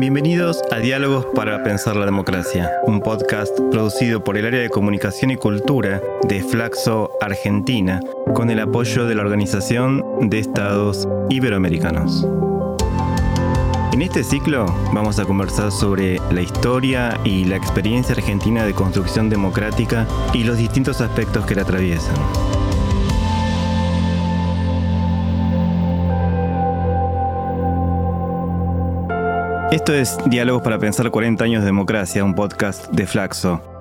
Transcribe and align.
Bienvenidos 0.00 0.62
a 0.70 0.78
Diálogos 0.78 1.26
para 1.34 1.64
Pensar 1.64 1.96
la 1.96 2.04
Democracia, 2.04 2.70
un 2.86 3.00
podcast 3.00 3.58
producido 3.72 4.22
por 4.22 4.36
el 4.36 4.46
área 4.46 4.60
de 4.60 4.70
comunicación 4.70 5.32
y 5.32 5.36
cultura 5.36 6.00
de 6.22 6.40
Flaxo 6.40 7.10
Argentina, 7.20 7.98
con 8.32 8.48
el 8.48 8.60
apoyo 8.60 9.06
de 9.06 9.16
la 9.16 9.22
Organización 9.22 10.04
de 10.30 10.38
Estados 10.38 11.08
Iberoamericanos. 11.30 12.28
En 13.92 14.02
este 14.02 14.22
ciclo 14.22 14.66
vamos 14.92 15.18
a 15.18 15.24
conversar 15.24 15.72
sobre 15.72 16.20
la 16.30 16.42
historia 16.42 17.18
y 17.24 17.46
la 17.46 17.56
experiencia 17.56 18.14
argentina 18.14 18.64
de 18.64 18.74
construcción 18.74 19.28
democrática 19.28 20.06
y 20.32 20.44
los 20.44 20.58
distintos 20.58 21.00
aspectos 21.00 21.44
que 21.44 21.56
la 21.56 21.62
atraviesan. 21.62 22.14
Esto 29.70 29.92
es 29.92 30.16
Diálogos 30.24 30.62
para 30.62 30.78
Pensar 30.78 31.10
40 31.10 31.44
años 31.44 31.60
de 31.60 31.66
democracia, 31.66 32.24
un 32.24 32.34
podcast 32.34 32.88
de 32.90 33.06
Flaxo. 33.06 33.77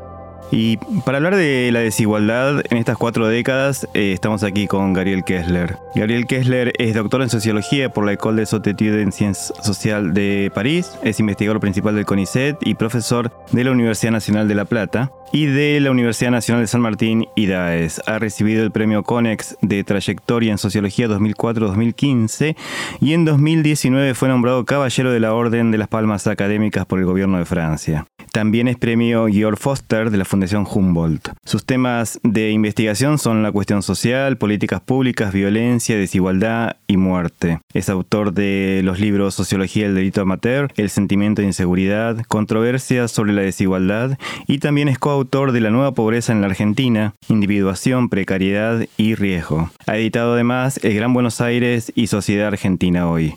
Y 0.52 0.78
para 1.06 1.18
hablar 1.18 1.36
de 1.36 1.70
la 1.74 1.80
desigualdad 1.80 2.64
en 2.70 2.78
estas 2.78 2.98
cuatro 2.98 3.28
décadas, 3.28 3.88
eh, 3.94 4.14
estamos 4.14 4.44
aquí 4.44 4.68
con 4.68 4.94
Gabriel 4.94 5.24
Kessler. 5.26 5.78
Gabriel 5.94 6.26
Kessler 6.26 6.72
es 6.78 6.94
doctor 6.94 7.22
en 7.22 7.30
sociología 7.30 7.90
por 7.90 8.06
la 8.06 8.14
École 8.14 8.42
des 8.42 8.54
Hautes 8.54 8.76
en 8.80 9.12
Ciencias 9.12 9.54
Sociales 9.62 10.14
de 10.14 10.50
París, 10.54 10.92
es 11.04 11.20
investigador 11.20 11.60
principal 11.60 11.96
del 11.96 12.06
CONICET 12.06 12.58
y 12.62 12.76
profesor 12.76 13.32
de 13.52 13.64
la 13.64 13.72
Universidad 13.72 14.12
Nacional 14.12 14.48
de 14.48 14.56
La 14.56 14.66
Plata 14.66 15.12
y 15.34 15.48
de 15.48 15.80
la 15.82 15.92
Universidad 15.92 16.32
Nacional 16.32 16.64
de 16.64 16.68
San 16.68 16.82
Martín 16.82 17.26
y 17.36 17.48
DAES. 17.48 18.02
Ha 18.06 18.18
recibido 18.18 18.64
el 18.64 18.72
premio 18.72 19.04
CONEX 19.04 19.58
de 19.62 19.84
Trayectoria 19.84 20.52
en 20.52 20.58
Sociología 20.58 21.08
2004-2015 21.08 22.56
y 23.02 23.14
en 23.14 23.26
2019 23.26 24.14
fue 24.14 24.30
nombrado 24.30 24.64
Caballero 24.64 25.12
de 25.12 25.20
la 25.20 25.34
Orden 25.34 25.72
de 25.72 25.78
las 25.78 25.90
Palmas 25.90 26.28
Académicas 26.28 26.86
por 26.86 27.00
el 27.00 27.06
Gobierno 27.06 27.38
de 27.38 27.46
Francia. 27.46 28.06
También 28.38 28.68
es 28.68 28.78
premio 28.78 29.26
Georg 29.26 29.58
Foster 29.58 30.12
de 30.12 30.18
la 30.20 30.24
Fundación 30.24 30.68
Humboldt. 30.72 31.30
Sus 31.44 31.66
temas 31.66 32.20
de 32.22 32.52
investigación 32.52 33.18
son 33.18 33.42
la 33.42 33.52
cuestión 33.52 33.82
social, 33.82 34.38
políticas 34.38 34.80
públicas, 34.80 35.34
violencia, 35.34 35.98
desigualdad 35.98 36.76
y 36.86 36.98
muerte. 36.98 37.62
Es 37.74 37.90
autor 37.90 38.34
de 38.34 38.82
los 38.84 39.00
libros 39.00 39.34
Sociología 39.34 39.86
del 39.86 39.96
delito 39.96 40.22
amateur, 40.22 40.72
El 40.78 40.92
sentimiento 40.92 41.42
de 41.42 41.48
inseguridad, 41.48 42.24
Controversias 42.28 43.10
sobre 43.10 43.34
la 43.34 43.42
desigualdad 43.42 44.20
y 44.46 44.60
también 44.60 44.88
es 44.88 45.00
coautor 45.00 45.52
de 45.52 45.62
La 45.62 45.72
nueva 45.72 45.96
pobreza 45.96 46.32
en 46.32 46.42
la 46.42 46.46
Argentina, 46.46 47.16
Individuación, 47.30 48.08
precariedad 48.08 48.86
y 48.98 49.16
riesgo. 49.16 49.72
Ha 49.88 49.98
editado 49.98 50.34
además 50.34 50.80
El 50.84 50.94
Gran 50.94 51.12
Buenos 51.12 51.42
Aires 51.42 51.92
y 51.96 52.06
Sociedad 52.06 52.50
Argentina 52.50 53.10
hoy. 53.10 53.34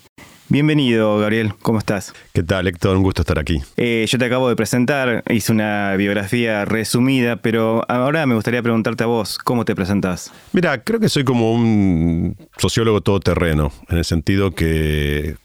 Bienvenido, 0.51 1.17
Gabriel. 1.17 1.53
¿Cómo 1.61 1.79
estás? 1.79 2.13
¿Qué 2.33 2.43
tal, 2.43 2.67
Héctor? 2.67 2.97
Un 2.97 3.03
gusto 3.03 3.21
estar 3.21 3.39
aquí. 3.39 3.61
Eh, 3.77 4.05
yo 4.05 4.17
te 4.17 4.25
acabo 4.25 4.49
de 4.49 4.57
presentar, 4.57 5.23
hice 5.29 5.53
una 5.53 5.95
biografía 5.95 6.65
resumida, 6.65 7.37
pero 7.37 7.85
ahora 7.87 8.25
me 8.25 8.35
gustaría 8.35 8.61
preguntarte 8.61 9.05
a 9.05 9.07
vos, 9.07 9.37
¿cómo 9.37 9.63
te 9.63 9.75
presentás? 9.75 10.29
Mira, 10.51 10.83
creo 10.83 10.99
que 10.99 11.07
soy 11.07 11.23
como 11.23 11.53
un 11.53 12.35
sociólogo 12.57 12.99
todoterreno, 12.99 13.71
en 13.87 13.99
el 13.99 14.03
sentido 14.03 14.51
que 14.51 15.37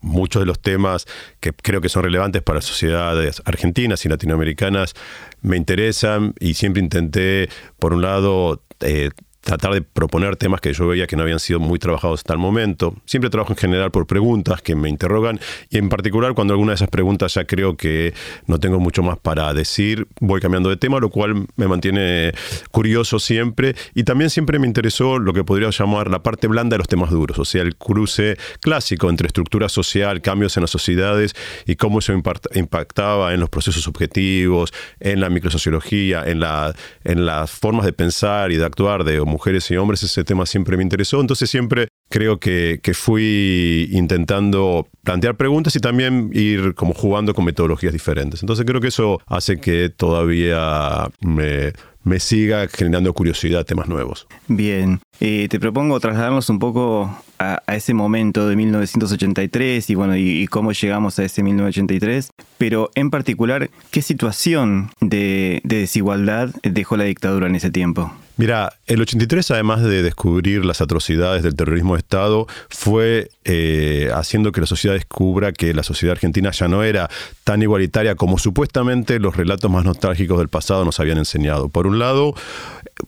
muchos 0.00 0.42
de 0.42 0.46
los 0.46 0.60
temas 0.60 1.06
que 1.40 1.52
creo 1.52 1.80
que 1.80 1.88
son 1.88 2.04
relevantes 2.04 2.40
para 2.40 2.60
sociedades 2.60 3.42
argentinas 3.46 4.04
y 4.04 4.08
latinoamericanas 4.08 4.94
me 5.42 5.56
interesan 5.56 6.34
y 6.38 6.54
siempre 6.54 6.80
intenté, 6.80 7.48
por 7.80 7.92
un 7.92 8.02
lado, 8.02 8.62
eh, 8.78 9.10
tratar 9.46 9.72
de 9.72 9.80
proponer 9.80 10.34
temas 10.34 10.60
que 10.60 10.72
yo 10.72 10.88
veía 10.88 11.06
que 11.06 11.14
no 11.14 11.22
habían 11.22 11.38
sido 11.38 11.60
muy 11.60 11.78
trabajados 11.78 12.20
hasta 12.20 12.32
el 12.32 12.40
momento. 12.40 12.96
Siempre 13.04 13.30
trabajo 13.30 13.52
en 13.52 13.56
general 13.56 13.92
por 13.92 14.06
preguntas 14.06 14.60
que 14.60 14.74
me 14.74 14.88
interrogan 14.88 15.38
y 15.70 15.78
en 15.78 15.88
particular 15.88 16.34
cuando 16.34 16.52
alguna 16.52 16.72
de 16.72 16.74
esas 16.74 16.88
preguntas 16.88 17.34
ya 17.34 17.44
creo 17.44 17.76
que 17.76 18.12
no 18.46 18.58
tengo 18.58 18.80
mucho 18.80 19.04
más 19.04 19.18
para 19.18 19.54
decir, 19.54 20.08
voy 20.20 20.40
cambiando 20.40 20.68
de 20.68 20.76
tema, 20.76 20.98
lo 20.98 21.10
cual 21.10 21.46
me 21.54 21.68
mantiene 21.68 22.32
curioso 22.72 23.20
siempre 23.20 23.76
y 23.94 24.02
también 24.02 24.30
siempre 24.30 24.58
me 24.58 24.66
interesó 24.66 25.20
lo 25.20 25.32
que 25.32 25.44
podría 25.44 25.70
llamar 25.70 26.10
la 26.10 26.24
parte 26.24 26.48
blanda 26.48 26.74
de 26.74 26.78
los 26.78 26.88
temas 26.88 27.10
duros, 27.10 27.38
o 27.38 27.44
sea, 27.44 27.62
el 27.62 27.76
cruce 27.76 28.36
clásico 28.60 29.08
entre 29.10 29.28
estructura 29.28 29.68
social, 29.68 30.22
cambios 30.22 30.56
en 30.56 30.62
las 30.62 30.70
sociedades 30.70 31.34
y 31.66 31.76
cómo 31.76 32.00
eso 32.00 32.12
impactaba 32.12 33.32
en 33.32 33.38
los 33.38 33.48
procesos 33.48 33.86
objetivos, 33.86 34.72
en 34.98 35.20
la 35.20 35.30
microsociología, 35.30 36.24
en, 36.26 36.40
la, 36.40 36.74
en 37.04 37.26
las 37.26 37.52
formas 37.52 37.86
de 37.86 37.92
pensar 37.92 38.50
y 38.50 38.56
de 38.56 38.64
actuar 38.64 39.04
de 39.04 39.20
mujeres 39.36 39.70
y 39.70 39.76
hombres, 39.76 40.02
ese 40.02 40.24
tema 40.24 40.46
siempre 40.46 40.78
me 40.78 40.82
interesó, 40.82 41.20
entonces 41.20 41.50
siempre 41.50 41.88
creo 42.08 42.38
que, 42.38 42.80
fui 42.94 43.88
intentando 43.92 44.88
plantear 45.02 45.36
preguntas 45.36 45.76
y 45.76 45.80
también 45.80 46.30
ir 46.32 46.74
como 46.74 46.94
jugando 46.94 47.34
con 47.34 47.44
metodologías 47.44 47.92
diferentes. 47.92 48.42
Entonces 48.42 48.64
creo 48.64 48.80
que 48.80 48.88
eso 48.88 49.20
hace 49.26 49.58
que 49.58 49.90
todavía 49.90 51.08
me, 51.20 51.72
me 52.04 52.18
siga 52.18 52.68
generando 52.68 53.12
curiosidad 53.12 53.66
temas 53.66 53.88
nuevos. 53.88 54.26
Bien, 54.48 55.00
eh, 55.20 55.48
te 55.50 55.60
propongo 55.60 56.00
trasladarnos 56.00 56.48
un 56.48 56.58
poco 56.58 57.14
a, 57.38 57.60
ese 57.66 57.94
momento 57.94 58.48
de 58.48 58.56
1983 58.56 59.90
y 59.90 59.94
bueno, 59.94 60.16
y, 60.16 60.46
cómo 60.46 60.72
llegamos 60.72 61.18
a 61.18 61.24
ese 61.24 61.42
1983, 61.42 62.30
pero 62.58 62.90
en 62.94 63.10
particular, 63.10 63.70
¿qué 63.90 64.02
situación 64.02 64.90
de 65.00 65.60
desigualdad 65.64 66.50
dejó 66.62 66.96
la 66.96 67.04
dictadura 67.04 67.46
en 67.46 67.56
ese 67.56 67.70
tiempo? 67.70 68.12
Mira, 68.36 68.74
el 68.86 69.00
83, 69.00 69.50
además 69.52 69.82
de 69.82 70.02
descubrir 70.02 70.64
las 70.64 70.82
atrocidades 70.82 71.42
del 71.42 71.56
terrorismo 71.56 71.94
de 71.94 72.00
Estado, 72.00 72.46
fue 72.68 73.30
eh, 73.44 74.10
haciendo 74.14 74.52
que 74.52 74.60
la 74.60 74.66
sociedad 74.66 74.94
descubra 74.94 75.52
que 75.52 75.72
la 75.72 75.82
sociedad 75.82 76.12
argentina 76.12 76.50
ya 76.50 76.68
no 76.68 76.82
era 76.82 77.08
tan 77.44 77.62
igualitaria 77.62 78.14
como 78.14 78.38
supuestamente 78.38 79.18
los 79.20 79.36
relatos 79.36 79.70
más 79.70 79.84
nostálgicos 79.84 80.38
del 80.38 80.48
pasado 80.48 80.84
nos 80.84 81.00
habían 81.00 81.16
enseñado. 81.16 81.68
Por 81.70 81.86
un 81.86 81.98
lado, 81.98 82.34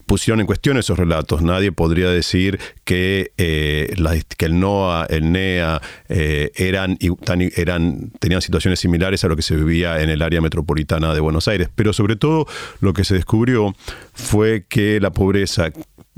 pusieron 0.06 0.40
en 0.40 0.46
cuestión 0.46 0.78
esos 0.78 0.98
relatos. 0.98 1.42
Nadie 1.42 1.72
podría 1.72 2.10
decir 2.10 2.58
que, 2.84 3.32
eh, 3.36 3.94
el 4.38 4.60
NOA, 4.60 5.06
el 5.10 5.32
NEA 5.32 5.82
eh, 6.08 6.50
eran, 6.56 6.96
eran, 7.56 8.10
tenían 8.18 8.40
situaciones 8.40 8.80
similares 8.80 9.24
a 9.24 9.28
lo 9.28 9.36
que 9.36 9.42
se 9.42 9.56
vivía 9.56 10.00
en 10.00 10.10
el 10.10 10.22
área 10.22 10.40
metropolitana 10.40 11.12
de 11.14 11.20
Buenos 11.20 11.48
Aires. 11.48 11.68
Pero 11.74 11.92
sobre 11.92 12.16
todo 12.16 12.46
lo 12.80 12.92
que 12.92 13.04
se 13.04 13.14
descubrió 13.14 13.74
fue 14.14 14.64
que 14.68 15.00
la 15.00 15.10
pobreza 15.18 15.72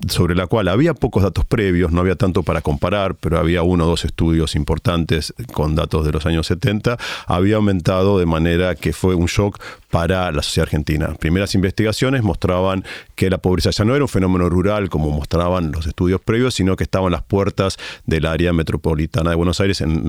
sobre 0.09 0.34
la 0.34 0.47
cual 0.47 0.69
había 0.69 0.94
pocos 0.94 1.22
datos 1.22 1.44
previos, 1.44 1.93
no 1.93 2.00
había 2.00 2.16
tanto 2.16 2.43
para 2.43 2.61
comparar, 2.62 3.15
pero 3.15 3.38
había 3.38 3.62
uno 3.62 3.84
o 3.84 3.88
dos 3.88 4.05
estudios 4.05 4.55
importantes 4.55 5.34
con 5.53 5.75
datos 5.75 6.05
de 6.05 6.12
los 6.12 6.27
años 6.27 6.47
70, 6.47 6.99
había 7.27 7.56
aumentado 7.56 8.19
de 8.19 8.27
manera 8.27 8.75
que 8.75 8.93
fue 8.93 9.15
un 9.15 9.27
shock 9.27 9.60
para 9.91 10.31
la 10.31 10.43
sociedad 10.43 10.66
argentina. 10.66 11.15
Primeras 11.19 11.55
investigaciones 11.55 12.22
mostraban 12.22 12.84
que 13.16 13.28
la 13.28 13.39
pobreza 13.39 13.71
ya 13.71 13.84
no 13.84 13.94
era 13.94 14.05
un 14.05 14.09
fenómeno 14.09 14.49
rural 14.49 14.89
como 14.89 15.10
mostraban 15.10 15.72
los 15.72 15.87
estudios 15.87 16.21
previos, 16.21 16.55
sino 16.55 16.77
que 16.77 16.84
estaba 16.84 17.06
en 17.06 17.12
las 17.12 17.22
puertas 17.22 17.77
del 18.06 18.27
área 18.27 18.53
metropolitana 18.53 19.31
de 19.31 19.37
Buenos 19.37 19.60
Aires 19.60 19.81
en, 19.81 20.06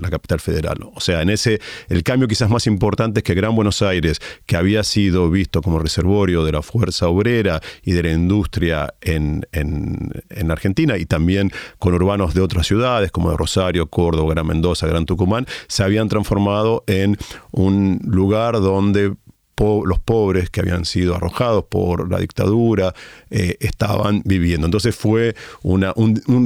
la 0.00 0.10
capital 0.10 0.40
federal. 0.40 0.78
O 0.94 1.00
sea, 1.00 1.22
en 1.22 1.30
ese 1.30 1.60
el 1.88 2.02
cambio 2.02 2.28
quizás 2.28 2.48
más 2.48 2.66
importante 2.66 3.20
es 3.20 3.24
que 3.24 3.34
Gran 3.34 3.54
Buenos 3.54 3.82
Aires, 3.82 4.20
que 4.46 4.56
había 4.56 4.84
sido 4.84 5.30
visto 5.30 5.62
como 5.62 5.78
reservorio 5.78 6.44
de 6.44 6.52
la 6.52 6.62
fuerza 6.62 7.08
obrera 7.08 7.60
y 7.82 7.92
de 7.92 8.02
la 8.04 8.12
industria 8.12 8.94
en, 9.00 9.17
en 9.18 10.50
Argentina 10.50 10.96
y 10.96 11.06
también 11.06 11.50
con 11.78 11.94
urbanos 11.94 12.34
de 12.34 12.40
otras 12.40 12.66
ciudades 12.66 13.10
como 13.10 13.36
Rosario, 13.36 13.88
Córdoba, 13.88 14.34
Gran 14.34 14.46
Mendoza, 14.46 14.86
Gran 14.86 15.06
Tucumán, 15.06 15.46
se 15.66 15.82
habían 15.82 16.08
transformado 16.08 16.84
en 16.86 17.16
un 17.52 18.00
lugar 18.04 18.54
donde 18.60 19.14
los 19.58 19.98
pobres 19.98 20.50
que 20.50 20.60
habían 20.60 20.84
sido 20.84 21.14
arrojados 21.14 21.64
por 21.64 22.10
la 22.10 22.18
dictadura 22.18 22.94
eh, 23.30 23.56
estaban 23.60 24.22
viviendo. 24.24 24.66
Entonces 24.66 24.94
fue 24.94 25.34
un, 25.62 25.84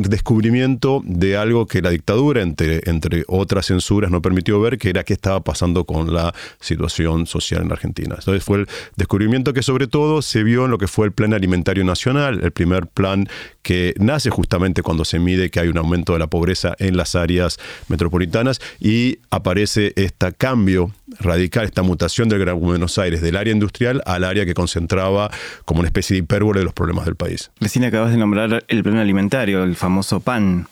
descubrimiento 0.08 1.02
de 1.04 1.36
algo 1.36 1.66
que 1.66 1.82
la 1.82 1.90
dictadura, 1.90 2.42
entre, 2.42 2.82
entre 2.88 3.24
otras 3.28 3.66
censuras, 3.66 4.10
no 4.10 4.22
permitió 4.22 4.60
ver, 4.60 4.78
que 4.78 4.90
era 4.90 5.04
qué 5.04 5.12
estaba 5.12 5.40
pasando 5.40 5.84
con 5.84 6.12
la 6.12 6.34
situación 6.60 7.26
social 7.26 7.62
en 7.62 7.72
Argentina. 7.72 8.16
Entonces 8.18 8.42
fue 8.44 8.60
el 8.60 8.68
descubrimiento 8.96 9.52
que 9.52 9.62
sobre 9.62 9.86
todo 9.86 10.22
se 10.22 10.42
vio 10.42 10.64
en 10.64 10.70
lo 10.70 10.78
que 10.78 10.88
fue 10.88 11.06
el 11.06 11.12
Plan 11.12 11.34
Alimentario 11.34 11.84
Nacional, 11.84 12.40
el 12.42 12.52
primer 12.52 12.86
plan 12.86 13.28
que 13.62 13.94
nace 13.98 14.30
justamente 14.30 14.82
cuando 14.82 15.04
se 15.04 15.18
mide 15.18 15.50
que 15.50 15.60
hay 15.60 15.68
un 15.68 15.78
aumento 15.78 16.12
de 16.14 16.18
la 16.18 16.26
pobreza 16.26 16.74
en 16.78 16.96
las 16.96 17.14
áreas 17.14 17.58
metropolitanas 17.88 18.60
y 18.80 19.18
aparece 19.30 19.92
este 19.96 20.32
cambio 20.32 20.92
radical, 21.20 21.64
esta 21.64 21.82
mutación 21.82 22.28
del 22.28 22.40
Gran 22.40 22.58
Buenos 22.60 22.98
Aires, 22.98 23.20
del 23.20 23.36
área 23.36 23.52
industrial 23.52 24.02
al 24.06 24.24
área 24.24 24.44
que 24.44 24.54
concentraba 24.54 25.30
como 25.64 25.80
una 25.80 25.88
especie 25.88 26.14
de 26.14 26.18
hipérbole 26.20 26.60
de 26.60 26.64
los 26.64 26.74
problemas 26.74 27.04
del 27.04 27.16
país. 27.16 27.50
Recién 27.60 27.84
acabas 27.84 28.10
de 28.10 28.16
nombrar 28.16 28.64
el 28.66 28.82
plan 28.82 28.96
alimentario, 28.96 29.62
el 29.64 29.76
famoso 29.76 30.20
PAN. 30.20 30.66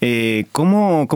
Eh, 0.00 0.46
¿cómo, 0.52 1.06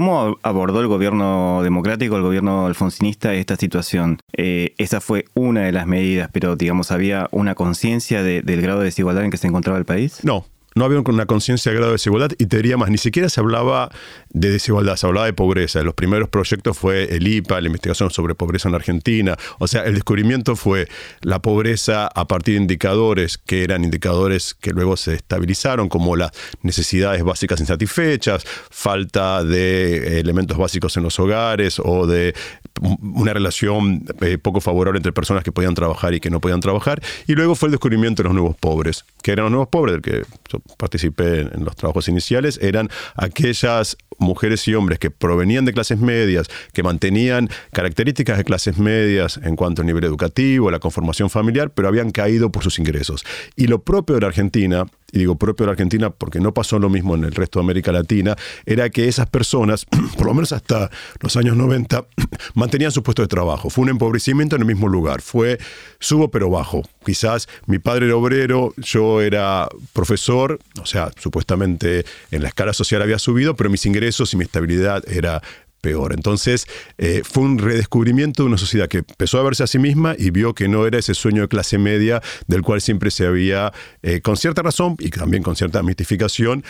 abordó 0.42 0.80
el 0.80 0.86
gobierno 0.86 1.60
democrático, 1.62 2.16
el 2.16 2.22
gobierno 2.22 2.66
alfonsinista 2.66 3.34
esta 3.34 3.56
situación? 3.56 4.18
Eh, 4.32 4.74
esa 4.78 5.00
fue 5.00 5.26
una 5.34 5.62
de 5.62 5.72
las 5.72 5.86
medidas, 5.86 6.30
pero 6.32 6.56
digamos, 6.56 6.90
¿había 6.90 7.28
una 7.30 7.54
conciencia 7.54 8.22
del 8.22 8.62
grado 8.62 8.78
de 8.78 8.86
desigualdad 8.86 9.24
en 9.24 9.30
que 9.30 9.36
se 9.36 9.46
encontraba 9.46 9.78
el 9.78 9.84
país? 9.84 10.20
No, 10.22 10.46
no 10.78 10.84
había 10.84 11.00
una 11.00 11.26
conciencia 11.26 11.72
de 11.72 11.76
grado 11.76 11.90
de 11.90 11.96
desigualdad 11.96 12.30
y 12.38 12.46
te 12.46 12.56
diría 12.56 12.76
más, 12.76 12.90
ni 12.90 12.98
siquiera 12.98 13.28
se 13.28 13.40
hablaba 13.40 13.90
de 14.30 14.50
desigualdad, 14.50 14.96
se 14.96 15.06
hablaba 15.06 15.26
de 15.26 15.32
pobreza. 15.32 15.82
Los 15.82 15.94
primeros 15.94 16.28
proyectos 16.28 16.78
fue 16.78 17.14
el 17.16 17.26
IPA, 17.26 17.60
la 17.60 17.66
investigación 17.66 18.10
sobre 18.10 18.34
pobreza 18.34 18.68
en 18.68 18.74
Argentina. 18.74 19.36
O 19.58 19.66
sea, 19.66 19.82
el 19.82 19.94
descubrimiento 19.94 20.56
fue 20.56 20.88
la 21.20 21.42
pobreza 21.42 22.06
a 22.06 22.26
partir 22.26 22.54
de 22.54 22.62
indicadores 22.62 23.38
que 23.38 23.64
eran 23.64 23.84
indicadores 23.84 24.54
que 24.54 24.70
luego 24.70 24.96
se 24.96 25.14
estabilizaron, 25.14 25.88
como 25.88 26.16
las 26.16 26.30
necesidades 26.62 27.22
básicas 27.24 27.60
insatisfechas, 27.60 28.44
falta 28.70 29.42
de 29.44 30.20
elementos 30.20 30.56
básicos 30.56 30.96
en 30.96 31.02
los 31.02 31.18
hogares 31.18 31.80
o 31.82 32.06
de 32.06 32.34
una 32.80 33.32
relación 33.32 34.04
eh, 34.20 34.38
poco 34.38 34.60
favorable 34.60 34.98
entre 34.98 35.12
personas 35.12 35.44
que 35.44 35.52
podían 35.52 35.74
trabajar 35.74 36.14
y 36.14 36.20
que 36.20 36.30
no 36.30 36.40
podían 36.40 36.60
trabajar. 36.60 37.02
Y 37.26 37.34
luego 37.34 37.54
fue 37.54 37.68
el 37.68 37.72
descubrimiento 37.72 38.22
de 38.22 38.28
los 38.28 38.34
nuevos 38.34 38.56
pobres, 38.56 39.04
que 39.22 39.32
eran 39.32 39.44
los 39.44 39.52
nuevos 39.52 39.68
pobres, 39.68 39.94
del 39.94 40.02
que 40.02 40.22
yo 40.48 40.60
participé 40.76 41.40
en 41.40 41.64
los 41.64 41.76
trabajos 41.76 42.08
iniciales, 42.08 42.58
eran 42.62 42.88
aquellas 43.16 43.96
mujeres 44.18 44.66
y 44.68 44.74
hombres 44.74 44.98
que 44.98 45.10
provenían 45.10 45.64
de 45.64 45.72
clases 45.72 45.98
medias, 45.98 46.48
que 46.72 46.82
mantenían 46.82 47.48
características 47.72 48.36
de 48.38 48.44
clases 48.44 48.78
medias 48.78 49.38
en 49.42 49.56
cuanto 49.56 49.82
al 49.82 49.86
nivel 49.86 50.04
educativo, 50.04 50.70
la 50.70 50.80
conformación 50.80 51.30
familiar, 51.30 51.70
pero 51.70 51.88
habían 51.88 52.10
caído 52.10 52.50
por 52.50 52.62
sus 52.62 52.78
ingresos. 52.78 53.24
Y 53.56 53.66
lo 53.68 53.80
propio 53.82 54.16
de 54.16 54.22
la 54.22 54.28
Argentina 54.28 54.86
y 55.12 55.18
digo 55.20 55.36
propio 55.36 55.64
de 55.64 55.66
la 55.68 55.72
Argentina 55.72 56.10
porque 56.10 56.40
no 56.40 56.52
pasó 56.52 56.78
lo 56.78 56.90
mismo 56.90 57.14
en 57.14 57.24
el 57.24 57.32
resto 57.32 57.58
de 57.58 57.64
América 57.64 57.92
Latina, 57.92 58.36
era 58.66 58.90
que 58.90 59.08
esas 59.08 59.26
personas, 59.28 59.86
por 60.16 60.26
lo 60.26 60.34
menos 60.34 60.52
hasta 60.52 60.90
los 61.20 61.36
años 61.36 61.56
90, 61.56 62.04
mantenían 62.54 62.92
su 62.92 63.02
puesto 63.02 63.22
de 63.22 63.28
trabajo. 63.28 63.70
Fue 63.70 63.82
un 63.82 63.90
empobrecimiento 63.90 64.56
en 64.56 64.62
el 64.62 64.66
mismo 64.66 64.88
lugar, 64.88 65.22
fue 65.22 65.58
subo 65.98 66.30
pero 66.30 66.50
bajo. 66.50 66.82
Quizás 67.04 67.48
mi 67.66 67.78
padre 67.78 68.06
era 68.06 68.16
obrero, 68.16 68.74
yo 68.76 69.22
era 69.22 69.68
profesor, 69.92 70.58
o 70.80 70.86
sea, 70.86 71.10
supuestamente 71.18 72.04
en 72.30 72.42
la 72.42 72.48
escala 72.48 72.72
social 72.72 73.02
había 73.02 73.18
subido, 73.18 73.56
pero 73.56 73.70
mis 73.70 73.86
ingresos 73.86 74.32
y 74.34 74.36
mi 74.36 74.44
estabilidad 74.44 75.02
era 75.08 75.42
peor. 75.80 76.12
Entonces 76.12 76.66
eh, 76.98 77.22
fue 77.24 77.44
un 77.44 77.58
redescubrimiento 77.58 78.42
de 78.42 78.48
una 78.48 78.58
sociedad 78.58 78.88
que 78.88 78.98
empezó 78.98 79.38
a 79.38 79.42
verse 79.42 79.62
a 79.62 79.66
sí 79.66 79.78
misma 79.78 80.14
y 80.18 80.30
vio 80.30 80.54
que 80.54 80.68
no 80.68 80.86
era 80.86 80.98
ese 80.98 81.14
sueño 81.14 81.42
de 81.42 81.48
clase 81.48 81.78
media 81.78 82.22
del 82.46 82.62
cual 82.62 82.80
siempre 82.80 83.10
se 83.10 83.26
había, 83.26 83.72
eh, 84.02 84.20
con 84.20 84.36
cierta 84.36 84.62
razón 84.62 84.96
y 84.98 85.10
también 85.10 85.42
con 85.42 85.56
cierta 85.56 85.82
mistificación, 85.82 86.64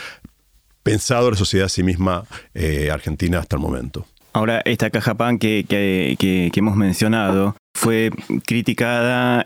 pensado 0.83 1.29
la 1.29 1.37
sociedad 1.37 1.65
a 1.65 1.69
sí 1.69 1.83
misma 1.83 2.25
eh, 2.53 2.89
argentina 2.91 3.39
hasta 3.39 3.55
el 3.55 3.61
momento. 3.61 4.05
Ahora, 4.31 4.61
esta 4.63 4.91
caja 4.91 5.15
pan 5.15 5.39
que, 5.39 5.65
que, 5.67 6.51
hemos 6.55 6.75
mencionado 6.75 7.55
fue 7.75 8.11
criticada, 8.45 9.43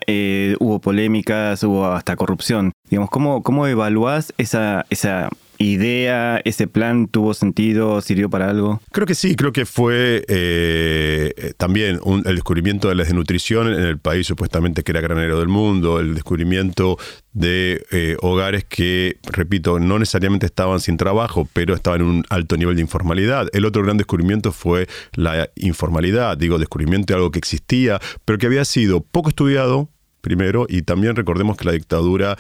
hubo 0.60 0.80
polémicas, 0.80 1.64
hubo 1.64 1.88
hasta 1.88 2.18
corrupción. 2.18 2.74
Digamos, 2.90 3.10
¿cómo, 3.10 3.44
cómo 3.44 3.66
evaluás 3.66 4.34
esa, 4.38 4.86
esa 4.90 5.30
idea, 5.58 6.42
ese 6.46 6.68
plan 6.68 7.08
tuvo 7.08 7.34
sentido, 7.34 8.02
sirvió 8.02 8.30
para 8.30 8.50
algo? 8.50 8.82
Creo 8.92 9.08
que 9.08 9.16
sí, 9.16 9.36
creo 9.36 9.52
que 9.54 9.66
fue 9.66 10.24
eh, 10.28 11.54
también 11.58 12.00
el 12.26 12.36
descubrimiento 12.36 12.90
de 12.90 12.96
la 12.96 13.04
desnutrición 13.04 13.68
en 13.68 13.82
el 13.82 13.98
país 13.98 14.28
supuestamente 14.28 14.84
que 14.84 14.92
era 14.92 15.02
granero 15.02 15.40
del 15.40 15.48
mundo, 15.48 16.00
el 16.00 16.14
descubrimiento 16.14 16.98
de 17.34 17.86
eh, 17.92 18.16
hogares 18.22 18.64
que, 18.64 19.18
repito, 19.24 19.80
no 19.80 20.00
necesariamente 20.00 20.46
estaban 20.46 20.80
sin 20.80 20.98
trabajo, 20.98 21.48
pero 21.54 21.74
estaban 21.74 22.02
en 22.02 22.08
un 22.08 22.26
alto 22.30 22.58
nivel 22.58 22.76
de 22.76 22.82
informalidad. 22.82 23.48
El 23.54 23.66
otro 23.66 23.84
gran 23.84 23.98
descubrimiento 23.98 24.52
fue 24.52 24.88
la 25.14 25.50
informalidad, 25.56 26.38
digo, 26.38 26.60
descubrimiento 26.60 27.14
de 27.14 27.18
algo 27.18 27.32
que 27.32 27.40
existía, 27.40 28.00
pero 28.26 28.38
que 28.38 28.46
había 28.46 28.66
sido 28.66 29.02
poco 29.02 29.30
estudiado, 29.30 29.90
primero, 30.24 30.66
y 30.70 30.84
también 30.84 31.18
recordemos 31.18 31.58
que 31.58 31.66
la 31.66 31.74
dictadura, 31.74 32.38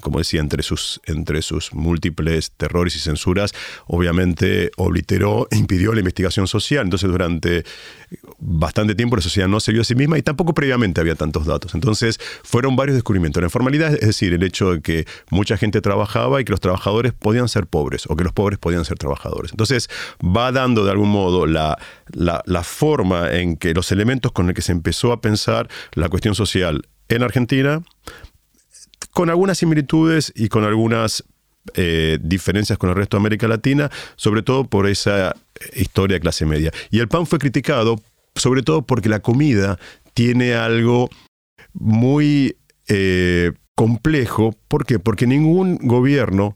como 0.00 0.18
decía, 0.18 0.40
entre 0.40 0.62
sus, 0.62 1.00
entre 1.04 1.42
sus 1.42 1.74
múltiples 1.74 2.52
terrores 2.52 2.94
y 2.94 3.00
censuras, 3.00 3.52
obviamente 3.86 4.70
obliteró 4.76 5.48
e 5.50 5.56
impidió 5.56 5.92
la 5.92 5.98
investigación 5.98 6.46
social. 6.46 6.84
Entonces, 6.84 7.10
durante 7.10 7.64
bastante 8.38 8.94
tiempo 8.94 9.16
la 9.16 9.22
sociedad 9.22 9.48
no 9.48 9.58
se 9.58 9.72
vio 9.72 9.82
a 9.82 9.84
sí 9.84 9.96
misma 9.96 10.16
y 10.16 10.22
tampoco 10.22 10.54
previamente 10.54 11.00
había 11.00 11.16
tantos 11.16 11.44
datos. 11.44 11.74
Entonces, 11.74 12.20
fueron 12.44 12.76
varios 12.76 12.94
descubrimientos. 12.94 13.42
La 13.42 13.48
informalidad, 13.48 13.92
es 13.92 14.06
decir, 14.06 14.32
el 14.32 14.44
hecho 14.44 14.70
de 14.70 14.80
que 14.80 15.04
mucha 15.30 15.56
gente 15.56 15.80
trabajaba 15.80 16.40
y 16.40 16.44
que 16.44 16.52
los 16.52 16.60
trabajadores 16.60 17.12
podían 17.14 17.48
ser 17.48 17.66
pobres 17.66 18.04
o 18.08 18.14
que 18.14 18.22
los 18.22 18.32
pobres 18.32 18.60
podían 18.60 18.84
ser 18.84 18.96
trabajadores. 18.96 19.50
Entonces, 19.50 19.90
va 20.24 20.52
dando 20.52 20.84
de 20.84 20.92
algún 20.92 21.10
modo 21.10 21.46
la, 21.46 21.78
la, 22.12 22.44
la 22.46 22.62
forma 22.62 23.32
en 23.32 23.56
que 23.56 23.74
los 23.74 23.90
elementos 23.90 24.30
con 24.30 24.46
los 24.46 24.54
que 24.54 24.62
se 24.62 24.70
empezó 24.70 25.10
a 25.10 25.20
pensar 25.20 25.68
la 25.94 26.08
cuestión 26.08 26.36
social 26.36 26.86
en 27.08 27.22
Argentina, 27.22 27.82
con 29.10 29.30
algunas 29.30 29.58
similitudes 29.58 30.32
y 30.34 30.48
con 30.48 30.64
algunas 30.64 31.24
eh, 31.74 32.18
diferencias 32.20 32.78
con 32.78 32.90
el 32.90 32.96
resto 32.96 33.16
de 33.16 33.22
América 33.22 33.48
Latina, 33.48 33.90
sobre 34.16 34.42
todo 34.42 34.64
por 34.64 34.86
esa 34.86 35.34
historia 35.74 36.16
de 36.16 36.20
clase 36.20 36.44
media. 36.44 36.72
Y 36.90 36.98
el 36.98 37.08
pan 37.08 37.26
fue 37.26 37.38
criticado, 37.38 38.02
sobre 38.34 38.62
todo 38.62 38.82
porque 38.82 39.08
la 39.08 39.20
comida 39.20 39.78
tiene 40.12 40.54
algo 40.54 41.08
muy 41.72 42.56
eh, 42.88 43.52
complejo. 43.74 44.54
¿Por 44.68 44.84
qué? 44.84 44.98
Porque 44.98 45.26
ningún 45.26 45.78
gobierno 45.78 46.54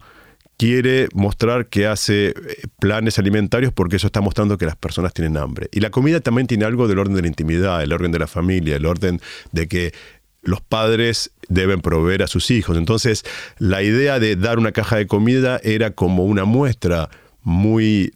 quiere 0.59 1.09
mostrar 1.15 1.67
que 1.67 1.87
hace 1.87 2.29
eh, 2.29 2.35
planes 2.81 3.19
alimentarios 3.19 3.73
porque 3.73 3.97
eso 3.97 4.09
está 4.09 4.21
mostrando 4.21 4.59
que 4.59 4.67
las 4.67 4.77
personas 4.77 5.15
tienen 5.15 5.37
hambre. 5.37 5.69
Y 5.73 5.81
la 5.81 5.91
comida 5.91 6.21
también 6.21 6.47
tiene 6.47 6.65
algo 6.65 6.89
del 6.89 6.99
orden 6.99 7.15
de 7.15 7.23
la 7.23 7.29
intimidad, 7.29 7.83
el 7.83 7.93
orden 7.93 8.13
de 8.13 8.19
la 8.19 8.27
familia, 8.27 8.77
el 8.77 8.85
orden 8.85 9.21
de 9.53 9.69
que 9.69 9.95
los 10.43 10.61
padres 10.61 11.31
deben 11.49 11.81
proveer 11.81 12.23
a 12.23 12.27
sus 12.27 12.51
hijos. 12.51 12.77
Entonces, 12.77 13.25
la 13.59 13.83
idea 13.83 14.19
de 14.19 14.37
dar 14.37 14.59
una 14.59 14.73
caja 14.73 14.97
de 14.97 15.07
comida 15.07 15.61
era 15.63 15.93
como 15.93 16.25
una 16.25 16.45
muestra 16.45 17.11
muy 17.43 18.15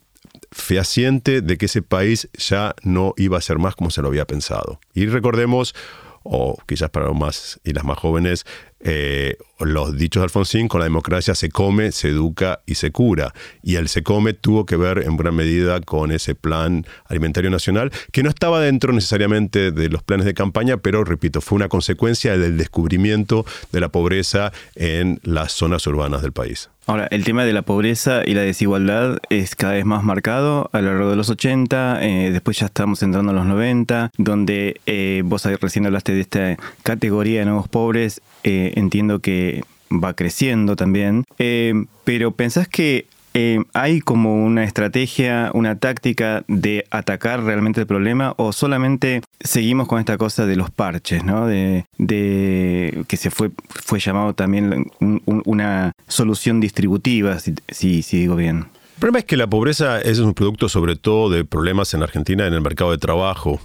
fehaciente 0.51 1.41
de 1.41 1.57
que 1.57 1.67
ese 1.67 1.83
país 1.83 2.29
ya 2.35 2.75
no 2.83 3.15
iba 3.17 3.39
a 3.39 3.41
ser 3.41 3.59
más 3.59 3.75
como 3.75 3.91
se 3.91 4.03
lo 4.03 4.09
había 4.09 4.27
pensado. 4.27 4.81
Y 4.95 5.07
recordemos, 5.07 5.75
o 6.23 6.59
quizás 6.67 6.91
para 6.91 7.07
los 7.07 7.17
más 7.17 7.61
y 7.65 7.73
las 7.73 7.85
más 7.85 7.99
jóvenes, 7.99 8.45
eh, 8.85 9.37
los 9.61 9.97
dichos 9.97 10.21
de 10.21 10.25
Alfonsín, 10.25 10.69
con 10.69 10.81
la 10.81 10.85
democracia 10.85 11.35
se 11.35 11.51
come, 11.51 11.93
se 11.93 12.09
educa 12.09 12.61
y 12.67 12.75
se 12.75 12.91
cura. 12.91 13.33
Y 13.63 13.77
el 13.77 13.89
se 13.89 14.03
come 14.03 14.33
tuvo 14.33 14.67
que 14.67 14.77
ver 14.77 15.05
en 15.05 15.17
buena 15.17 15.31
medida 15.31 15.81
con 15.81 16.11
ese 16.11 16.35
plan 16.35 16.85
alimentario 17.07 17.51
nacional, 17.51 17.93
que 18.11 18.23
no 18.23 18.29
estaba 18.29 18.61
dentro 18.61 18.93
necesariamente 18.93 19.71
de 19.71 19.89
los 19.89 20.03
planes 20.03 20.27
de 20.27 20.35
campaña, 20.35 20.79
pero 20.79 21.05
repito, 21.05 21.41
fue 21.41 21.57
una 21.57 21.69
consecuencia 21.69 22.37
del 22.37 22.57
descubrimiento 22.57 23.47
de 23.71 23.81
la 23.81 23.89
pobreza 23.89 24.53
en 24.75 25.21
las 25.23 25.53
zonas 25.53 25.87
urbanas 25.87 26.23
del 26.23 26.33
país. 26.33 26.69
Ahora, 26.87 27.07
el 27.13 27.23
tema 27.23 27.45
de 27.45 27.53
la 27.53 27.63
pobreza 27.63 28.23
y 28.27 28.35
la 28.35 28.43
desigualdad 28.43 29.19
es 29.31 29.55
cada 29.55 29.75
vez 29.75 29.85
más 29.85 30.03
marcado 30.03 30.69
a 30.73 30.81
lo 30.81 30.93
largo 30.93 31.11
de 31.11 31.17
los 31.17 31.31
80, 31.31 32.05
eh, 32.05 32.31
después 32.33 32.59
ya 32.59 32.67
estamos 32.67 33.01
entrando 33.05 33.31
a 33.31 33.35
los 33.35 33.47
90, 33.47 34.11
donde 34.19 34.81
eh, 34.87 35.23
vos 35.25 35.45
recién 35.45 35.87
hablaste 35.87 36.13
de 36.13 36.21
esta 36.21 36.57
categoría 36.83 37.41
de 37.41 37.47
nuevos 37.47 37.69
pobres 37.69 38.21
eh, 38.45 38.73
entiendo 38.77 39.21
que 39.21 39.63
va 39.91 40.15
creciendo 40.15 40.75
también, 40.75 41.25
eh, 41.39 41.75
pero 42.05 42.33
¿pensás 42.33 42.67
que 42.67 43.07
eh, 43.35 43.61
hay 43.73 44.01
como 44.01 44.45
una 44.45 44.65
estrategia, 44.65 45.51
una 45.55 45.79
táctica 45.79 46.45
de 46.49 46.85
atacar 46.91 47.43
realmente 47.45 47.81
el 47.81 47.87
problema 47.87 48.35
o 48.37 48.53
solamente 48.53 49.23
seguimos 49.41 49.89
con 49.89 50.01
esta 50.01 50.19
cosa 50.19 50.45
de 50.45 50.57
los 50.57 50.71
parches, 50.71 51.25
¿no? 51.25 51.47
De, 51.47 51.85
que 51.99 53.17
se 53.17 53.31
fue, 53.31 53.51
fue 53.69 54.01
llamado 54.01 54.35
también 54.35 54.91
una 55.25 55.93
solución 56.09 56.61
distributiva, 56.61 57.39
si, 57.39 58.03
si, 58.03 58.19
digo 58.19 58.37
bien. 58.37 58.67
El 58.95 59.01
problema 59.01 59.21
es 59.21 59.25
que 59.25 59.37
la 59.37 59.47
pobreza 59.47 60.01
es 60.01 60.19
un 60.19 60.35
producto 60.35 60.69
sobre 60.69 60.97
todo 60.97 61.31
de 61.31 61.45
problemas 61.45 61.95
en 61.95 62.03
Argentina 62.03 62.47
en 62.47 62.55
el 62.55 62.61
mercado 62.61 62.91
de 62.91 62.99
trabajo. 62.99 63.61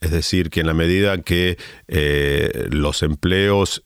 Es 0.00 0.10
decir, 0.10 0.50
que 0.50 0.60
en 0.60 0.66
la 0.66 0.74
medida 0.74 1.18
que 1.18 1.56
los 2.70 3.02
empleos 3.04 3.84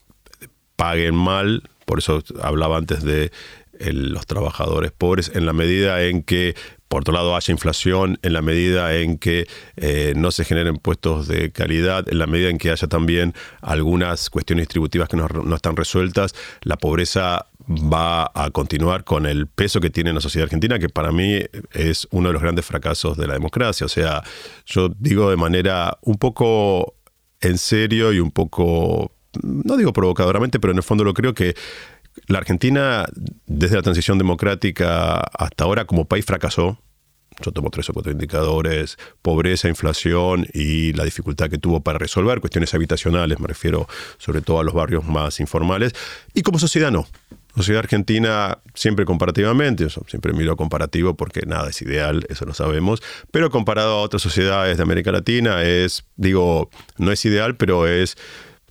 paguen 0.76 1.14
mal, 1.14 1.62
por 1.84 1.98
eso 1.98 2.22
hablaba 2.42 2.76
antes 2.76 3.02
de 3.02 3.30
los 3.78 4.26
trabajadores 4.26 4.92
pobres, 4.92 5.30
en 5.34 5.46
la 5.46 5.52
medida 5.52 6.02
en 6.04 6.22
que, 6.22 6.54
por 6.88 7.02
otro 7.02 7.12
lado, 7.12 7.36
haya 7.36 7.52
inflación, 7.52 8.18
en 8.22 8.32
la 8.32 8.42
medida 8.42 8.94
en 8.96 9.18
que 9.18 9.46
eh, 9.76 10.14
no 10.16 10.30
se 10.30 10.44
generen 10.44 10.76
puestos 10.76 11.28
de 11.28 11.50
calidad, 11.50 12.08
en 12.08 12.18
la 12.18 12.26
medida 12.26 12.48
en 12.48 12.58
que 12.58 12.70
haya 12.70 12.86
también 12.88 13.34
algunas 13.60 14.30
cuestiones 14.30 14.62
distributivas 14.62 15.08
que 15.08 15.16
no, 15.16 15.28
no 15.28 15.54
están 15.56 15.76
resueltas, 15.76 16.34
la 16.62 16.76
pobreza 16.76 17.46
va 17.68 18.30
a 18.34 18.50
continuar 18.50 19.04
con 19.04 19.26
el 19.26 19.46
peso 19.46 19.80
que 19.80 19.90
tiene 19.90 20.10
en 20.10 20.16
la 20.16 20.20
sociedad 20.20 20.44
argentina, 20.44 20.78
que 20.78 20.88
para 20.88 21.12
mí 21.12 21.40
es 21.72 22.06
uno 22.10 22.28
de 22.28 22.32
los 22.34 22.42
grandes 22.42 22.64
fracasos 22.64 23.16
de 23.16 23.26
la 23.26 23.34
democracia. 23.34 23.86
O 23.86 23.88
sea, 23.88 24.22
yo 24.64 24.88
digo 24.98 25.30
de 25.30 25.36
manera 25.36 25.98
un 26.02 26.16
poco 26.16 26.94
en 27.40 27.58
serio 27.58 28.12
y 28.12 28.20
un 28.20 28.30
poco 28.30 29.12
no 29.42 29.76
digo 29.76 29.92
provocadoramente, 29.92 30.60
pero 30.60 30.72
en 30.72 30.78
el 30.78 30.82
fondo 30.82 31.04
lo 31.04 31.14
creo 31.14 31.34
que 31.34 31.54
la 32.26 32.38
Argentina, 32.38 33.06
desde 33.46 33.76
la 33.76 33.82
transición 33.82 34.18
democrática 34.18 35.18
hasta 35.20 35.64
ahora, 35.64 35.84
como 35.84 36.06
país 36.06 36.24
fracasó. 36.24 36.78
yo 37.44 37.52
tomo 37.52 37.70
tres 37.70 37.90
o 37.90 37.92
cuatro 37.92 38.10
indicadores, 38.10 38.96
pobreza, 39.20 39.68
inflación 39.68 40.46
y 40.54 40.94
la 40.94 41.04
dificultad 41.04 41.50
que 41.50 41.58
tuvo 41.58 41.82
para 41.82 41.98
resolver 41.98 42.40
cuestiones 42.40 42.72
habitacionales, 42.72 43.38
me 43.38 43.46
refiero 43.46 43.86
sobre 44.18 44.40
todo 44.40 44.60
a 44.60 44.64
los 44.64 44.72
barrios 44.72 45.04
más 45.04 45.40
informales, 45.40 45.92
y 46.32 46.42
como 46.42 46.58
sociedad 46.58 46.90
no. 46.90 47.06
Sociedad 47.54 47.80
argentina, 47.80 48.58
siempre 48.74 49.06
comparativamente, 49.06 49.88
siempre 50.08 50.34
miro 50.34 50.56
comparativo 50.56 51.16
porque 51.16 51.46
nada 51.46 51.70
es 51.70 51.80
ideal, 51.80 52.26
eso 52.28 52.44
lo 52.44 52.52
sabemos, 52.52 53.02
pero 53.30 53.50
comparado 53.50 53.92
a 53.94 54.02
otras 54.02 54.20
sociedades 54.20 54.76
de 54.76 54.82
América 54.82 55.10
Latina 55.10 55.62
es, 55.62 56.04
digo, 56.16 56.68
no 56.98 57.12
es 57.12 57.24
ideal, 57.24 57.56
pero 57.56 57.86
es, 57.86 58.18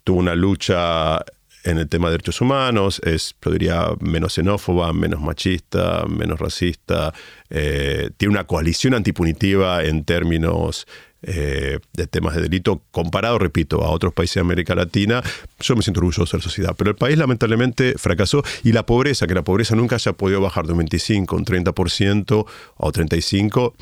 tuvo 0.05 0.19
una 0.19 0.35
lucha 0.35 1.19
en 1.65 1.79
el 1.79 1.89
tema 1.89 2.07
de 2.07 2.13
derechos 2.13 2.39
humanos, 2.41 3.01
es, 3.03 3.35
yo 3.43 3.51
diría, 3.51 3.87
menos 3.99 4.33
xenófoba, 4.33 4.93
menos 4.93 5.19
machista, 5.19 6.05
menos 6.07 6.39
racista, 6.39 7.11
eh, 7.49 8.11
tiene 8.17 8.33
una 8.33 8.45
coalición 8.45 8.93
antipunitiva 8.93 9.83
en 9.83 10.05
términos 10.05 10.85
eh, 11.23 11.79
de 11.93 12.05
temas 12.05 12.35
de 12.35 12.43
delito, 12.43 12.83
comparado, 12.91 13.39
repito, 13.39 13.83
a 13.83 13.89
otros 13.89 14.13
países 14.13 14.35
de 14.35 14.41
América 14.41 14.75
Latina, 14.75 15.23
yo 15.59 15.75
me 15.75 15.81
siento 15.81 16.01
orgulloso 16.01 16.37
de 16.37 16.41
la 16.41 16.43
sociedad. 16.43 16.75
Pero 16.77 16.91
el 16.91 16.97
país 16.97 17.17
lamentablemente 17.17 17.95
fracasó 17.97 18.43
y 18.63 18.71
la 18.71 18.85
pobreza, 18.85 19.25
que 19.25 19.33
la 19.33 19.43
pobreza 19.43 19.75
nunca 19.75 19.95
haya 19.95 20.13
podido 20.13 20.41
bajar 20.41 20.67
de 20.67 20.73
un 20.73 20.77
25, 20.79 21.35
un 21.35 21.45
30% 21.45 22.45
o 22.77 22.91
35%, 22.91 23.73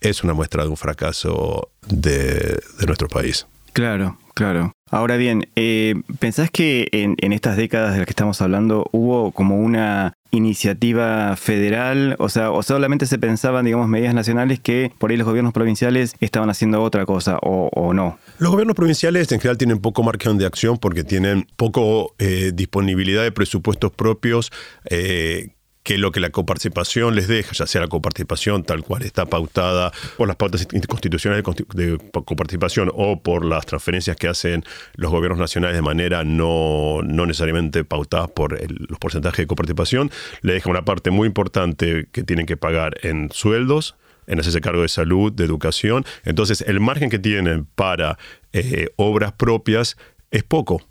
es 0.00 0.24
una 0.24 0.34
muestra 0.34 0.64
de 0.64 0.70
un 0.70 0.76
fracaso 0.76 1.70
de, 1.86 2.58
de 2.80 2.86
nuestro 2.86 3.06
país. 3.06 3.46
Claro, 3.72 4.18
claro. 4.34 4.72
Ahora 4.92 5.16
bien, 5.16 5.48
eh, 5.56 5.94
¿pensás 6.18 6.50
que 6.50 6.86
en, 6.92 7.16
en, 7.22 7.32
estas 7.32 7.56
décadas 7.56 7.92
de 7.94 8.00
las 8.00 8.06
que 8.06 8.10
estamos 8.10 8.42
hablando 8.42 8.90
hubo 8.92 9.32
como 9.32 9.56
una 9.56 10.12
iniciativa 10.32 11.34
federal? 11.36 12.14
O 12.18 12.28
sea, 12.28 12.50
o 12.50 12.62
solamente 12.62 13.06
se 13.06 13.18
pensaban, 13.18 13.64
digamos, 13.64 13.88
medidas 13.88 14.14
nacionales 14.14 14.60
que 14.60 14.92
por 14.98 15.10
ahí 15.10 15.16
los 15.16 15.26
gobiernos 15.26 15.54
provinciales 15.54 16.14
estaban 16.20 16.50
haciendo 16.50 16.82
otra 16.82 17.06
cosa 17.06 17.38
o, 17.40 17.94
no. 17.94 18.18
Los 18.38 18.50
gobiernos 18.50 18.76
provinciales 18.76 19.32
en 19.32 19.40
general 19.40 19.56
tienen 19.56 19.78
poco 19.78 20.02
margen 20.02 20.36
de 20.36 20.44
acción 20.44 20.76
porque 20.76 21.04
tienen 21.04 21.46
poco 21.56 22.14
eh, 22.18 22.52
disponibilidad 22.54 23.22
de 23.22 23.32
presupuestos 23.32 23.92
propios. 23.92 24.52
Eh, 24.90 25.54
que 25.82 25.98
lo 25.98 26.12
que 26.12 26.20
la 26.20 26.30
coparticipación 26.30 27.14
les 27.14 27.28
deja, 27.28 27.52
ya 27.52 27.66
sea 27.66 27.80
la 27.80 27.88
coparticipación 27.88 28.62
tal 28.64 28.82
cual 28.82 29.02
está 29.02 29.26
pautada 29.26 29.92
por 30.16 30.28
las 30.28 30.36
pautas 30.36 30.66
constitucionales 30.88 31.44
de 31.74 31.98
coparticipación 32.24 32.90
o 32.94 33.20
por 33.20 33.44
las 33.44 33.66
transferencias 33.66 34.16
que 34.16 34.28
hacen 34.28 34.64
los 34.94 35.10
gobiernos 35.10 35.38
nacionales 35.38 35.76
de 35.76 35.82
manera 35.82 36.24
no, 36.24 37.00
no 37.02 37.26
necesariamente 37.26 37.84
pautadas 37.84 38.30
por 38.30 38.58
los 38.68 38.98
porcentajes 38.98 39.38
de 39.38 39.46
coparticipación, 39.46 40.10
le 40.42 40.54
deja 40.54 40.70
una 40.70 40.84
parte 40.84 41.10
muy 41.10 41.26
importante 41.26 42.08
que 42.12 42.22
tienen 42.22 42.46
que 42.46 42.56
pagar 42.56 42.94
en 43.02 43.30
sueldos, 43.32 43.96
en 44.26 44.38
hacerse 44.38 44.60
cargo 44.60 44.82
de 44.82 44.88
salud, 44.88 45.32
de 45.32 45.44
educación. 45.44 46.04
Entonces, 46.24 46.62
el 46.62 46.78
margen 46.80 47.10
que 47.10 47.18
tienen 47.18 47.66
para 47.74 48.18
eh, 48.52 48.90
obras 48.96 49.32
propias 49.32 49.96
es 50.30 50.44
poco 50.44 50.82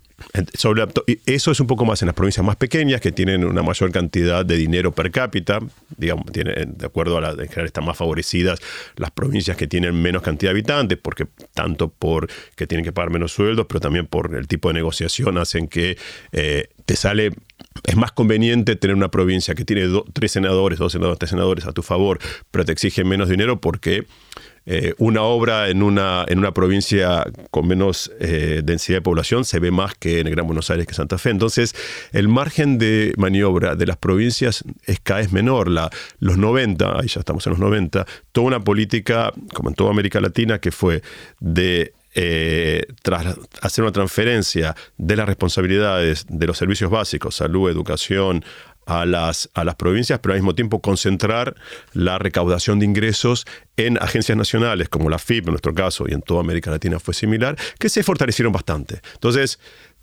eso 1.26 1.50
es 1.50 1.60
un 1.60 1.66
poco 1.66 1.84
más 1.84 2.02
en 2.02 2.06
las 2.06 2.14
provincias 2.14 2.44
más 2.44 2.56
pequeñas 2.56 3.00
que 3.00 3.12
tienen 3.12 3.44
una 3.44 3.62
mayor 3.62 3.90
cantidad 3.92 4.44
de 4.44 4.56
dinero 4.56 4.92
per 4.92 5.10
cápita, 5.10 5.60
digamos, 5.96 6.26
tienen, 6.32 6.76
de 6.76 6.86
acuerdo 6.86 7.18
a 7.18 7.20
las, 7.20 7.32
en 7.34 7.48
general 7.48 7.66
están 7.66 7.84
más 7.84 7.96
favorecidas 7.96 8.60
las 8.96 9.10
provincias 9.10 9.56
que 9.56 9.66
tienen 9.66 10.00
menos 10.00 10.22
cantidad 10.22 10.50
de 10.50 10.58
habitantes, 10.58 10.98
porque 10.98 11.26
tanto 11.54 11.88
por 11.88 12.28
que 12.56 12.66
tienen 12.66 12.84
que 12.84 12.92
pagar 12.92 13.10
menos 13.10 13.32
sueldos, 13.32 13.66
pero 13.68 13.80
también 13.80 14.06
por 14.06 14.34
el 14.34 14.48
tipo 14.48 14.68
de 14.68 14.74
negociación 14.74 15.38
hacen 15.38 15.68
que 15.68 15.96
eh, 16.32 16.68
te 16.84 16.96
sale 16.96 17.32
es 17.84 17.96
más 17.96 18.12
conveniente 18.12 18.76
tener 18.76 18.94
una 18.96 19.10
provincia 19.10 19.54
que 19.54 19.64
tiene 19.64 19.88
tres 20.12 20.32
senadores, 20.32 20.78
dos 20.78 20.92
senadores, 20.92 21.18
tres 21.18 21.30
senadores 21.30 21.66
a 21.66 21.72
tu 21.72 21.82
favor, 21.82 22.18
pero 22.50 22.64
te 22.64 22.72
exige 22.72 23.04
menos 23.04 23.28
dinero 23.28 23.60
porque 23.60 24.06
eh, 24.64 24.94
una 24.98 25.22
obra 25.22 25.68
en 25.68 25.82
una, 25.82 26.24
en 26.28 26.38
una 26.38 26.52
provincia 26.52 27.24
con 27.50 27.66
menos 27.66 28.12
eh, 28.20 28.62
densidad 28.64 28.98
de 28.98 29.02
población 29.02 29.44
se 29.44 29.58
ve 29.58 29.70
más 29.70 29.94
que 29.94 30.20
en 30.20 30.28
el 30.28 30.34
Gran 30.34 30.46
Buenos 30.46 30.70
Aires 30.70 30.86
que 30.86 30.94
Santa 30.94 31.18
Fe. 31.18 31.30
Entonces, 31.30 31.74
el 32.12 32.28
margen 32.28 32.78
de 32.78 33.12
maniobra 33.16 33.74
de 33.74 33.86
las 33.86 33.96
provincias 33.96 34.64
es 34.86 35.00
cada 35.00 35.20
vez 35.20 35.32
menor. 35.32 35.68
La, 35.68 35.90
los 36.20 36.38
90, 36.38 37.00
ahí 37.00 37.08
ya 37.08 37.20
estamos 37.20 37.46
en 37.46 37.50
los 37.50 37.60
90, 37.60 38.06
toda 38.30 38.46
una 38.46 38.60
política, 38.60 39.32
como 39.52 39.70
en 39.70 39.74
toda 39.74 39.90
América 39.90 40.20
Latina, 40.20 40.58
que 40.60 40.70
fue 40.70 41.02
de 41.40 41.92
eh, 42.14 42.84
tras 43.02 43.38
hacer 43.62 43.84
una 43.84 43.92
transferencia 43.92 44.76
de 44.98 45.16
las 45.16 45.26
responsabilidades 45.26 46.26
de 46.28 46.46
los 46.46 46.58
servicios 46.58 46.90
básicos, 46.90 47.36
salud, 47.36 47.70
educación, 47.70 48.44
a 48.86 49.06
las, 49.06 49.50
a 49.54 49.64
las 49.64 49.76
provincias, 49.76 50.18
pero 50.20 50.34
al 50.34 50.40
mismo 50.40 50.54
tiempo 50.54 50.80
concentrar 50.80 51.54
la 51.92 52.18
recaudación 52.18 52.78
de 52.78 52.86
ingresos 52.86 53.46
en 53.76 53.96
agencias 54.02 54.36
nacionales 54.36 54.88
como 54.88 55.08
la 55.08 55.18
FIP, 55.18 55.46
en 55.46 55.52
nuestro 55.52 55.74
caso, 55.74 56.04
y 56.08 56.12
en 56.12 56.22
toda 56.22 56.40
América 56.40 56.70
Latina 56.70 56.98
fue 56.98 57.14
similar, 57.14 57.56
que 57.78 57.88
se 57.88 58.02
fortalecieron 58.02 58.52
bastante. 58.52 59.00
Entonces, 59.14 59.58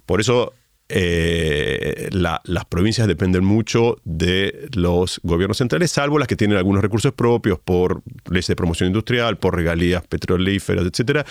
por 0.05 0.21
eso 0.21 0.53
eh, 0.87 2.09
las 2.11 2.65
provincias 2.67 3.07
dependen 3.07 3.45
mucho 3.45 3.97
de 4.05 4.67
los 4.73 5.19
gobiernos 5.23 5.57
centrales, 5.57 5.91
salvo 5.91 6.17
las 6.17 6.27
que 6.27 6.35
tienen 6.35 6.57
algunos 6.57 6.81
recursos 6.81 7.13
propios 7.13 7.59
por 7.59 8.01
leyes 8.29 8.47
de 8.47 8.55
promoción 8.55 8.87
industrial, 8.87 9.37
por 9.37 9.55
regalías 9.55 10.05
petrolíferas, 10.07 10.85
etc. 10.85 11.27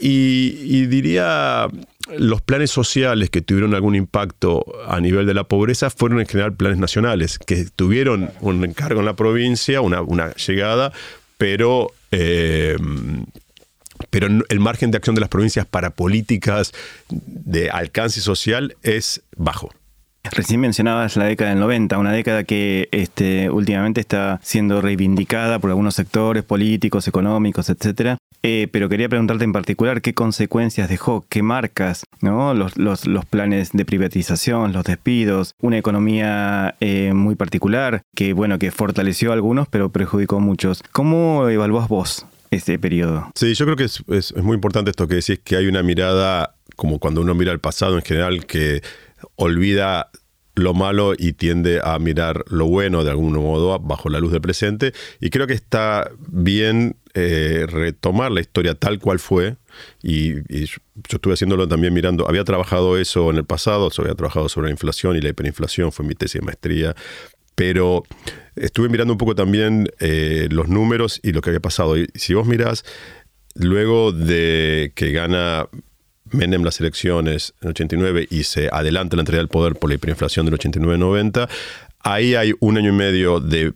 y 0.00 0.86
diría 0.86 1.68
los 2.08 2.40
planes 2.40 2.70
sociales 2.70 3.30
que 3.30 3.42
tuvieron 3.42 3.74
algún 3.74 3.94
impacto 3.94 4.64
a 4.86 5.00
nivel 5.00 5.26
de 5.26 5.34
la 5.34 5.44
pobreza 5.44 5.90
fueron 5.90 6.20
en 6.20 6.26
general 6.26 6.54
planes 6.54 6.78
nacionales, 6.78 7.38
que 7.38 7.66
tuvieron 7.74 8.30
un 8.40 8.64
encargo 8.64 9.00
en 9.00 9.06
la 9.06 9.16
provincia, 9.16 9.80
una, 9.80 10.32
llegada, 10.34 10.92
pero, 11.38 11.92
eh, 12.12 12.76
pero 14.10 14.28
el 14.48 14.60
margen 14.60 14.90
de 14.90 14.98
acción 14.98 15.14
de 15.14 15.20
las 15.20 15.30
provincias 15.30 15.66
para 15.66 15.90
políticas 15.90 16.72
de 17.10 17.70
alcance 17.70 18.20
social 18.20 18.76
es 18.82 19.22
bajo. 19.36 19.70
Recién 20.32 20.60
mencionabas 20.60 21.16
la 21.16 21.26
década 21.26 21.50
del 21.50 21.60
90, 21.60 21.98
una 21.98 22.12
década 22.12 22.44
que 22.44 22.88
este, 22.90 23.48
últimamente 23.50 24.00
está 24.00 24.40
siendo 24.42 24.80
reivindicada 24.80 25.58
por 25.58 25.70
algunos 25.70 25.94
sectores 25.94 26.42
políticos, 26.42 27.06
económicos, 27.06 27.70
etcétera. 27.70 28.18
Eh, 28.48 28.68
pero 28.70 28.88
quería 28.88 29.08
preguntarte 29.08 29.42
en 29.42 29.52
particular 29.52 30.00
qué 30.00 30.14
consecuencias 30.14 30.88
dejó, 30.88 31.26
qué 31.28 31.42
marcas, 31.42 32.04
¿no? 32.20 32.54
los, 32.54 32.78
los, 32.78 33.04
los 33.04 33.24
planes 33.24 33.70
de 33.72 33.84
privatización, 33.84 34.72
los 34.72 34.84
despidos, 34.84 35.54
una 35.60 35.78
economía 35.78 36.76
eh, 36.78 37.12
muy 37.12 37.34
particular 37.34 38.02
que, 38.14 38.34
bueno, 38.34 38.60
que 38.60 38.70
fortaleció 38.70 39.32
a 39.32 39.34
algunos 39.34 39.66
pero 39.66 39.90
perjudicó 39.90 40.36
a 40.36 40.38
muchos. 40.38 40.84
¿Cómo 40.92 41.48
evaluás 41.48 41.88
vos 41.88 42.24
este 42.52 42.78
periodo? 42.78 43.32
Sí, 43.34 43.52
yo 43.52 43.64
creo 43.64 43.76
que 43.76 43.82
es, 43.82 44.04
es, 44.06 44.30
es 44.30 44.42
muy 44.44 44.54
importante 44.54 44.92
esto 44.92 45.08
que 45.08 45.16
decís, 45.16 45.40
que 45.42 45.56
hay 45.56 45.66
una 45.66 45.82
mirada, 45.82 46.54
como 46.76 47.00
cuando 47.00 47.22
uno 47.22 47.34
mira 47.34 47.50
el 47.50 47.58
pasado 47.58 47.96
en 47.96 48.02
general, 48.02 48.46
que 48.46 48.80
olvida 49.34 50.10
lo 50.56 50.72
malo 50.72 51.12
y 51.16 51.34
tiende 51.34 51.80
a 51.84 51.98
mirar 51.98 52.44
lo 52.48 52.66
bueno 52.66 53.04
de 53.04 53.10
algún 53.10 53.34
modo 53.34 53.78
bajo 53.78 54.08
la 54.08 54.18
luz 54.18 54.32
del 54.32 54.40
presente. 54.40 54.92
Y 55.20 55.30
creo 55.30 55.46
que 55.46 55.52
está 55.52 56.10
bien 56.28 56.96
eh, 57.14 57.66
retomar 57.68 58.32
la 58.32 58.40
historia 58.40 58.74
tal 58.74 58.98
cual 58.98 59.18
fue. 59.18 59.56
Y, 60.02 60.34
yo 60.34 60.78
estuve 61.10 61.34
haciéndolo 61.34 61.68
también 61.68 61.92
mirando, 61.92 62.26
había 62.26 62.42
trabajado 62.42 62.96
eso 62.96 63.30
en 63.30 63.36
el 63.36 63.44
pasado, 63.44 63.90
había 63.98 64.14
trabajado 64.14 64.48
sobre 64.48 64.68
la 64.68 64.72
inflación 64.72 65.14
y 65.16 65.20
la 65.20 65.28
hiperinflación, 65.28 65.92
fue 65.92 66.06
mi 66.06 66.14
tesis 66.14 66.40
de 66.40 66.46
maestría. 66.46 66.96
Pero 67.54 68.02
estuve 68.56 68.88
mirando 68.88 69.12
un 69.12 69.18
poco 69.18 69.34
también 69.34 69.90
eh, 70.00 70.48
los 70.50 70.68
números 70.68 71.20
y 71.22 71.32
lo 71.32 71.42
que 71.42 71.50
había 71.50 71.60
pasado. 71.60 71.98
Y 71.98 72.08
si 72.14 72.32
vos 72.32 72.46
mirás, 72.46 72.82
luego 73.54 74.12
de 74.12 74.92
que 74.94 75.12
gana 75.12 75.68
Menem 76.32 76.64
las 76.64 76.80
elecciones 76.80 77.54
en 77.62 77.70
89 77.70 78.26
y 78.30 78.44
se 78.44 78.68
adelanta 78.72 79.16
la 79.16 79.22
entrega 79.22 79.38
del 79.38 79.48
poder 79.48 79.74
por 79.74 79.90
la 79.90 79.94
hiperinflación 79.94 80.46
del 80.46 80.58
89-90, 80.58 81.48
ahí 82.00 82.34
hay 82.34 82.52
un 82.60 82.78
año 82.78 82.90
y 82.90 82.96
medio 82.96 83.40
de 83.40 83.72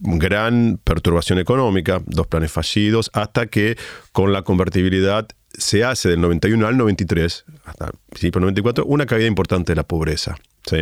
gran 0.00 0.80
perturbación 0.82 1.38
económica, 1.38 2.02
dos 2.06 2.26
planes 2.26 2.52
fallidos, 2.52 3.10
hasta 3.12 3.46
que 3.46 3.76
con 4.12 4.32
la 4.32 4.42
convertibilidad 4.42 5.28
se 5.56 5.84
hace 5.84 6.08
del 6.08 6.20
91 6.20 6.66
al 6.66 6.76
93, 6.76 7.44
hasta 7.64 7.86
el 7.86 8.30
del 8.30 8.40
94, 8.40 8.84
una 8.86 9.06
caída 9.06 9.26
importante 9.26 9.72
de 9.72 9.76
la 9.76 9.84
pobreza. 9.84 10.36
¿Sí? 10.68 10.76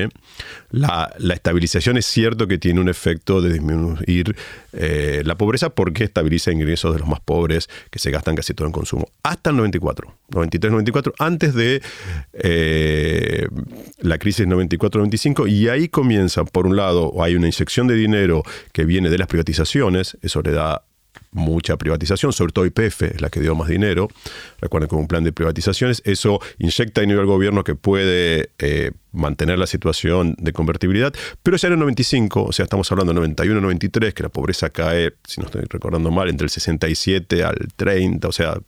La, 0.71 1.13
estabilización 1.35 1.97
es 1.97 2.07
cierto 2.07 2.47
que 2.47 2.59
tiene 2.59 2.81
un 2.81 2.89
efecto 2.89 3.41
de 3.41 3.53
disminuir 3.53 4.37
eh, 4.73 5.23
la 5.25 5.37
pobreza 5.37 5.71
porque 5.71 6.05
estabiliza 6.05 6.53
ingresos 6.53 6.93
de 6.93 7.01
los 7.01 7.09
más 7.09 7.21
pobres 7.21 7.69
que 7.91 7.99
se 7.99 8.11
gastan 8.11 8.37
casi 8.37 8.55
todo 8.55 8.67
en 8.67 8.73
consumo. 8.73 9.09
Hasta 9.23 9.51
el 9.51 9.57
94, 9.57 10.15
93-94, 10.31 11.13
antes 11.19 11.55
de 11.55 11.83
eh, 12.33 13.49
la 14.01 14.19
crisis 14.19 14.47
94-95, 14.47 15.51
y 15.51 15.69
ahí 15.69 15.89
comienza, 15.89 16.45
por 16.45 16.67
un 16.67 16.77
lado, 16.77 17.23
hay 17.23 17.35
una 17.35 17.47
inyección 17.47 17.87
de 17.87 17.95
dinero 17.95 18.43
que 18.73 18.85
viene 18.85 19.11
de 19.11 19.19
las 19.19 19.29
privatizaciones, 19.29 20.17
eso 20.23 20.43
le 20.43 20.53
da 20.53 20.83
mucha 21.33 21.77
privatización, 21.77 22.33
sobre 22.33 22.53
todo 22.53 22.67
IPF 22.67 23.03
es 23.03 23.21
la 23.21 23.31
que 23.31 23.41
dio 23.41 23.55
más 23.55 23.69
dinero. 23.69 24.09
Recuerden 24.61 24.89
que 24.89 24.95
un 24.95 25.09
plan 25.09 25.25
de 25.25 25.33
privatizaciones, 25.33 26.03
eso 26.05 26.41
inyecta 26.59 27.01
dinero 27.01 27.21
al 27.21 27.27
gobierno 27.27 27.65
que 27.65 27.75
puede 27.75 28.51
eh, 28.59 28.93
mantener 29.13 29.59
la 29.59 29.67
situación 29.67 30.37
de 30.39 30.53
convertibilidad, 30.53 31.13
pero 31.43 31.57
ya 31.57 31.69
en 31.69 31.75
el 31.75 31.81
95, 31.81 32.45
o 32.45 32.53
sea, 32.53 32.65
estamos 32.65 32.91
hablando 32.93 33.13
de 33.15 33.21
91-93, 33.21 34.13
que 34.13 34.23
la 34.23 34.29
pobreza 34.29 34.71
cae, 34.71 35.15
si 35.25 35.41
no 35.41 35.47
estoy 35.47 35.63
recordando 35.69 36.11
mal, 36.11 36.29
entre 36.29 36.45
el 36.45 36.51
67 36.51 37.45
al 37.45 37.57
30, 37.77 38.29
o 38.29 38.33
sea, 38.33 38.59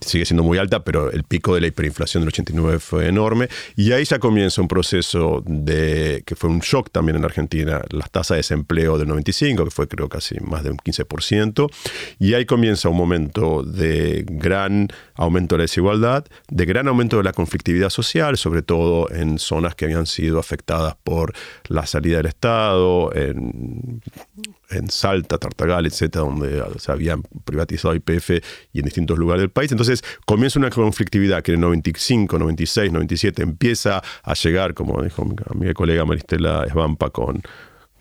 sigue 0.00 0.24
siendo 0.24 0.42
muy 0.42 0.58
alta, 0.58 0.84
pero 0.84 1.10
el 1.10 1.24
pico 1.24 1.54
de 1.54 1.60
la 1.60 1.66
hiperinflación 1.66 2.22
del 2.22 2.28
89 2.28 2.78
fue 2.78 3.08
enorme. 3.08 3.48
Y 3.76 3.92
ahí 3.92 4.04
ya 4.04 4.18
comienza 4.18 4.60
un 4.62 4.68
proceso 4.68 5.42
de 5.46 6.22
que 6.26 6.36
fue 6.36 6.50
un 6.50 6.60
shock 6.60 6.90
también 6.90 7.16
en 7.16 7.24
Argentina, 7.24 7.82
las 7.90 8.10
tasas 8.10 8.36
de 8.36 8.38
desempleo 8.38 8.98
del 8.98 9.08
95, 9.08 9.64
que 9.64 9.70
fue 9.70 9.88
creo 9.88 10.08
casi 10.08 10.38
más 10.40 10.64
de 10.64 10.70
un 10.70 10.78
15%. 10.78 11.70
Y 12.18 12.34
ahí 12.34 12.46
comienza 12.46 12.88
un 12.88 12.96
momento 12.96 13.62
de 13.62 14.24
gran 14.28 14.88
aumento 15.14 15.54
de 15.54 15.58
la 15.58 15.64
desigualdad, 15.64 16.24
de 16.48 16.64
gran 16.64 16.88
aumento 16.88 17.18
de 17.18 17.24
la 17.24 17.32
conflictividad 17.32 17.90
social, 17.90 18.36
sobre 18.36 18.62
todo 18.62 19.10
en 19.10 19.38
zonas 19.38 19.74
que 19.74 19.84
habían 19.84 20.06
sido 20.06 20.38
afectadas 20.38 20.96
por 21.02 21.32
la 21.68 21.86
salida 21.86 22.18
del 22.18 22.26
Estado, 22.26 23.14
en 23.14 24.02
en 24.74 24.90
Salta, 24.90 25.38
Tartagal, 25.38 25.86
etcétera, 25.86 26.24
donde 26.24 26.62
se 26.78 26.92
habían 26.92 27.22
privatizado 27.44 27.94
IPF 27.94 28.30
y 28.72 28.78
en 28.80 28.84
distintos 28.84 29.18
lugares 29.18 29.42
del 29.42 29.50
país. 29.50 29.70
Entonces 29.72 30.02
comienza 30.26 30.58
una 30.58 30.70
conflictividad 30.70 31.42
que 31.42 31.52
en 31.52 31.56
el 31.56 31.60
95, 31.62 32.38
96, 32.38 32.92
97 32.92 33.42
empieza 33.42 34.02
a 34.22 34.34
llegar, 34.34 34.74
como 34.74 35.02
dijo 35.02 35.24
mi, 35.54 35.72
colega 35.74 36.04
Maristela 36.04 36.64
Esbampa 36.64 37.10
con, 37.10 37.42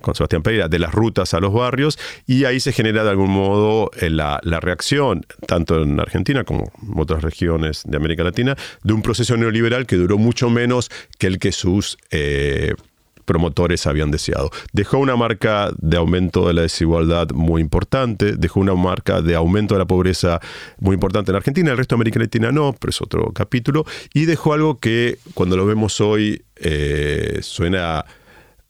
con 0.01 0.15
Sebastián 0.15 0.43
Pereira, 0.43 0.67
de 0.67 0.79
las 0.79 0.93
rutas 0.93 1.33
a 1.33 1.39
los 1.39 1.53
barrios, 1.53 1.97
y 2.27 2.45
ahí 2.45 2.59
se 2.59 2.71
genera 2.71 3.03
de 3.03 3.09
algún 3.09 3.31
modo 3.31 3.91
eh, 3.99 4.09
la, 4.09 4.39
reacción, 4.43 5.25
tanto 5.47 5.81
en 5.81 5.99
Argentina 5.99 6.43
como 6.43 6.71
en 6.81 6.99
otras 6.99 7.23
regiones 7.23 7.83
de 7.85 7.97
América 7.97 8.23
Latina, 8.23 8.55
de 8.83 8.93
un 8.93 9.01
proceso 9.01 9.37
neoliberal 9.37 9.85
que 9.85 9.95
duró 9.95 10.17
mucho 10.17 10.49
menos 10.49 10.89
que 11.17 11.27
el 11.27 11.39
que 11.39 11.51
sus 11.51 11.97
eh, 12.11 12.75
promotores 13.23 13.87
habían 13.87 14.11
deseado. 14.11 14.51
Dejó 14.71 14.99
una 14.99 15.15
marca 15.15 15.71
de 15.77 15.97
aumento 15.97 16.47
de 16.47 16.53
la 16.53 16.61
desigualdad 16.63 17.29
muy 17.31 17.61
importante, 17.61 18.35
dejó 18.35 18.59
una 18.59 18.75
marca 18.75 19.21
de 19.21 19.35
aumento 19.35 19.75
de 19.75 19.79
la 19.79 19.85
pobreza 19.85 20.39
muy 20.79 20.93
importante 20.93 21.31
en 21.31 21.35
Argentina, 21.35 21.71
el 21.71 21.77
resto 21.77 21.95
de 21.95 21.97
América 21.97 22.19
Latina 22.19 22.51
no, 22.51 22.75
pero 22.79 22.89
es 22.89 23.01
otro 23.01 23.31
capítulo, 23.33 23.85
y 24.13 24.25
dejó 24.25 24.53
algo 24.53 24.79
que 24.79 25.19
cuando 25.33 25.57
lo 25.57 25.65
vemos 25.65 25.99
hoy 26.01 26.43
eh, 26.55 27.39
suena 27.41 28.05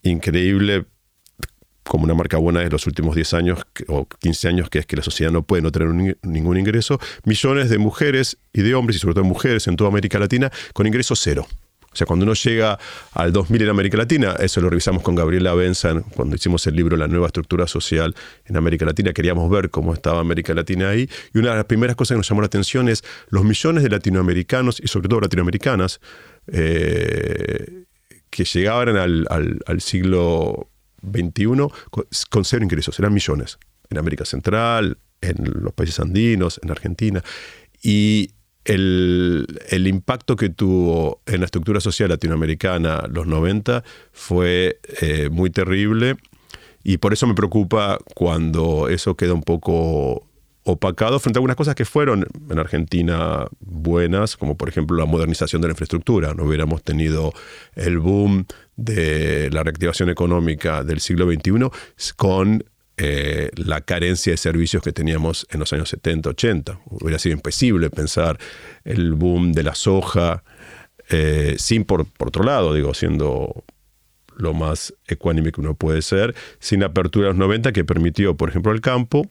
increíble 0.02 0.86
como 1.84 2.04
una 2.04 2.14
marca 2.14 2.38
buena 2.38 2.60
de 2.60 2.70
los 2.70 2.86
últimos 2.86 3.14
10 3.14 3.34
años 3.34 3.60
o 3.88 4.06
15 4.06 4.48
años, 4.48 4.70
que 4.70 4.78
es 4.78 4.86
que 4.86 4.96
la 4.96 5.02
sociedad 5.02 5.30
no 5.30 5.42
puede 5.42 5.62
no 5.62 5.70
tener 5.70 6.16
ningún 6.22 6.58
ingreso, 6.58 6.98
millones 7.24 7.68
de 7.70 7.78
mujeres 7.78 8.38
y 8.52 8.62
de 8.62 8.74
hombres, 8.74 8.96
y 8.96 9.00
sobre 9.00 9.14
todo 9.14 9.24
mujeres 9.24 9.66
en 9.66 9.76
toda 9.76 9.90
América 9.90 10.18
Latina, 10.18 10.50
con 10.72 10.86
ingreso 10.86 11.14
cero. 11.14 11.46
O 11.94 11.96
sea, 11.96 12.08
cuando 12.08 12.24
uno 12.24 12.34
llega 12.34 12.76
al 13.12 13.32
2000 13.32 13.62
en 13.62 13.68
América 13.68 13.96
Latina, 13.96 14.34
eso 14.40 14.60
lo 14.60 14.68
revisamos 14.68 15.02
con 15.02 15.14
Gabriela 15.14 15.54
Benzan 15.54 16.02
cuando 16.02 16.34
hicimos 16.34 16.66
el 16.66 16.74
libro 16.74 16.96
La 16.96 17.06
nueva 17.06 17.28
estructura 17.28 17.68
social 17.68 18.16
en 18.46 18.56
América 18.56 18.84
Latina, 18.84 19.12
queríamos 19.12 19.48
ver 19.48 19.70
cómo 19.70 19.94
estaba 19.94 20.18
América 20.18 20.52
Latina 20.54 20.88
ahí. 20.88 21.08
Y 21.32 21.38
una 21.38 21.50
de 21.50 21.56
las 21.56 21.66
primeras 21.66 21.94
cosas 21.94 22.16
que 22.16 22.18
nos 22.18 22.28
llamó 22.28 22.40
la 22.40 22.48
atención 22.48 22.88
es 22.88 23.04
los 23.28 23.44
millones 23.44 23.84
de 23.84 23.90
latinoamericanos 23.90 24.80
y 24.80 24.88
sobre 24.88 25.08
todo 25.08 25.20
latinoamericanas 25.20 26.00
eh, 26.48 27.84
que 28.28 28.44
llegaban 28.44 28.96
al, 28.96 29.80
siglo 29.80 30.68
XXI 31.08 31.44
con, 31.90 32.06
con 32.28 32.44
cero 32.44 32.64
ingresos, 32.64 32.98
eran 32.98 33.14
millones. 33.14 33.58
En 33.88 33.98
América 33.98 34.24
Central, 34.24 34.98
en 35.20 35.36
los 35.62 35.72
países 35.72 36.00
andinos, 36.00 36.58
en 36.60 36.72
Argentina. 36.72 37.22
Y 37.80 38.33
el, 38.64 39.86
impacto 39.86 40.36
que 40.36 40.48
tuvo 40.48 41.20
en 41.26 41.40
la 41.40 41.46
estructura 41.46 41.80
social 41.80 42.08
latinoamericana 42.08 43.04
los 43.10 43.26
90 43.26 43.84
fue 44.12 44.78
eh, 45.00 45.28
muy 45.30 45.50
terrible 45.50 46.16
y 46.82 46.98
por 46.98 47.12
eso 47.12 47.26
me 47.26 47.34
preocupa 47.34 47.98
cuando 48.14 48.88
eso 48.88 49.16
queda 49.16 49.34
un 49.34 49.42
poco 49.42 50.26
opacado 50.64 51.18
frente 51.20 51.38
a 51.38 51.40
algunas 51.40 51.56
cosas 51.56 51.74
que 51.74 51.84
fueron 51.84 52.26
en 52.50 52.58
Argentina 52.58 53.46
buenas, 53.60 54.36
como 54.36 54.56
por 54.56 54.68
ejemplo 54.68 54.96
la 54.96 55.04
modernización 55.04 55.60
de 55.60 55.68
la 55.68 55.72
infraestructura. 55.72 56.34
No 56.34 56.44
hubiéramos 56.44 56.82
tenido 56.82 57.32
el 57.74 57.98
boom 57.98 58.46
de 58.76 59.50
la 59.50 59.62
reactivación 59.62 60.08
económica 60.08 60.82
del 60.82 61.00
siglo 61.00 61.30
XXI 61.30 61.68
con 62.16 62.64
eh, 62.96 63.50
la 63.56 63.80
carencia 63.80 64.32
de 64.32 64.36
servicios 64.36 64.82
que 64.82 64.92
teníamos 64.92 65.46
en 65.50 65.60
los 65.60 65.72
años 65.72 65.88
70, 65.88 66.30
80. 66.30 66.80
Hubiera 66.86 67.18
sido 67.18 67.34
imposible 67.34 67.90
pensar 67.90 68.38
el 68.84 69.14
boom 69.14 69.52
de 69.52 69.62
la 69.64 69.74
soja 69.74 70.44
eh, 71.10 71.56
sin, 71.58 71.84
por, 71.84 72.06
por 72.06 72.28
otro 72.28 72.44
lado, 72.44 72.72
digo, 72.72 72.94
siendo 72.94 73.64
lo 74.36 74.54
más 74.54 74.94
ecuánime 75.06 75.52
que 75.52 75.60
uno 75.60 75.74
puede 75.74 76.02
ser, 76.02 76.34
sin 76.58 76.80
la 76.80 76.86
apertura 76.86 77.26
de 77.26 77.32
los 77.32 77.38
90 77.38 77.72
que 77.72 77.84
permitió, 77.84 78.36
por 78.36 78.48
ejemplo, 78.48 78.72
al 78.72 78.80
campo 78.80 79.28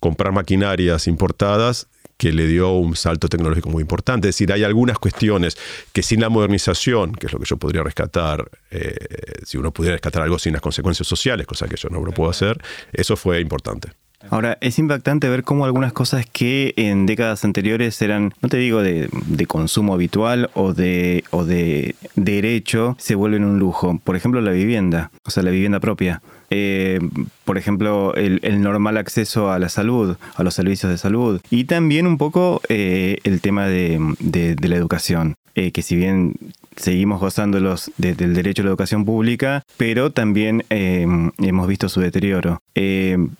comprar 0.00 0.32
maquinarias 0.32 1.06
importadas 1.06 1.88
que 2.18 2.32
le 2.32 2.46
dio 2.46 2.72
un 2.72 2.96
salto 2.96 3.28
tecnológico 3.28 3.70
muy 3.70 3.80
importante. 3.80 4.28
Es 4.28 4.34
decir, 4.34 4.52
hay 4.52 4.64
algunas 4.64 4.98
cuestiones 4.98 5.56
que 5.92 6.02
sin 6.02 6.20
la 6.20 6.28
modernización, 6.28 7.12
que 7.12 7.26
es 7.26 7.32
lo 7.32 7.38
que 7.38 7.46
yo 7.46 7.56
podría 7.56 7.82
rescatar, 7.82 8.50
eh, 8.70 8.96
si 9.44 9.56
uno 9.56 9.70
pudiera 9.70 9.94
rescatar 9.94 10.22
algo 10.22 10.38
sin 10.38 10.52
las 10.52 10.60
consecuencias 10.60 11.06
sociales, 11.06 11.46
cosa 11.46 11.66
que 11.68 11.76
yo 11.76 11.88
no 11.88 12.04
lo 12.04 12.12
puedo 12.12 12.28
hacer, 12.28 12.60
eso 12.92 13.16
fue 13.16 13.40
importante. 13.40 13.92
Ahora, 14.30 14.58
es 14.60 14.80
impactante 14.80 15.28
ver 15.28 15.44
cómo 15.44 15.64
algunas 15.64 15.92
cosas 15.92 16.26
que 16.26 16.74
en 16.76 17.06
décadas 17.06 17.44
anteriores 17.44 18.02
eran, 18.02 18.34
no 18.42 18.48
te 18.48 18.56
digo 18.56 18.82
de, 18.82 19.08
consumo 19.46 19.94
habitual 19.94 20.50
o 20.54 20.74
de, 20.74 21.22
o 21.30 21.44
de 21.44 21.94
derecho, 22.16 22.96
se 22.98 23.14
vuelven 23.14 23.44
un 23.44 23.60
lujo. 23.60 24.00
Por 24.02 24.16
ejemplo, 24.16 24.40
la 24.40 24.50
vivienda, 24.50 25.12
o 25.24 25.30
sea, 25.30 25.44
la 25.44 25.50
vivienda 25.50 25.78
propia. 25.78 26.20
Eh, 26.50 27.00
por 27.44 27.58
ejemplo, 27.58 28.14
el, 28.14 28.62
normal 28.62 28.96
acceso 28.96 29.50
a 29.50 29.58
la 29.58 29.68
salud, 29.68 30.16
a 30.34 30.42
los 30.42 30.54
servicios 30.54 30.90
de 30.90 30.98
salud. 30.98 31.40
Y 31.50 31.64
también 31.64 32.06
un 32.06 32.18
poco 32.18 32.60
eh, 32.68 33.18
el 33.24 33.40
tema 33.40 33.66
de, 33.66 34.56
la 34.60 34.76
educación, 34.76 35.34
eh, 35.54 35.72
que 35.72 35.82
si 35.82 35.96
bien 35.96 36.34
seguimos 36.76 37.20
gozando 37.20 37.58
los, 37.60 37.90
del 37.96 38.34
derecho 38.34 38.62
a 38.62 38.64
la 38.64 38.70
educación 38.70 39.04
pública, 39.04 39.62
pero 39.76 40.12
también 40.12 40.64
hemos 40.70 41.66
visto 41.66 41.88
su 41.88 42.00
deterioro. 42.00 42.60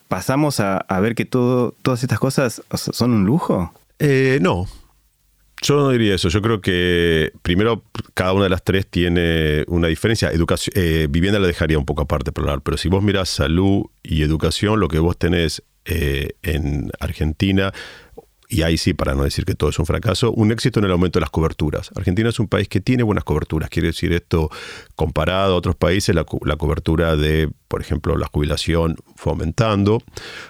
¿Pasamos 0.08 0.60
a, 0.60 1.00
ver 1.00 1.14
que 1.14 1.24
todas 1.24 2.02
estas 2.02 2.18
cosas 2.18 2.62
son 2.74 3.12
un 3.12 3.24
lujo? 3.24 3.72
no, 4.40 4.66
yo 5.62 5.76
no 5.76 5.90
diría 5.90 6.14
eso. 6.14 6.28
Yo 6.28 6.40
creo 6.42 6.60
que 6.60 7.32
primero 7.42 7.84
cada 8.14 8.32
una 8.32 8.44
de 8.44 8.50
las 8.50 8.62
tres 8.62 8.86
tiene 8.86 9.64
una 9.68 9.88
diferencia. 9.88 10.30
Educación, 10.30 10.72
eh, 10.76 11.06
vivienda 11.10 11.38
la 11.38 11.46
dejaría 11.46 11.78
un 11.78 11.86
poco 11.86 12.02
aparte 12.02 12.32
para 12.32 12.46
hablar, 12.46 12.62
pero 12.62 12.76
si 12.76 12.88
vos 12.88 13.02
miras 13.02 13.28
salud 13.28 13.84
y 14.02 14.22
educación, 14.22 14.80
lo 14.80 14.88
que 14.88 14.98
vos 14.98 15.18
tenés 15.18 15.62
eh, 15.84 16.30
en 16.42 16.90
Argentina 17.00 17.72
y 18.50 18.62
ahí 18.62 18.78
sí, 18.78 18.94
para 18.94 19.14
no 19.14 19.24
decir 19.24 19.44
que 19.44 19.54
todo 19.54 19.68
es 19.68 19.78
un 19.78 19.84
fracaso, 19.84 20.32
un 20.32 20.50
éxito 20.52 20.78
en 20.80 20.86
el 20.86 20.92
aumento 20.92 21.18
de 21.18 21.20
las 21.20 21.30
coberturas. 21.30 21.90
Argentina 21.94 22.30
es 22.30 22.40
un 22.40 22.48
país 22.48 22.66
que 22.66 22.80
tiene 22.80 23.02
buenas 23.02 23.24
coberturas, 23.24 23.68
quiere 23.68 23.88
decir 23.88 24.12
esto, 24.14 24.50
comparado 24.96 25.52
a 25.52 25.56
otros 25.56 25.76
países, 25.76 26.14
la, 26.14 26.24
cobertura 26.24 27.16
de, 27.16 27.50
por 27.68 27.82
ejemplo, 27.82 28.16
la 28.16 28.26
jubilación 28.26 28.96
fue 29.16 29.32
aumentando, 29.32 30.02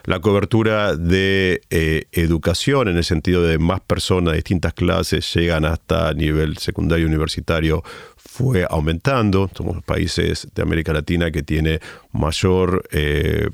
la 0.04 0.20
cobertura 0.20 0.94
de 0.94 1.60
eh, 1.70 2.04
educación, 2.12 2.86
en 2.86 2.98
el 2.98 3.04
sentido 3.04 3.42
de 3.42 3.58
más 3.58 3.80
personas 3.80 4.32
de 4.32 4.36
distintas 4.36 4.74
clases 4.74 5.34
llegan 5.34 5.64
hasta 5.64 6.14
nivel 6.14 6.56
secundario 6.58 7.06
universitario, 7.06 7.82
fue 8.16 8.64
aumentando. 8.70 9.50
Somos 9.56 9.82
países 9.82 10.46
de 10.54 10.62
América 10.62 10.92
Latina 10.92 11.32
que 11.32 11.42
tiene 11.42 11.80
mayor... 12.12 12.84
Eh, 12.92 13.48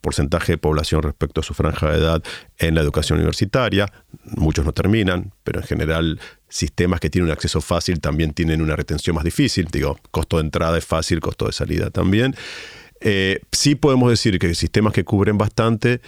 porcentaje 0.00 0.52
de 0.52 0.58
población 0.58 1.02
respecto 1.02 1.40
a 1.40 1.44
su 1.44 1.54
franja 1.54 1.90
de 1.90 1.98
edad 1.98 2.22
en 2.58 2.74
la 2.74 2.80
educación 2.80 3.18
universitaria. 3.18 3.92
Muchos 4.24 4.64
no 4.64 4.72
terminan, 4.72 5.32
pero 5.44 5.60
en 5.60 5.66
general 5.66 6.20
sistemas 6.48 7.00
que 7.00 7.10
tienen 7.10 7.28
un 7.28 7.32
acceso 7.32 7.60
fácil 7.60 8.00
también 8.00 8.32
tienen 8.32 8.62
una 8.62 8.76
retención 8.76 9.14
más 9.14 9.24
difícil. 9.24 9.68
Digo, 9.70 9.98
costo 10.10 10.36
de 10.38 10.44
entrada 10.44 10.78
es 10.78 10.84
fácil, 10.84 11.20
costo 11.20 11.46
de 11.46 11.52
salida 11.52 11.90
también. 11.90 12.34
Eh, 13.00 13.40
sí 13.52 13.76
podemos 13.76 14.10
decir 14.10 14.38
que 14.38 14.54
sistemas 14.54 14.92
que 14.92 15.04
cubren 15.04 15.38
bastante 15.38 16.00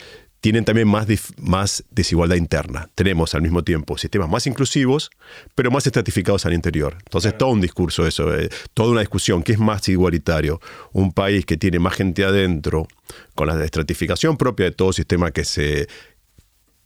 tienen 0.42 0.64
también 0.64 0.88
más, 0.88 1.06
más 1.38 1.84
desigualdad 1.90 2.34
interna. 2.34 2.90
Tenemos 2.96 3.32
al 3.36 3.42
mismo 3.42 3.62
tiempo 3.62 3.96
sistemas 3.96 4.28
más 4.28 4.44
inclusivos, 4.48 5.08
pero 5.54 5.70
más 5.70 5.86
estratificados 5.86 6.44
al 6.44 6.52
interior. 6.52 6.96
Entonces, 6.98 7.38
todo 7.38 7.50
un 7.50 7.60
discurso 7.60 8.04
eso, 8.08 8.36
eh, 8.36 8.48
toda 8.74 8.90
una 8.90 9.00
discusión, 9.00 9.44
¿qué 9.44 9.52
es 9.52 9.60
más 9.60 9.88
igualitario? 9.88 10.60
Un 10.92 11.12
país 11.12 11.46
que 11.46 11.56
tiene 11.56 11.78
más 11.78 11.94
gente 11.94 12.24
adentro, 12.24 12.88
con 13.36 13.46
la 13.46 13.64
estratificación 13.64 14.36
propia 14.36 14.66
de 14.66 14.72
todo 14.72 14.92
sistema 14.92 15.30
que 15.30 15.44
se, 15.44 15.86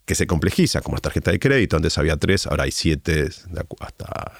que 0.05 0.13
se 0.13 0.27
complejiza, 0.27 0.81
como 0.81 0.97
la 0.97 1.01
tarjeta 1.01 1.31
de 1.31 1.39
crédito, 1.39 1.77
antes 1.77 1.97
había 1.97 2.15
tres, 2.15 2.45
ahora 2.45 2.65
hay 2.65 2.71
siete, 2.71 3.27
hasta, 3.79 4.33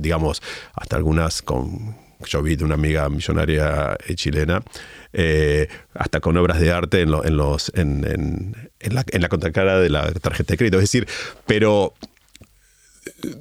digamos, 0.00 0.42
hasta 0.74 0.96
algunas 0.96 1.40
con 1.40 1.94
yo 2.26 2.42
vi 2.42 2.56
de 2.56 2.64
una 2.64 2.74
amiga 2.74 3.08
millonaria 3.08 3.96
eh, 4.06 4.14
chilena, 4.14 4.62
eh, 5.12 5.68
hasta 5.94 6.20
con 6.20 6.36
obras 6.36 6.60
de 6.60 6.72
arte 6.72 7.00
en, 7.02 7.10
los, 7.10 7.72
en, 7.74 8.54
la, 8.80 9.04
en 9.08 9.22
la 9.22 9.28
contracara 9.28 9.78
de 9.80 9.90
la 9.90 10.12
tarjeta 10.12 10.52
de 10.52 10.58
crédito. 10.58 10.78
Es 10.78 10.84
decir, 10.84 11.06
pero 11.46 11.94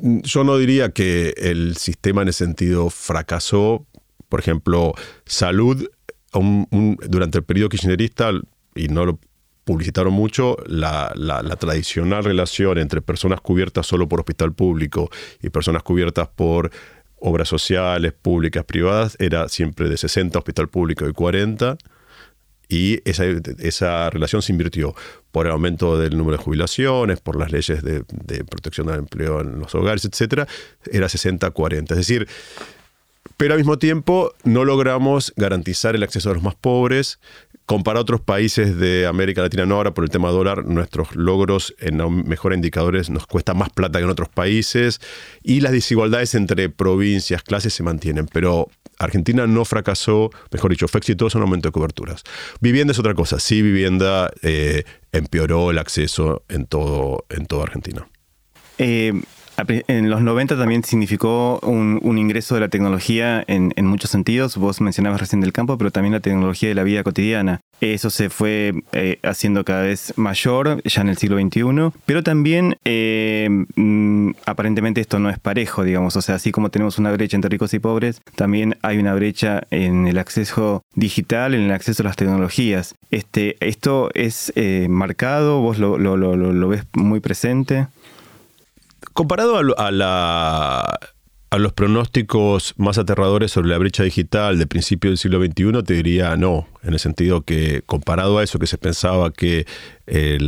yo 0.02 0.44
no 0.44 0.58
diría 0.58 0.90
que 0.90 1.34
el 1.38 1.78
sistema 1.78 2.22
en 2.22 2.30
ese 2.30 2.46
sentido 2.46 2.90
fracasó. 2.90 3.86
Por 4.28 4.40
ejemplo, 4.40 4.94
salud, 5.26 5.90
durante 6.32 7.40
el 7.40 7.44
periodo 7.44 7.70
kirchnerista, 7.70 8.32
y 8.76 8.88
no 8.90 9.06
lo 9.06 9.20
publicitaron 9.64 10.14
mucho, 10.14 10.58
la, 10.66 11.14
tradicional 11.60 12.24
relación 12.24 12.78
entre 12.78 13.02
personas 13.02 13.42
cubiertas 13.42 13.86
solo 13.86 14.08
por 14.08 14.20
hospital 14.20 14.54
público 14.54 15.10
y 15.42 15.50
personas 15.50 15.84
cubiertas 15.84 16.28
por 16.28 16.72
obras 17.22 17.48
sociales, 17.48 18.14
públicas, 18.14 18.64
privadas, 18.66 19.16
era 19.20 19.50
siempre 19.50 19.90
de 19.90 19.98
60 19.98 20.38
hospital 20.38 20.70
público 20.70 21.08
y 21.08 21.14
40 21.14 21.78
y 22.70 23.02
esa, 23.10 23.26
esa, 23.58 24.12
relación 24.12 24.44
se 24.44 24.52
invirtió 24.52 24.94
por 25.32 25.48
el 25.48 25.52
aumento 25.52 25.98
del 25.98 26.16
número 26.16 26.38
de 26.38 26.44
jubilaciones, 26.44 27.20
por 27.20 27.36
las 27.36 27.52
leyes 27.52 27.84
de, 27.84 28.04
protección 28.44 28.86
del 28.88 29.00
empleo 29.00 29.42
en 29.42 29.60
los 29.60 29.74
hogares, 29.74 30.06
etcétera, 30.06 30.48
era 30.92 31.08
60-40. 31.08 31.92
Es 31.92 31.98
decir, 31.98 32.28
pero 33.38 33.56
al 33.56 33.60
mismo 33.60 33.80
tiempo 33.80 34.34
no 34.44 34.66
logramos 34.66 35.34
garantizar 35.36 35.96
el 35.96 36.04
acceso 36.04 36.30
a 36.30 36.36
los 36.36 36.44
más 36.44 36.56
pobres. 36.56 37.20
Comparado 37.70 38.00
a 38.00 38.02
otros 38.02 38.22
países 38.22 38.80
de 38.80 39.06
América 39.06 39.44
Latina, 39.44 39.64
no 39.64 39.76
ahora 39.76 39.94
por 39.94 40.04
el 40.04 40.10
tema 40.10 40.32
dólar, 40.32 40.66
nuestros 40.66 41.16
logros 41.16 41.76
en 41.78 41.98
mejores 42.28 42.58
indicadores 42.58 43.12
nos 43.12 43.28
cuesta 43.28 43.54
más 43.54 43.70
plata 43.70 44.00
que 44.00 44.06
en 44.06 44.10
otros 44.10 44.28
países 44.28 45.00
y 45.44 45.62
las 45.62 45.72
desigualdades 45.72 46.34
entre 46.34 46.70
provincias, 46.70 47.44
clases 47.44 47.76
se 47.76 47.84
mantienen. 47.84 48.26
Pero 48.34 48.70
Argentina 48.98 49.46
no 49.46 49.66
fracasó, 49.66 50.32
mejor 50.52 50.72
dicho, 50.72 50.88
fue 50.88 50.98
exitoso 50.98 51.38
en 51.38 51.44
aumento 51.44 51.68
de 51.68 51.72
coberturas. 51.72 52.24
Vivienda 52.60 52.92
es 52.92 52.98
otra 52.98 53.14
cosa. 53.14 53.40
Sí, 53.40 53.62
vivienda 53.62 54.32
eh, 54.42 54.84
empeoró 55.12 55.70
el 55.70 55.78
acceso 55.78 56.42
en 56.50 56.66
todo, 56.66 57.28
en 57.30 57.46
toda 57.46 57.66
Argentina. 57.66 58.08
Eh, 58.80 59.14
en 59.68 60.10
los 60.10 60.22
90 60.22 60.58
también 60.58 60.84
significó 60.84 61.60
un, 61.62 62.00
ingreso 62.18 62.56
de 62.56 62.62
la 62.62 62.68
tecnología 62.70 63.44
en, 63.48 63.74
muchos 63.86 64.12
sentidos. 64.12 64.58
Vos 64.58 64.82
mencionabas 64.82 65.22
recién 65.22 65.42
del 65.42 65.54
campo, 65.54 65.78
pero 65.78 65.92
también 65.92 66.14
la 66.14 66.20
tecnología 66.20 66.70
de 66.70 66.76
la 66.76 66.84
vida 66.84 67.04
cotidiana. 67.04 67.62
Eso 67.82 68.10
se 68.10 68.30
fue 68.30 68.74
eh, 68.92 69.20
haciendo 69.24 69.64
cada 69.64 69.84
vez 69.84 70.14
mayor 70.18 70.82
ya 70.84 71.02
en 71.02 71.10
el 71.10 71.18
siglo 71.18 71.40
XXI, 71.40 71.98
pero 72.06 72.24
también 72.24 72.78
eh, 72.84 73.48
mm, 73.76 74.32
aparentemente 74.46 75.00
esto 75.00 75.20
no 75.20 75.30
es 75.30 75.40
parejo, 75.40 75.84
digamos. 75.84 76.16
O 76.18 76.22
sea, 76.22 76.36
así 76.36 76.52
como 76.52 76.70
tenemos 76.70 77.00
una 77.00 77.12
brecha 77.12 77.38
entre 77.38 77.50
ricos 77.50 77.74
y 77.74 77.80
pobres, 77.80 78.22
también 78.36 78.78
hay 78.82 78.98
una 78.98 79.14
brecha 79.16 79.64
en 79.72 80.08
el 80.08 80.18
acceso 80.18 80.84
digital, 80.94 81.56
en 81.56 81.62
el 81.62 81.72
acceso 81.72 82.04
a 82.04 82.08
las 82.08 82.18
tecnologías. 82.18 82.96
Este, 83.12 83.56
¿Esto 83.66 84.10
es 84.14 84.52
eh, 84.56 84.88
marcado? 84.90 85.62
¿Vos 85.62 85.80
lo, 85.80 85.98
lo 85.98 86.68
ves 86.68 86.84
muy 86.94 87.22
presente? 87.22 87.88
Comparado 89.14 89.58
a, 89.78 89.92
los 91.58 91.74
pronósticos 91.74 92.76
más 92.78 92.98
aterradores 92.98 93.52
sobre 93.52 93.70
la 93.70 93.78
brecha 93.78 94.04
digital 94.04 94.60
de 94.60 94.68
principio 94.68 95.10
del 95.10 95.18
siglo 95.18 95.44
XXI, 95.44 95.84
te 95.84 95.96
diría 95.96 96.36
no, 96.36 96.68
en 96.84 96.94
el 96.94 97.00
sentido 97.00 97.42
que 97.42 97.82
comparado 97.86 98.38
a 98.38 98.44
eso 98.44 98.60
que 98.60 98.68
se 98.68 98.78
pensaba 98.78 99.32
que 99.32 99.66
eh, 100.06 100.38
el, 100.40 100.48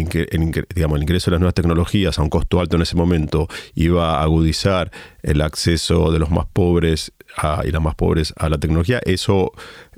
ingreso 0.00 1.30
de 1.30 1.34
las 1.34 1.40
nuevas 1.40 1.54
tecnologías 1.54 2.18
a 2.18 2.22
un 2.22 2.30
costo 2.30 2.60
alto 2.60 2.76
en 2.76 2.82
ese 2.82 2.96
momento 2.96 3.46
iba 3.74 4.18
a 4.18 4.22
agudizar 4.22 4.90
el 5.22 5.42
acceso 5.42 6.10
de 6.10 6.18
los 6.18 6.30
más 6.30 6.46
pobres 6.46 7.12
y 7.64 7.70
las 7.70 7.82
más 7.82 7.94
pobres 7.94 8.34
a 8.36 8.48
la 8.48 8.58
tecnología, 8.58 9.00
eso 9.04 9.52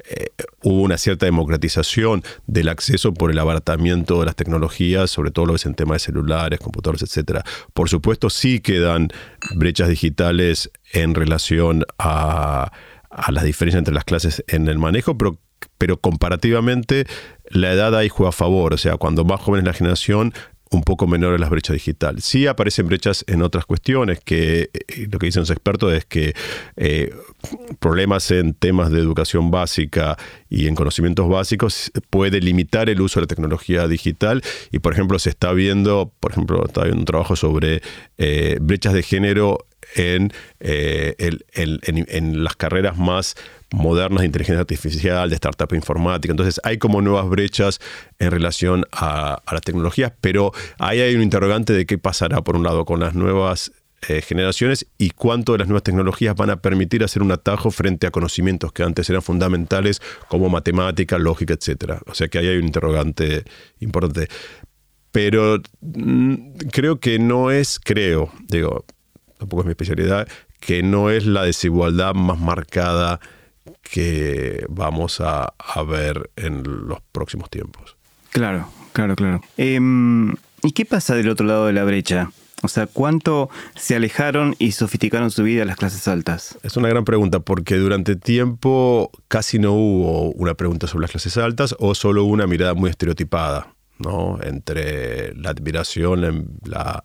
eh, 0.09 0.27
hubo 0.63 0.83
una 0.83 0.99
cierta 0.99 1.27
democratización 1.27 2.23
del 2.47 2.69
acceso 2.69 3.13
por 3.13 3.31
el 3.31 3.39
abaratamiento 3.39 4.21
de 4.21 4.27
las 4.27 4.37
tecnologías, 4.37 5.11
sobre 5.11 5.31
todo 5.31 5.47
lo 5.47 5.53
que 5.53 5.57
es 5.57 5.67
en 5.67 5.75
temas 5.75 5.97
de 5.97 6.07
celulares, 6.07 6.61
computadores, 6.61 7.03
etcétera. 7.03 7.45
Por 7.73 7.89
supuesto, 7.89 8.31
sí 8.31 8.61
quedan 8.61 9.09
brechas 9.55 9.89
digitales 9.89 10.71
en 10.93 11.15
relación 11.15 11.85
a, 11.99 12.73
a 13.11 13.33
las 13.33 13.45
diferencias 13.45 13.81
entre 13.81 13.95
las 13.95 14.05
clases 14.05 14.45
en 14.49 14.69
el 14.69 14.79
manejo, 14.79 15.19
pero 15.19 15.39
pero 15.79 15.99
comparativamente 15.99 17.07
la 17.49 17.73
edad 17.73 17.95
ahí 17.97 18.09
juega 18.09 18.31
a 18.31 18.33
favor, 18.33 18.75
o 18.75 18.79
sea, 18.79 18.97
cuando 18.97 19.25
más 19.25 19.41
joven 19.41 19.61
es 19.61 19.67
la 19.67 19.73
generación, 19.73 20.33
un 20.75 20.83
poco 20.83 21.07
menor 21.07 21.35
en 21.35 21.41
las 21.41 21.51
brechas 21.51 21.75
digitales. 21.75 22.25
Sí 22.25 22.47
aparecen 22.47 22.87
brechas 22.87 23.25
en 23.29 23.43
otras 23.43 23.65
cuestiones, 23.65 24.21
que 24.21 24.71
eh, 24.73 25.09
lo 25.11 25.19
que 25.19 25.27
dicen 25.27 25.41
los 25.41 25.51
expertos 25.51 25.93
es 25.93 26.05
que 26.05 26.35
eh, 26.77 27.15
problemas 27.79 28.31
en 28.31 28.55
temas 28.55 28.91
de 28.91 28.99
educación 28.99 29.51
básica 29.51 30.17
y 30.49 30.67
en 30.67 30.75
conocimientos 30.75 31.29
básicos 31.29 31.93
puede 32.11 32.41
limitar 32.41 32.89
el 32.89 33.01
uso 33.01 33.21
de 33.21 33.25
la 33.25 33.29
tecnología 33.29 33.89
digital 33.89 34.43
y 34.71 34.79
por 34.79 34.93
ejemplo 34.93 35.19
se 35.19 35.31
está 35.31 35.53
viendo, 35.53 36.13
por 36.21 36.33
ejemplo, 36.33 36.65
está 36.65 36.83
viendo 36.83 37.01
un 37.01 37.07
trabajo 37.07 37.37
sobre 37.37 37.83
eh, 38.19 38.59
brechas 38.61 38.93
de 38.93 39.03
género 39.03 39.67
en, 39.97 40.33
en, 40.61 42.45
las 42.45 42.57
carreras 42.57 42.97
más 42.97 43.35
modernas 43.73 44.21
de 44.21 44.27
inteligencia 44.27 44.61
artificial, 44.61 45.29
de 45.29 45.35
startup 45.35 45.75
informática. 45.75 46.33
Entonces 46.33 46.61
hay 46.65 46.79
como 46.79 47.03
nuevas 47.03 47.29
brechas 47.29 47.81
en 48.19 48.31
relación 48.31 48.85
a, 48.93 49.43
las 49.51 49.63
tecnologías, 49.63 50.13
pero 50.21 50.53
ahí 50.79 51.01
hay 51.01 51.15
un 51.15 51.23
interrogante 51.23 51.73
de 51.73 51.87
qué 51.87 51.99
pasará, 51.99 52.43
por 52.43 52.57
un 52.57 52.63
lado, 52.63 52.85
con 52.85 53.01
las 53.01 53.15
nuevas 53.15 53.73
eh, 54.09 54.21
generaciones 54.21 54.87
y 54.99 55.11
cuánto 55.11 55.53
de 55.53 55.59
las 55.59 55.69
nuevas 55.69 55.83
tecnologías 55.83 56.37
van 56.37 56.51
a 56.51 56.57
permitir 56.57 57.03
hacer 57.05 57.23
un 57.23 57.33
atajo 57.33 57.71
frente 57.71 58.07
a 58.07 58.11
conocimientos 58.11 58.73
que 58.73 58.83
antes 58.83 59.09
eran 59.09 59.23
fundamentales 59.23 60.03
como 60.29 60.51
matemática, 60.51 61.19
lógica, 61.19 61.55
etc. 61.55 62.03
O 62.07 62.15
sea 62.15 62.29
que 62.29 62.39
ahí 62.39 62.49
hay 62.49 62.59
un 62.59 62.67
interrogante 62.67 63.45
importante. 63.81 64.29
Pero 65.11 65.61
mm, 65.81 66.35
creo 66.73 66.99
que 66.99 67.19
no 67.19 67.51
es, 67.51 67.79
creo, 67.79 68.33
digo, 68.49 68.85
tampoco 69.39 69.63
es 69.63 69.67
mi 69.67 69.73
especialidad, 69.73 70.29
que 70.61 70.83
no 70.83 71.11
es 71.11 71.27
la 71.27 71.43
desigualdad 71.43 72.15
más 72.15 72.39
marcada 72.39 73.21
que 73.83 74.65
vamos 74.69 75.21
a, 75.21 75.53
ver 75.87 76.31
en 76.37 76.63
los 76.87 76.99
próximos 77.13 77.51
tiempos. 77.51 77.97
Claro, 78.31 78.69
claro, 78.93 79.17
claro. 79.17 79.41
Em, 79.57 80.35
¿Y 80.63 80.73
qué 80.73 80.85
pasa 80.85 81.15
del 81.15 81.29
otro 81.29 81.47
lado 81.47 81.67
de 81.67 81.73
la 81.73 81.85
brecha? 81.85 82.31
O 82.63 82.69
sea, 82.69 82.87
¿cuánto 82.87 83.51
se 83.75 83.95
alejaron 83.95 84.57
y 84.59 84.73
sofisticaron 84.73 85.31
su 85.31 85.43
vida 85.43 85.67
las 85.67 85.77
clases 85.77 86.09
altas? 86.09 86.59
Es 86.63 86.79
una 86.79 86.89
gran 86.89 87.05
pregunta 87.05 87.41
porque 87.41 87.77
durante 87.77 88.17
tiempo 88.17 89.11
casi 89.29 89.59
no 89.59 89.75
hubo 89.75 90.31
una 90.33 90.55
pregunta 90.55 90.87
sobre 90.87 91.03
las 91.03 91.11
clases 91.11 91.37
altas 91.37 91.77
o 91.79 91.95
solo 91.95 92.25
una 92.25 92.47
mirada 92.47 92.73
muy 92.73 92.89
estereotipada, 92.89 93.75
¿no? 93.99 94.39
Entre 94.43 95.35
la 95.35 95.51
admiración, 95.51 96.49
la, 96.65 97.03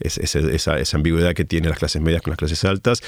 esa, 0.00 0.96
ambigüedad 0.96 1.34
que 1.34 1.44
tienen 1.44 1.70
las 1.70 1.78
clases 1.78 2.02
medias 2.02 2.22
con 2.22 2.32
las 2.32 2.38
clases 2.38 2.64
altas. 2.64 3.02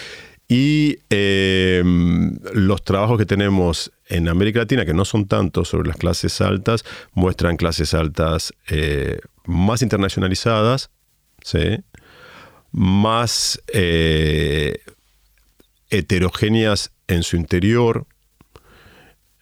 Y 0.49 0.99
em, 1.09 2.39
los 2.53 2.83
trabajos 2.85 3.17
que 3.17 3.25
tenemos 3.25 3.91
en 4.09 4.29
América 4.29 4.61
Latina, 4.61 4.85
que 4.85 4.93
no 4.93 5.05
son 5.05 5.27
tantos 5.27 5.69
sobre 5.69 5.89
las 5.89 5.97
clases 5.97 6.41
altas, 6.41 6.85
muestran 7.15 7.57
clases 7.57 7.95
altas 7.95 8.53
eh, 8.69 9.21
más 9.47 9.83
internacionalizadas, 9.83 10.91
más 12.73 13.63
eh, 13.73 14.79
heterogéneas 15.91 16.93
en 17.09 17.23
su 17.23 17.37
interior, 17.37 18.07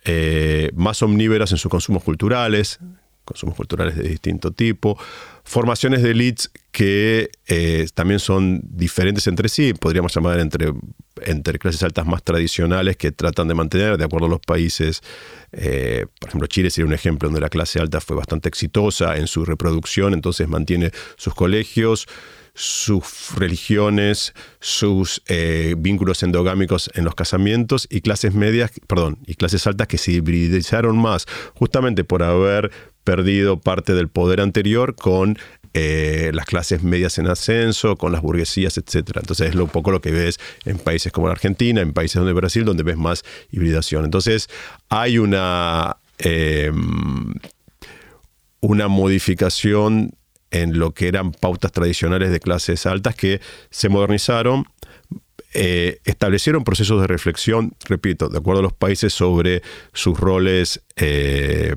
eh, 0.04 0.70
más 0.74 1.02
omníveras 1.02 1.52
en 1.52 1.58
sus 1.58 1.70
consumos 1.70 2.02
culturales, 2.02 2.80
consumos 3.30 3.54
culturales 3.54 3.96
de 3.96 4.02
distinto 4.02 4.50
tipo, 4.50 4.98
formaciones 5.44 6.02
de 6.02 6.10
elites 6.10 6.50
que 6.72 7.30
eh, 7.46 7.86
también 7.94 8.18
son 8.18 8.60
diferentes 8.64 9.28
entre 9.28 9.48
sí, 9.48 9.72
podríamos 9.72 10.12
llamar 10.12 10.40
entre, 10.40 10.72
clases 11.60 11.84
altas 11.84 12.06
más 12.06 12.24
tradicionales 12.24 12.96
que 12.96 13.12
tratan 13.12 13.46
de 13.46 13.54
mantener, 13.54 13.96
de 13.98 14.04
acuerdo 14.04 14.26
a 14.26 14.30
los 14.30 14.40
países, 14.40 15.00
eh, 15.52 16.06
por 16.18 16.30
ejemplo 16.30 16.48
Chile 16.48 16.70
sería 16.70 16.86
un 16.86 16.92
ejemplo 16.92 17.28
donde 17.28 17.40
la 17.40 17.48
clase 17.48 17.78
alta 17.78 18.00
fue 18.00 18.16
bastante 18.16 18.48
exitosa 18.48 19.16
en 19.16 19.28
su 19.28 19.44
reproducción, 19.44 20.12
entonces 20.12 20.48
mantiene 20.48 20.90
sus 21.16 21.34
colegios, 21.34 22.08
sus 22.54 23.34
religiones, 23.36 24.34
sus 24.60 25.22
eh, 25.28 25.74
vínculos 25.78 26.22
endogámicos 26.22 26.90
en 26.94 27.04
los 27.04 27.14
casamientos 27.14 27.86
y 27.90 28.00
clases 28.00 28.34
medias, 28.34 28.72
perdón, 28.86 29.18
y 29.26 29.34
clases 29.34 29.66
altas 29.66 29.86
que 29.86 29.98
se 29.98 30.12
hibridizaron 30.12 30.98
más, 30.98 31.26
justamente 31.54 32.04
por 32.04 32.22
haber 32.22 32.70
perdido 33.10 33.58
parte 33.58 33.92
del 33.92 34.06
poder 34.06 34.40
anterior 34.40 34.94
con 34.94 35.36
eh, 35.74 36.30
las 36.32 36.46
clases 36.46 36.84
medias 36.84 37.18
en 37.18 37.26
ascenso, 37.26 37.96
con 37.96 38.12
las 38.12 38.22
burguesías, 38.22 38.78
etc. 38.78 39.16
Entonces 39.16 39.48
es 39.48 39.56
un 39.56 39.66
poco 39.66 39.90
lo 39.90 40.00
que 40.00 40.12
ves 40.12 40.38
en 40.64 40.78
países 40.78 41.10
como 41.10 41.26
la 41.26 41.32
Argentina, 41.32 41.80
en 41.80 41.92
países 41.92 42.20
donde 42.20 42.32
Brasil, 42.34 42.64
donde 42.64 42.84
ves 42.84 42.96
más 42.96 43.24
hibridación. 43.50 44.04
Entonces 44.04 44.48
hay 44.90 45.18
una, 45.18 45.96
em, 46.18 47.34
una 48.60 48.86
modificación 48.86 50.12
en 50.52 50.78
lo 50.78 50.92
que 50.92 51.08
eran 51.08 51.32
pautas 51.32 51.72
tradicionales 51.72 52.30
de 52.30 52.38
clases 52.38 52.86
altas 52.86 53.16
que 53.16 53.40
se 53.70 53.88
modernizaron 53.88 54.66
eh, 55.52 55.98
establecieron 56.04 56.62
procesos 56.62 57.00
de 57.00 57.08
reflexión, 57.08 57.74
repito, 57.88 58.28
de 58.28 58.38
acuerdo 58.38 58.60
a 58.60 58.62
los 58.62 58.72
países 58.72 59.12
sobre 59.12 59.62
sus 59.92 60.16
roles 60.16 60.80
eh, 60.94 61.74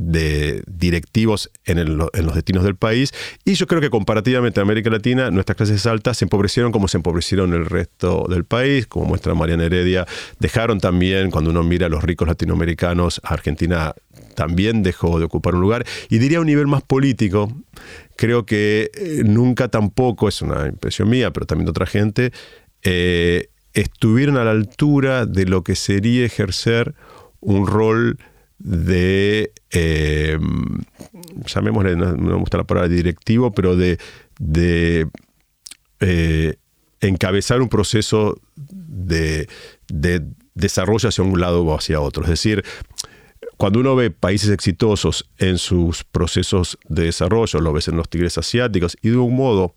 de 0.00 0.62
directivos 0.66 1.50
en, 1.66 1.98
los 1.98 2.34
destinos 2.34 2.64
del 2.64 2.74
país. 2.74 3.12
Y 3.44 3.52
yo 3.54 3.66
creo 3.66 3.82
que 3.82 3.90
comparativamente 3.90 4.58
a 4.58 4.62
América 4.62 4.88
Latina, 4.88 5.30
nuestras 5.30 5.56
clases 5.56 5.84
altas 5.84 6.16
se 6.16 6.24
empobrecieron 6.24 6.72
como 6.72 6.88
se 6.88 6.96
empobrecieron 6.96 7.52
el 7.52 7.66
resto 7.66 8.26
del 8.28 8.44
país, 8.44 8.86
como 8.86 9.04
muestra 9.04 9.34
Mariana 9.34 9.64
Heredia. 9.64 10.06
Dejaron 10.38 10.80
también, 10.80 11.30
cuando 11.30 11.50
uno 11.50 11.62
mira 11.62 11.86
a 11.86 11.88
los 11.90 12.02
ricos 12.02 12.26
latinoamericanos, 12.26 13.20
Argentina 13.24 13.94
también 14.34 14.82
dejó 14.82 15.18
de 15.18 15.26
ocupar 15.26 15.54
un 15.54 15.60
lugar. 15.60 15.84
Y 16.08 16.16
diría 16.16 16.38
a 16.38 16.40
un 16.40 16.46
nivel 16.46 16.66
más 16.66 16.82
político, 16.82 17.52
creo 18.16 18.46
que 18.46 18.90
eh, 18.94 19.22
nunca 19.24 19.68
tampoco, 19.68 20.28
es 20.28 20.40
una 20.40 20.66
impresión 20.66 21.10
mía, 21.10 21.30
pero 21.30 21.44
también 21.44 21.66
de 21.66 21.70
otra 21.72 21.86
gente, 21.86 22.32
eh, 22.82 23.48
estuvieron 23.74 24.38
a 24.38 24.44
la 24.44 24.52
altura 24.52 25.26
de 25.26 25.44
lo 25.44 25.62
que 25.62 25.76
sería 25.76 26.24
ejercer 26.24 26.94
un 27.40 27.66
rol 27.66 28.18
de, 28.60 29.52
eh, 29.70 30.38
llamémosle, 31.46 31.96
no, 31.96 32.14
me 32.14 32.34
gusta 32.34 32.58
la 32.58 32.64
palabra 32.64 32.88
directivo, 32.88 33.52
pero 33.52 33.74
de, 33.74 33.98
de 34.38 35.08
eh, 36.00 36.56
encabezar 37.00 37.62
un 37.62 37.68
proceso 37.68 38.38
de, 38.56 39.48
de, 39.88 40.22
desarrollo 40.54 41.08
hacia 41.08 41.24
un 41.24 41.40
lado 41.40 41.64
o 41.64 41.74
hacia 41.74 42.00
otro. 42.00 42.24
Es 42.24 42.30
decir, 42.30 42.62
cuando 43.56 43.80
uno 43.80 43.96
ve 43.96 44.10
países 44.10 44.50
exitosos 44.50 45.28
en 45.38 45.56
sus 45.56 46.04
procesos 46.04 46.78
de 46.88 47.04
desarrollo, 47.04 47.60
lo 47.60 47.72
ves 47.72 47.88
en 47.88 47.96
los 47.96 48.08
tigres 48.10 48.36
asiáticos, 48.36 48.96
y 49.00 49.08
de 49.08 49.16
un 49.16 49.34
modo, 49.34 49.74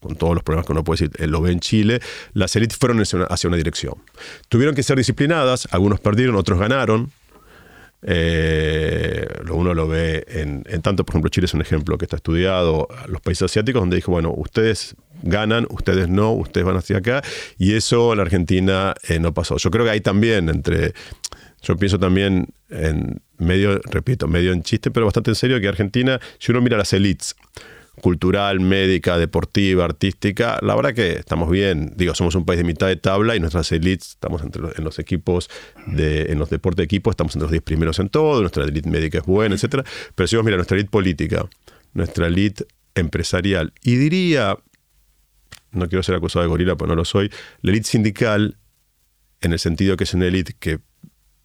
con 0.00 0.16
todos 0.16 0.34
los 0.34 0.42
problemas 0.42 0.66
que 0.66 0.72
uno 0.72 0.82
puede 0.82 1.08
decir, 1.08 1.28
lo 1.28 1.40
ve 1.40 1.52
en 1.52 1.60
Chile, 1.60 2.00
las 2.32 2.56
élites 2.56 2.76
fueron 2.78 3.00
hacia 3.00 3.48
una 3.48 3.56
dirección. 3.56 3.94
Tuvieron 4.48 4.74
que 4.74 4.82
ser 4.82 4.98
disciplinadas, 4.98 5.68
algunos 5.70 6.00
perdieron, 6.00 6.34
otros 6.34 6.58
ganaron, 6.58 7.12
eh, 8.02 9.26
uno 9.50 9.74
lo 9.74 9.86
ve 9.86 10.24
en, 10.28 10.64
tanto, 10.82 11.04
por 11.04 11.14
ejemplo, 11.14 11.28
Chile 11.28 11.44
es 11.44 11.54
un 11.54 11.60
ejemplo 11.60 11.98
que 11.98 12.04
está 12.06 12.16
estudiado, 12.16 12.88
los 13.06 13.20
países 13.20 13.42
asiáticos, 13.42 13.82
donde 13.82 13.96
dijo, 13.96 14.12
bueno, 14.12 14.32
ustedes 14.34 14.96
ganan, 15.22 15.66
ustedes 15.70 16.08
no, 16.08 16.32
ustedes 16.32 16.66
van 16.66 16.76
hacia 16.76 16.98
acá, 16.98 17.22
y 17.58 17.74
eso 17.74 18.12
en 18.12 18.18
la 18.18 18.22
Argentina 18.22 18.94
eh, 19.08 19.18
no 19.18 19.34
pasó. 19.34 19.56
Yo 19.58 19.70
creo 19.70 19.84
que 19.84 19.90
hay 19.90 20.00
también 20.00 20.48
entre, 20.48 20.94
yo 21.62 21.76
pienso 21.76 21.98
también 21.98 22.48
en 22.70 23.20
medio, 23.38 23.80
repito, 23.90 24.28
medio 24.28 24.52
en 24.52 24.62
chiste, 24.62 24.90
pero 24.90 25.06
bastante 25.06 25.30
en 25.30 25.34
serio, 25.34 25.60
que 25.60 25.68
Argentina, 25.68 26.18
si 26.38 26.52
uno 26.52 26.62
mira 26.62 26.78
las 26.78 26.92
elites, 26.92 27.36
cultural, 28.00 28.60
médica, 28.60 29.18
deportiva, 29.18 29.84
artística, 29.84 30.58
la 30.62 30.74
verdad 30.74 30.94
que 30.94 31.12
estamos 31.12 31.50
bien. 31.50 31.92
Digo, 31.96 32.14
somos 32.14 32.34
un 32.34 32.44
país 32.44 32.58
de 32.58 32.64
mitad 32.64 32.86
de 32.86 32.96
tabla 32.96 33.36
y 33.36 33.40
nuestras 33.40 33.70
elites, 33.72 34.10
estamos 34.10 34.42
entre 34.42 34.62
en 34.76 34.84
los 34.84 34.98
equipos, 34.98 35.50
de, 35.86 36.32
en 36.32 36.38
los 36.38 36.50
deportes 36.50 36.78
de 36.78 36.84
equipo, 36.84 37.10
estamos 37.10 37.34
entre 37.34 37.44
los 37.44 37.50
10 37.50 37.62
primeros 37.62 37.98
en 37.98 38.08
todo, 38.08 38.40
nuestra 38.40 38.64
elite 38.64 38.88
médica 38.88 39.18
es 39.18 39.24
buena, 39.24 39.54
etc. 39.54 39.86
Pero 40.14 40.26
si 40.26 40.36
vos 40.36 40.44
mira 40.44 40.56
nuestra 40.56 40.76
elite 40.76 40.90
política, 40.90 41.48
nuestra 41.92 42.26
elite 42.26 42.66
empresarial, 42.94 43.72
y 43.82 43.96
diría, 43.96 44.56
no 45.72 45.88
quiero 45.88 46.02
ser 46.02 46.14
acusado 46.14 46.42
de 46.42 46.48
gorila, 46.48 46.76
pues 46.76 46.88
no 46.88 46.94
lo 46.94 47.04
soy, 47.04 47.30
la 47.62 47.70
elite 47.70 47.88
sindical, 47.88 48.56
en 49.42 49.52
el 49.52 49.58
sentido 49.58 49.96
que 49.96 50.04
es 50.04 50.14
una 50.14 50.26
elite 50.26 50.54
que 50.58 50.80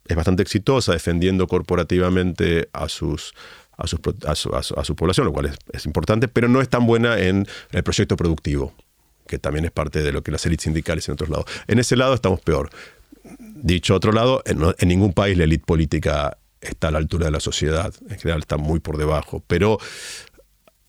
es 0.08 0.16
bastante 0.16 0.42
exitosa 0.42 0.92
defendiendo 0.92 1.46
corporativamente 1.46 2.68
a 2.72 2.88
sus 2.88 3.34
a 3.76 3.86
su, 3.86 4.96
población, 4.96 5.26
lo 5.26 5.32
cual 5.32 5.56
es, 5.72 5.86
importante, 5.86 6.28
pero 6.28 6.48
no 6.48 6.60
es 6.60 6.68
tan 6.68 6.86
buena 6.86 7.18
en 7.18 7.46
el 7.72 7.82
proyecto 7.82 8.16
productivo, 8.16 8.74
que 9.26 9.38
también 9.38 9.64
es 9.64 9.70
parte 9.70 10.02
de 10.02 10.12
lo 10.12 10.22
que 10.22 10.32
las 10.32 10.44
élites 10.46 10.64
sindicales 10.64 11.08
en 11.08 11.12
otros 11.12 11.28
lados. 11.28 11.46
En 11.66 11.78
ese 11.78 11.96
lado 11.96 12.14
estamos 12.14 12.40
peor. 12.40 12.70
Dicho 13.38 13.94
otro 13.94 14.12
lado, 14.12 14.42
en, 14.46 14.88
ningún 14.88 15.12
país 15.12 15.36
la 15.36 15.44
élite 15.44 15.64
política 15.64 16.38
está 16.60 16.88
a 16.88 16.90
la 16.90 16.98
altura 16.98 17.26
de 17.26 17.32
la 17.32 17.40
sociedad, 17.40 17.92
en 18.08 18.18
general 18.18 18.40
está 18.40 18.56
muy 18.56 18.80
por 18.80 18.96
debajo, 18.96 19.42
pero 19.46 19.78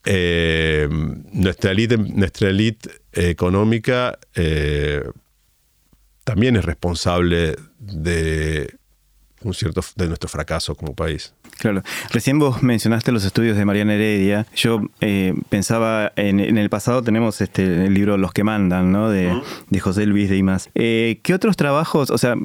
eh, 0.05 0.87
nuestra 1.33 1.71
élite 1.71 1.97
nuestra 1.97 2.49
elite 2.49 2.89
económica 3.11 4.17
eh, 4.35 5.03
también 6.23 6.55
es 6.55 6.63
responsable 6.63 7.55
de 7.79 8.77
un 9.43 9.53
cierto 9.53 9.81
de 9.95 10.07
nuestro 10.07 10.29
fracaso 10.29 10.75
como 10.75 10.93
país. 10.93 11.33
Claro. 11.57 11.81
Recién 12.11 12.39
vos 12.39 12.61
mencionaste 12.61 13.11
los 13.11 13.25
estudios 13.25 13.57
de 13.57 13.65
Mariana 13.65 13.95
Heredia. 13.95 14.45
Yo 14.55 14.81
eh, 15.01 15.33
pensaba, 15.49 16.11
en, 16.15 16.39
el 16.39 16.69
pasado 16.69 17.01
tenemos 17.01 17.41
este 17.41 17.85
el 17.85 17.93
libro 17.93 18.17
Los 18.17 18.31
que 18.31 18.43
mandan, 18.43 18.91
¿no? 18.91 19.09
De, 19.09 19.41
José 19.79 20.05
Luis 20.05 20.29
de 20.29 20.37
Imas. 20.37 20.69
Eh, 20.75 21.19
¿Qué 21.23 21.33
otros 21.33 21.55
trabajos, 21.55 22.11
o 22.11 22.17
sea, 22.17 22.35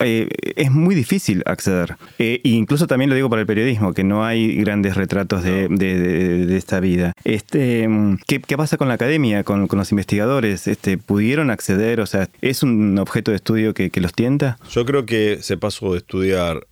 eh, 0.00 0.28
es 0.56 0.70
muy 0.70 0.94
difícil 0.94 1.42
acceder. 1.46 1.96
e 2.18 2.40
incluso 2.44 2.86
también 2.86 3.10
lo 3.10 3.16
digo 3.16 3.30
para 3.30 3.40
el 3.40 3.46
periodismo, 3.46 3.92
que 3.92 4.04
no 4.04 4.24
hay 4.24 4.56
grandes 4.56 4.96
retratos 4.96 5.42
de, 5.42 6.56
esta 6.56 6.80
vida. 6.80 7.12
Este, 7.24 7.88
¿qué, 8.26 8.56
pasa 8.56 8.76
con 8.76 8.88
la 8.88 8.94
academia, 8.94 9.44
con, 9.44 9.68
los 9.70 9.90
investigadores? 9.92 10.66
Este, 10.66 10.98
¿Pudieron 10.98 11.50
acceder? 11.50 12.00
O 12.00 12.06
sea, 12.06 12.28
¿es 12.40 12.62
un 12.62 12.98
objeto 12.98 13.30
de 13.30 13.36
estudio 13.36 13.74
que, 13.74 13.90
que 13.90 14.00
los 14.00 14.12
tienta? 14.12 14.58
Yo 14.70 14.84
creo 14.84 15.06
que 15.06 15.38
se 15.42 15.56
pasó 15.56 15.92
de 15.92 15.98
estudiar 15.98 16.66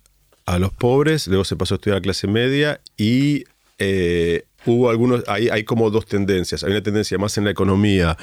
a 0.45 0.57
los 0.57 0.73
pobres, 0.73 1.27
luego 1.27 1.45
se 1.45 1.55
pasó 1.55 1.75
a 1.75 1.77
estudiar 1.77 1.99
a 1.99 2.01
clase 2.01 2.27
media 2.27 2.81
y 2.97 3.43
eh, 3.77 4.43
hubo 4.65 4.89
algunos, 4.89 5.23
hay, 5.27 5.49
hay 5.49 5.63
como 5.63 5.89
dos 5.89 6.05
tendencias. 6.05 6.63
Hay 6.63 6.71
una 6.71 6.83
tendencia 6.83 7.17
más 7.17 7.37
en 7.37 7.45
la 7.45 7.51
economía 7.51 8.17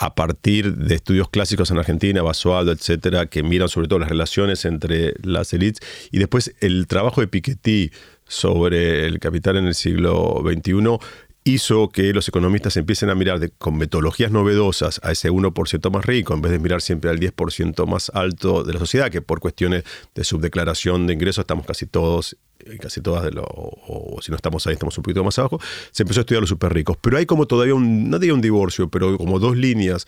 a 0.00 0.14
partir 0.14 0.76
de 0.76 0.94
estudios 0.94 1.28
clásicos 1.28 1.70
en 1.70 1.76
Argentina, 1.76 2.22
Basualdo, 2.22 2.72
etcétera, 2.72 3.26
que 3.26 3.42
miran 3.42 3.68
sobre 3.68 3.86
todo 3.86 3.98
las 3.98 4.08
relaciones 4.08 4.64
entre 4.64 5.12
las 5.22 5.52
élites, 5.52 5.86
y 6.10 6.18
después 6.18 6.54
el 6.60 6.86
trabajo 6.86 7.20
de 7.20 7.28
Piketty 7.28 7.92
sobre 8.26 9.06
el 9.06 9.18
capital 9.18 9.58
en 9.58 9.66
el 9.66 9.74
siglo 9.74 10.42
XXI 10.42 10.98
hizo 11.44 11.90
que 11.90 12.14
los 12.14 12.26
economistas 12.28 12.78
empiecen 12.78 13.10
a 13.10 13.14
mirar 13.14 13.52
con 13.58 13.76
metodologías 13.76 14.30
novedosas 14.30 15.00
a 15.04 15.12
ese 15.12 15.30
1% 15.30 15.90
más 15.90 16.06
rico, 16.06 16.32
en 16.32 16.40
vez 16.40 16.52
de 16.52 16.58
mirar 16.58 16.80
siempre 16.80 17.10
al 17.10 17.20
10% 17.20 17.86
más 17.86 18.10
alto 18.14 18.64
de 18.64 18.72
la 18.72 18.78
sociedad, 18.78 19.10
que 19.10 19.20
por 19.20 19.40
cuestiones 19.40 19.84
de 20.14 20.24
subdeclaración 20.24 21.06
de 21.06 21.12
ingresos 21.12 21.42
estamos 21.42 21.66
casi 21.66 21.84
todos, 21.84 22.38
casi 22.80 23.00
todas, 23.00 23.24
de 23.24 23.32
lo, 23.32 23.44
o, 23.44 24.18
si 24.22 24.30
no 24.30 24.36
estamos 24.36 24.66
ahí, 24.66 24.74
estamos 24.74 24.96
un 24.98 25.02
poquito 25.02 25.24
más 25.24 25.38
abajo, 25.38 25.60
se 25.90 26.02
empezó 26.02 26.20
a 26.20 26.22
estudiar 26.22 26.40
los 26.40 26.50
super 26.50 26.72
ricos. 26.72 26.96
Pero 27.00 27.18
hay 27.18 27.26
como 27.26 27.46
todavía 27.46 27.74
un, 27.74 28.12
un 28.12 28.40
divorcio, 28.40 28.88
pero 28.88 29.16
como 29.16 29.38
dos 29.38 29.56
líneas 29.56 30.06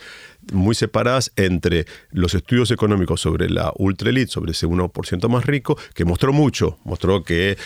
muy 0.53 0.75
separadas 0.75 1.33
entre 1.37 1.87
los 2.11 2.35
estudios 2.35 2.71
económicos 2.71 3.21
sobre 3.21 3.51
la 3.51 3.73
ultra 3.77 4.11
elite, 4.11 4.31
sobre 4.31 4.53
ese 4.53 4.67
1% 4.67 5.29
más 5.29 5.47
rico, 5.47 5.79
que 5.95 6.05
mostró 6.05 6.33
mucho, 6.33 6.79
mostró 6.85 7.25
que 7.25 7.57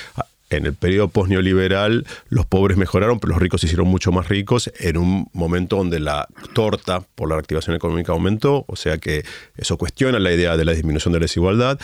en 0.51 0.67
el 0.67 0.75
periodo 0.75 1.09
postneoliberal 1.09 2.07
los 2.29 2.47
pobres 2.47 2.77
mejoraron, 2.77 3.19
pero 3.19 3.33
los 3.33 3.43
ricos 3.43 3.61
se 3.61 3.67
hicieron 3.67 3.89
mucho 3.89 4.13
más 4.13 4.29
ricos 4.29 4.71
en 4.79 4.97
un 4.97 5.29
momento 5.33 5.77
donde 5.77 6.01
la 6.01 6.29
torta 6.55 7.01
por 7.15 7.29
la 7.29 7.37
reactivación 7.37 7.75
económica 7.75 8.13
aumentó, 8.13 8.65
o 8.69 8.77
sea 8.77 8.99
que 8.99 9.25
eso 9.57 9.77
cuestiona 9.77 10.19
la 10.19 10.33
idea 10.33 10.57
de 10.57 10.65
la 10.65 10.73
disminución 10.73 11.13
de 11.13 11.21
la 11.21 11.25
desigualdad. 11.25 11.81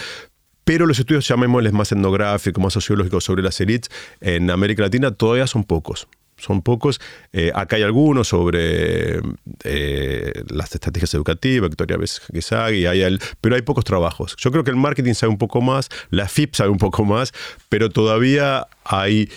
Pero 0.73 0.87
los 0.87 0.99
estudios, 0.99 1.29
llamémosles 1.29 1.75
más 1.75 1.93
etnográficos, 1.93 2.65
más 2.65 2.73
sociológicos 2.73 3.25
sobre 3.25 3.43
las 3.43 3.61
élites 3.61 3.91
en 4.23 4.51
América 4.51 4.81
Latina 4.81 5.11
todavía 5.11 5.47
son 5.47 5.65
pocos 5.65 6.09
son 6.39 6.63
pocos. 6.63 6.99
Eh, 7.35 7.53
acá 7.55 7.77
hay 7.77 7.83
algunos 7.83 8.29
sobre 8.29 9.21
eh, 9.65 10.33
las 10.49 10.75
estrategias 10.75 11.13
educativas, 11.13 11.69
Victoria 11.69 11.99
Besagui, 11.99 12.87
hay 12.87 13.19
pero 13.43 13.55
hay 13.55 13.61
pocos 13.61 13.85
trabajos. 13.85 14.35
Yo 14.39 14.51
creo 14.51 14.65
que 14.65 14.71
el 14.71 14.79
marketing 14.79 15.13
sabe 15.13 15.31
un 15.31 15.37
poco 15.37 15.61
más, 15.61 15.91
la 16.09 16.27
FIP 16.27 16.55
sabe 16.55 16.71
un 16.71 16.79
poco 16.79 17.05
más, 17.05 17.35
pero 17.69 17.91
todavía 17.91 18.67
hay, 18.83 19.29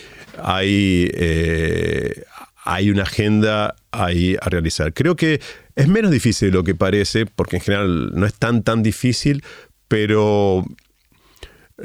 hay, 0.41 1.12
eh, 1.15 2.24
hay 2.63 2.89
una 2.89 3.04
agenda 3.04 3.76
ahí 3.91 4.38
a 4.41 4.50
realizar. 4.50 4.93
Creo 4.93 5.17
que 5.17 5.41
es 5.76 5.88
menos 5.89 6.12
difícil 6.12 6.50
de 6.52 6.58
lo 6.58 6.63
que 6.63 6.76
parece, 6.76 7.26
porque 7.26 7.58
en 7.58 7.62
general 7.62 8.12
no 8.13 8.26
es 8.26 8.34
tan, 8.36 8.63
tan 8.63 8.84
difícil, 8.84 9.43
pero 9.89 10.65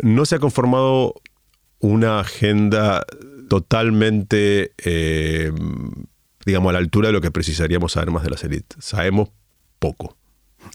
no 0.02 0.24
se 0.26 0.36
ha 0.36 0.38
conformado 0.38 1.14
una 1.78 2.20
agenda 2.20 3.04
totalmente, 3.48 4.72
eh, 4.78 5.52
digamos, 6.44 6.70
a 6.70 6.72
la 6.74 6.78
altura 6.78 7.08
de 7.08 7.12
lo 7.12 7.20
que 7.20 7.30
precisaríamos 7.30 7.92
saber 7.92 8.10
más 8.10 8.22
de 8.22 8.30
las 8.30 8.44
élites. 8.44 8.84
Sabemos 8.84 9.30
poco. 9.78 10.16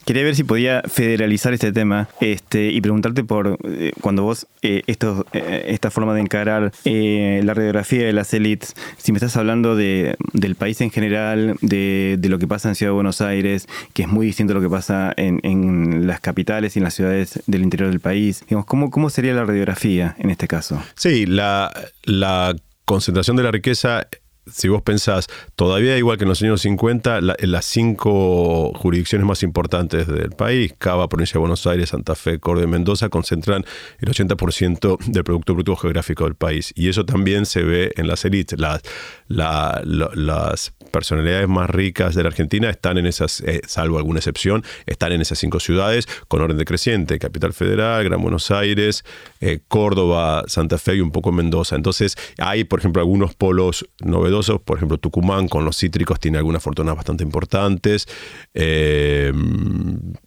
Quería 0.05 0.23
ver 0.23 0.35
si 0.35 0.43
podía 0.43 0.83
federalizar 0.83 1.53
este 1.53 1.71
tema 1.71 2.07
este, 2.21 2.69
y 2.69 2.79
preguntarte 2.79 3.23
por 3.23 3.57
eh, 3.63 3.91
cuando 4.01 4.21
vos, 4.21 4.45
eh, 4.61 4.83
esto, 4.85 5.25
eh, 5.33 5.65
esta 5.69 5.89
forma 5.89 6.13
de 6.13 6.21
encarar 6.21 6.71
la 6.83 7.53
radiografía 7.53 8.05
de 8.05 8.13
las 8.13 8.33
élites, 8.33 8.75
si 8.97 9.11
me 9.11 9.17
estás 9.17 9.35
hablando 9.35 9.75
de, 9.75 10.15
del 10.33 10.55
país 10.55 10.79
en 10.81 10.91
general, 10.91 11.55
de, 11.61 12.19
lo 12.25 12.37
que 12.37 12.47
pasa 12.47 12.69
en 12.69 12.75
Ciudad 12.75 12.91
de 12.91 12.95
Buenos 12.95 13.21
Aires, 13.21 13.67
que 13.93 14.03
es 14.03 14.07
muy 14.07 14.27
distinto 14.27 14.53
a 14.53 14.55
lo 14.55 14.61
que 14.61 14.69
pasa 14.69 15.13
en, 15.17 16.05
las 16.07 16.19
capitales 16.19 16.75
y 16.75 16.79
en 16.79 16.83
las 16.83 16.93
ciudades 16.93 17.41
del 17.47 17.63
interior 17.63 17.89
del 17.89 17.99
país, 17.99 18.43
digamos, 18.47 18.65
¿cómo, 18.65 18.91
¿cómo 18.91 19.09
sería 19.09 19.33
la 19.33 19.45
radiografía 19.45 20.15
en 20.19 20.29
este 20.29 20.47
caso? 20.47 20.81
Sí, 20.95 21.25
la, 21.25 21.71
la 22.03 22.55
concentración 22.85 23.37
de 23.37 23.43
la 23.43 23.51
riqueza 23.51 24.07
si 24.51 24.67
vos 24.67 24.81
pensás, 24.83 25.27
todavía 25.55 25.97
igual 25.97 26.17
que 26.17 26.23
en 26.23 26.29
los 26.29 26.41
años 26.41 26.61
50, 26.61 27.21
las 27.21 27.65
cinco 27.65 28.71
jurisdicciones 28.75 29.25
más 29.25 29.41
importantes 29.43 30.07
del 30.07 30.31
país, 30.31 30.73
Cava, 30.77 31.09
Provincia 31.09 31.33
de 31.33 31.39
Buenos 31.39 31.65
Aires, 31.65 31.89
Santa 31.89 32.15
Fe, 32.15 32.39
Córdoba 32.39 32.67
y 32.67 32.69
Mendoza, 32.69 33.09
concentran 33.09 33.65
el 33.99 34.09
80% 34.09 34.99
del 35.05 35.23
Producto 35.23 35.53
Bruto 35.55 35.75
Geográfico 35.75 36.25
del 36.25 36.35
país. 36.35 36.73
Y 36.75 36.89
eso 36.89 37.05
también 37.05 37.45
se 37.45 37.63
ve 37.63 37.91
en 37.95 38.07
las 38.07 38.23
élites. 38.23 38.59
Las, 38.59 38.81
las 39.27 40.73
personalidades 40.91 41.47
más 41.47 41.69
ricas 41.69 42.13
de 42.13 42.23
la 42.23 42.29
Argentina 42.29 42.69
están 42.69 42.97
en 42.97 43.07
esas, 43.07 43.41
eh, 43.41 43.61
salvo 43.67 43.97
alguna 43.97 44.19
excepción, 44.19 44.63
están 44.85 45.11
en 45.11 45.21
esas 45.21 45.39
cinco 45.39 45.59
ciudades 45.59 46.07
con 46.27 46.41
orden 46.41 46.57
decreciente, 46.57 47.17
Capital 47.17 47.53
Federal, 47.53 48.03
Gran 48.03 48.21
Buenos 48.21 48.51
Aires, 48.51 49.03
eh, 49.41 49.59
Córdoba, 49.67 50.43
Santa 50.47 50.77
Fe 50.77 50.95
y 50.95 51.01
un 51.01 51.11
poco 51.11 51.31
Mendoza. 51.31 51.75
Entonces 51.75 52.15
hay, 52.37 52.63
por 52.63 52.79
ejemplo, 52.79 53.01
algunos 53.01 53.33
polos 53.33 53.87
novedosos 53.99 54.34
por 54.63 54.77
ejemplo, 54.77 54.97
Tucumán 54.97 55.47
con 55.47 55.65
los 55.65 55.77
cítricos 55.77 56.19
tiene 56.19 56.37
algunas 56.37 56.61
fortunas 56.63 56.95
bastante 56.95 57.23
importantes, 57.23 58.07
eh, 58.53 59.31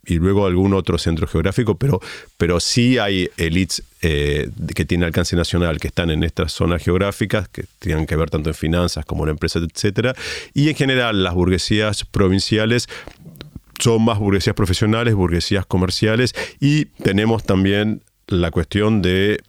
y 0.06 0.14
luego 0.16 0.46
algún 0.46 0.74
otro 0.74 0.98
centro 0.98 1.26
geográfico, 1.26 1.76
pero, 1.76 2.00
pero 2.36 2.60
sí 2.60 2.98
hay 2.98 3.30
elites 3.36 3.82
eh, 4.02 4.50
que 4.74 4.84
tienen 4.84 5.06
alcance 5.06 5.36
nacional, 5.36 5.80
que 5.80 5.88
están 5.88 6.10
en 6.10 6.22
estas 6.22 6.52
zonas 6.52 6.82
geográficas, 6.82 7.48
que 7.48 7.64
tienen 7.78 8.06
que 8.06 8.16
ver 8.16 8.30
tanto 8.30 8.50
en 8.50 8.54
finanzas 8.54 9.04
como 9.04 9.24
en 9.24 9.30
empresas, 9.30 9.62
etcétera, 9.62 10.14
y 10.54 10.68
en 10.68 10.74
general 10.74 11.22
las 11.22 11.34
burguesías 11.34 12.04
provinciales 12.04 12.88
son 13.78 14.04
más 14.04 14.18
burguesías 14.18 14.54
profesionales, 14.54 15.14
burguesías 15.14 15.66
comerciales, 15.66 16.34
y 16.60 16.86
tenemos 16.86 17.44
también 17.44 18.02
la 18.26 18.50
cuestión 18.50 19.02
de 19.02 19.40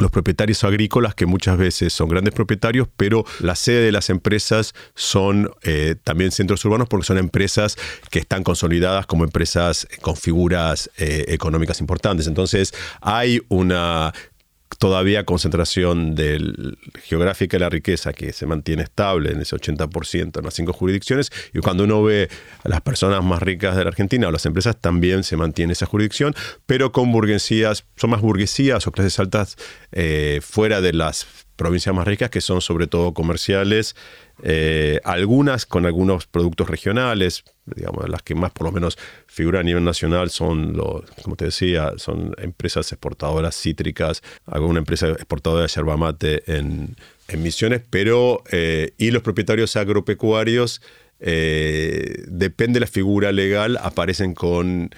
los 0.00 0.10
propietarios 0.10 0.64
agrícolas, 0.64 1.14
que 1.14 1.26
muchas 1.26 1.58
veces 1.58 1.92
son 1.92 2.08
grandes 2.08 2.34
propietarios, 2.34 2.88
pero 2.96 3.24
la 3.40 3.54
sede 3.54 3.84
de 3.84 3.92
las 3.92 4.10
empresas 4.10 4.74
son 4.94 5.50
eh, 5.62 5.96
también 6.04 6.30
centros 6.30 6.64
urbanos 6.64 6.88
porque 6.88 7.06
son 7.06 7.18
empresas 7.18 7.76
que 8.10 8.18
están 8.18 8.42
consolidadas 8.44 9.06
como 9.06 9.24
empresas 9.24 9.86
con 10.00 10.16
figuras 10.16 10.90
eh, 10.98 11.26
económicas 11.28 11.80
importantes. 11.80 12.26
Entonces 12.26 12.72
hay 13.00 13.40
una 13.48 14.12
todavía 14.78 15.24
concentración 15.24 16.16
geográfica 17.04 17.56
de 17.56 17.60
la 17.60 17.68
riqueza 17.68 18.12
que 18.12 18.32
se 18.32 18.46
mantiene 18.46 18.84
estable 18.84 19.32
en 19.32 19.40
ese 19.40 19.56
80% 19.56 20.38
en 20.38 20.44
las 20.44 20.54
cinco 20.54 20.72
jurisdicciones. 20.72 21.30
Y 21.52 21.58
cuando 21.58 21.84
uno 21.84 22.02
ve 22.02 22.28
a 22.62 22.68
las 22.68 22.80
personas 22.80 23.22
más 23.24 23.42
ricas 23.42 23.76
de 23.76 23.84
la 23.84 23.90
Argentina 23.90 24.28
o 24.28 24.32
las 24.32 24.46
empresas, 24.46 24.76
también 24.80 25.24
se 25.24 25.36
mantiene 25.36 25.72
esa 25.72 25.86
jurisdicción, 25.86 26.34
pero 26.66 26.92
con 26.92 27.10
burguesías, 27.10 27.84
son 27.96 28.10
más 28.10 28.20
burguesías 28.20 28.86
o 28.86 28.92
clases 28.92 29.18
altas 29.18 29.56
eh, 29.92 30.40
fuera 30.42 30.80
de 30.80 30.92
las 30.92 31.26
provincias 31.58 31.92
más 31.94 32.06
ricas 32.06 32.30
que 32.30 32.40
son 32.40 32.62
sobre 32.62 32.86
todo 32.86 33.12
comerciales, 33.12 33.96
eh, 34.44 35.00
algunas 35.02 35.66
con 35.66 35.84
algunos 35.86 36.26
productos 36.26 36.70
regionales, 36.70 37.42
digamos, 37.66 38.08
las 38.08 38.22
que 38.22 38.36
más 38.36 38.52
por 38.52 38.66
lo 38.66 38.72
menos 38.72 38.96
figuran 39.26 39.62
a 39.62 39.64
nivel 39.64 39.84
nacional 39.84 40.30
son, 40.30 40.76
los, 40.76 41.02
como 41.22 41.34
te 41.34 41.46
decía, 41.46 41.92
son 41.96 42.32
empresas 42.38 42.90
exportadoras 42.92 43.56
cítricas, 43.60 44.22
alguna 44.46 44.78
empresa 44.78 45.08
exportadora 45.08 45.62
de 45.62 45.68
yerba 45.68 45.96
mate 45.98 46.42
en, 46.46 46.96
Misiones, 47.36 47.82
pero, 47.90 48.42
eh, 48.50 48.94
y 48.96 49.10
los 49.10 49.22
propietarios 49.22 49.76
agropecuarios, 49.76 50.80
eh, 51.20 52.24
depende 52.26 52.78
de 52.78 52.80
la 52.80 52.86
figura 52.86 53.32
legal, 53.32 53.78
aparecen 53.82 54.32
con 54.32 54.90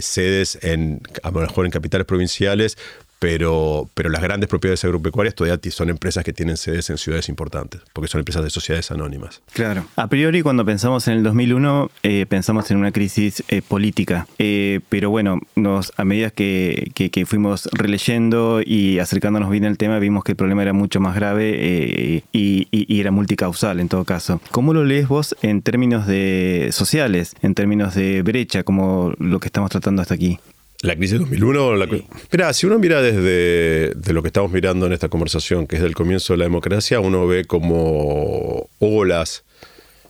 sedes 0.00 0.56
en, 0.62 1.00
a 1.24 1.32
lo 1.32 1.40
mejor 1.40 1.64
en 1.64 1.72
capitales 1.72 2.06
provinciales, 2.06 2.78
pero, 3.18 3.88
pero 3.94 4.10
las 4.10 4.22
grandes 4.22 4.48
propiedades 4.48 4.84
agropecuarias 4.84 5.34
todavía 5.34 5.58
son 5.70 5.90
empresas 5.90 6.24
que 6.24 6.32
tienen 6.32 6.56
sedes 6.56 6.90
en 6.90 6.98
ciudades 6.98 7.28
importantes, 7.28 7.80
porque 7.92 8.08
son 8.08 8.20
empresas 8.20 8.44
de 8.44 8.50
sociedades 8.50 8.90
anónimas. 8.90 9.40
Claro. 9.52 9.84
A 9.96 10.08
priori, 10.08 10.42
cuando 10.42 10.64
pensamos 10.64 11.08
en 11.08 11.14
el 11.14 11.22
2001, 11.22 11.90
eh, 12.02 12.26
pensamos 12.28 12.70
en 12.70 12.76
una 12.76 12.92
crisis 12.92 13.42
eh, 13.48 13.62
política. 13.62 14.26
Eh, 14.38 14.80
pero 14.88 15.10
bueno, 15.10 15.40
nos, 15.56 15.92
a 15.96 16.04
medida 16.04 16.30
que, 16.30 16.90
que, 16.94 17.24
fuimos 17.26 17.68
releyendo 17.72 18.60
y 18.64 18.98
acercándonos 18.98 19.50
bien 19.50 19.64
al 19.64 19.78
tema, 19.78 19.98
vimos 19.98 20.24
que 20.24 20.32
el 20.32 20.36
problema 20.36 20.62
era 20.62 20.72
mucho 20.72 21.00
más 21.00 21.14
grave 21.14 22.22
y, 22.32 22.68
y, 22.70 23.00
era 23.00 23.10
multicausal 23.10 23.80
en 23.80 23.88
todo 23.88 24.04
caso. 24.04 24.40
¿Cómo 24.50 24.74
lo 24.74 24.84
lees 24.84 25.08
vos 25.08 25.34
en 25.42 25.62
términos 25.62 26.06
de 26.06 26.68
sociales, 26.72 27.34
en 27.42 27.54
términos 27.54 27.94
de 27.94 28.22
brecha, 28.22 28.62
como 28.62 29.14
lo 29.18 29.40
que 29.40 29.48
estamos 29.48 29.70
tratando 29.70 30.02
hasta 30.02 30.14
aquí? 30.14 30.38
La 30.84 30.96
crisis 30.96 31.12
de 31.12 31.18
2001. 31.20 31.76
La... 31.76 31.88
Mira, 32.30 32.52
si 32.52 32.66
uno 32.66 32.78
mira 32.78 33.00
desde 33.00 33.94
de 33.94 34.12
lo 34.12 34.20
que 34.20 34.28
estamos 34.28 34.52
mirando 34.52 34.84
en 34.84 34.92
esta 34.92 35.08
conversación, 35.08 35.66
que 35.66 35.76
es 35.76 35.82
del 35.82 35.94
comienzo 35.94 36.34
de 36.34 36.38
la 36.40 36.44
democracia, 36.44 37.00
uno 37.00 37.26
ve 37.26 37.46
como 37.46 38.68
olas 38.80 39.44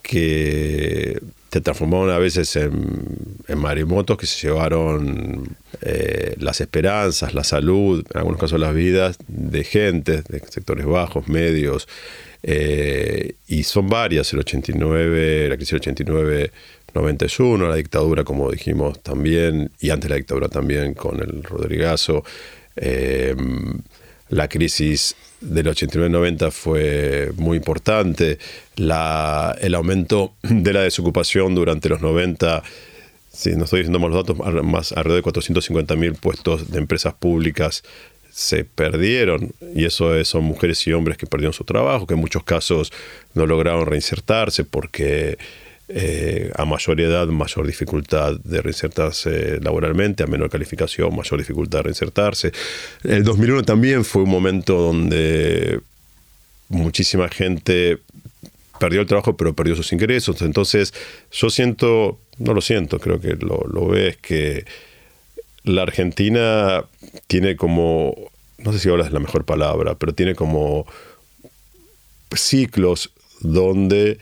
que 0.02 1.20
se 1.52 1.60
transformaron 1.60 2.10
a 2.10 2.18
veces 2.18 2.56
en, 2.56 3.06
en 3.46 3.58
maremotos 3.58 4.18
que 4.18 4.26
se 4.26 4.48
llevaron 4.48 5.56
eh, 5.80 6.34
las 6.40 6.60
esperanzas, 6.60 7.34
la 7.34 7.44
salud, 7.44 8.04
en 8.12 8.18
algunos 8.18 8.40
casos 8.40 8.58
las 8.58 8.74
vidas 8.74 9.16
de 9.28 9.62
gente, 9.62 10.22
de 10.28 10.40
sectores 10.40 10.86
bajos, 10.86 11.28
medios, 11.28 11.86
eh, 12.42 13.36
y 13.46 13.62
son 13.62 13.88
varias, 13.88 14.32
el 14.32 14.40
89, 14.40 15.48
la 15.48 15.56
crisis 15.56 15.70
del 15.70 15.80
89 15.80 16.50
91, 16.94 17.68
la 17.68 17.76
dictadura, 17.76 18.24
como 18.24 18.50
dijimos 18.50 19.02
también, 19.02 19.70
y 19.80 19.90
antes 19.90 20.08
la 20.08 20.16
dictadura 20.16 20.48
también 20.48 20.94
con 20.94 21.20
el 21.20 21.42
Rodrigazo. 21.42 22.24
Eh, 22.76 23.34
la 24.30 24.48
crisis 24.48 25.14
del 25.40 25.66
89-90 25.66 26.50
fue 26.50 27.32
muy 27.36 27.56
importante. 27.58 28.38
La, 28.76 29.56
el 29.60 29.74
aumento 29.74 30.34
de 30.42 30.72
la 30.72 30.82
desocupación 30.82 31.54
durante 31.54 31.88
los 31.88 32.00
90, 32.00 32.62
si 33.32 33.54
no 33.54 33.64
estoy 33.64 33.80
diciendo 33.80 33.98
más 33.98 34.10
los 34.10 34.26
datos, 34.26 34.64
más 34.64 34.92
alrededor 34.92 35.34
de 35.34 35.40
450.000 35.40 36.18
puestos 36.18 36.70
de 36.70 36.78
empresas 36.78 37.14
públicas 37.14 37.82
se 38.30 38.64
perdieron, 38.64 39.52
y 39.76 39.84
eso 39.84 40.24
son 40.24 40.42
mujeres 40.42 40.84
y 40.88 40.92
hombres 40.92 41.16
que 41.16 41.26
perdieron 41.26 41.52
su 41.52 41.62
trabajo, 41.62 42.04
que 42.04 42.14
en 42.14 42.20
muchos 42.20 42.42
casos 42.42 42.92
no 43.32 43.46
lograron 43.46 43.86
reinsertarse 43.86 44.64
porque 44.64 45.38
eh, 45.88 46.50
a 46.56 46.64
mayor 46.64 47.00
edad, 47.00 47.26
mayor 47.26 47.66
dificultad 47.66 48.38
de 48.42 48.62
reinsertarse 48.62 49.60
laboralmente, 49.60 50.22
a 50.22 50.26
menor 50.26 50.48
calificación, 50.48 51.14
mayor 51.14 51.38
dificultad 51.38 51.80
de 51.80 51.82
reinsertarse. 51.84 52.52
El 53.02 53.22
2001 53.22 53.64
también 53.64 54.04
fue 54.04 54.22
un 54.22 54.30
momento 54.30 54.80
donde 54.80 55.80
muchísima 56.68 57.28
gente 57.28 57.98
perdió 58.78 59.02
el 59.02 59.06
trabajo, 59.06 59.36
pero 59.36 59.54
perdió 59.54 59.76
sus 59.76 59.92
ingresos. 59.92 60.40
Entonces, 60.42 60.94
yo 61.30 61.50
siento, 61.50 62.18
no 62.38 62.54
lo 62.54 62.60
siento, 62.60 62.98
creo 62.98 63.20
que 63.20 63.34
lo, 63.34 63.66
lo 63.70 63.88
ves, 63.88 64.16
que 64.16 64.64
la 65.64 65.82
Argentina 65.82 66.84
tiene 67.26 67.56
como, 67.56 68.14
no 68.58 68.72
sé 68.72 68.78
si 68.78 68.88
ahora 68.88 69.04
es 69.04 69.12
la 69.12 69.20
mejor 69.20 69.44
palabra, 69.44 69.96
pero 69.96 70.14
tiene 70.14 70.34
como 70.34 70.86
ciclos 72.34 73.10
donde 73.40 74.18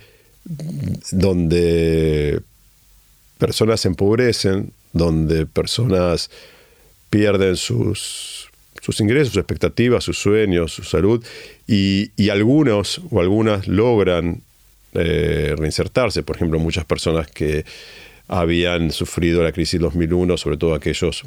donde 1.10 2.40
personas 3.38 3.80
se 3.80 3.88
empobrecen, 3.88 4.72
donde 4.92 5.46
personas 5.46 6.30
pierden 7.10 7.56
sus, 7.56 8.48
sus 8.80 9.00
ingresos, 9.00 9.34
sus 9.34 9.40
expectativas, 9.40 10.04
sus 10.04 10.18
sueños, 10.18 10.72
su 10.72 10.84
salud, 10.84 11.24
y, 11.66 12.10
algunos 12.30 13.00
o 13.10 13.20
algunas 13.20 13.68
logran 13.68 14.42
eh, 14.94 15.54
reinsertarse. 15.56 16.22
Por 16.22 16.36
ejemplo, 16.36 16.58
muchas 16.58 16.84
personas 16.84 17.26
que 17.28 17.64
habían 18.28 18.90
sufrido 18.92 19.42
la 19.42 19.52
crisis 19.52 19.80
2001, 19.80 20.36
sobre 20.36 20.56
todo 20.56 20.74
aquellos 20.74 21.22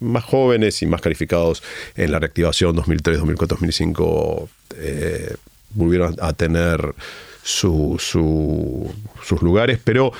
más 0.00 0.24
jóvenes 0.24 0.82
y 0.82 0.86
más 0.86 1.00
calificados 1.00 1.62
en 1.96 2.12
la 2.12 2.18
reactivación 2.18 2.76
2003, 2.76 3.18
2004, 3.18 3.56
2005, 3.56 4.48
volvieron 5.74 6.16
a 6.20 6.32
tener 6.32 6.94
su, 7.44 8.00
sus 9.22 9.42
lugares, 9.42 9.78
pero 9.84 10.12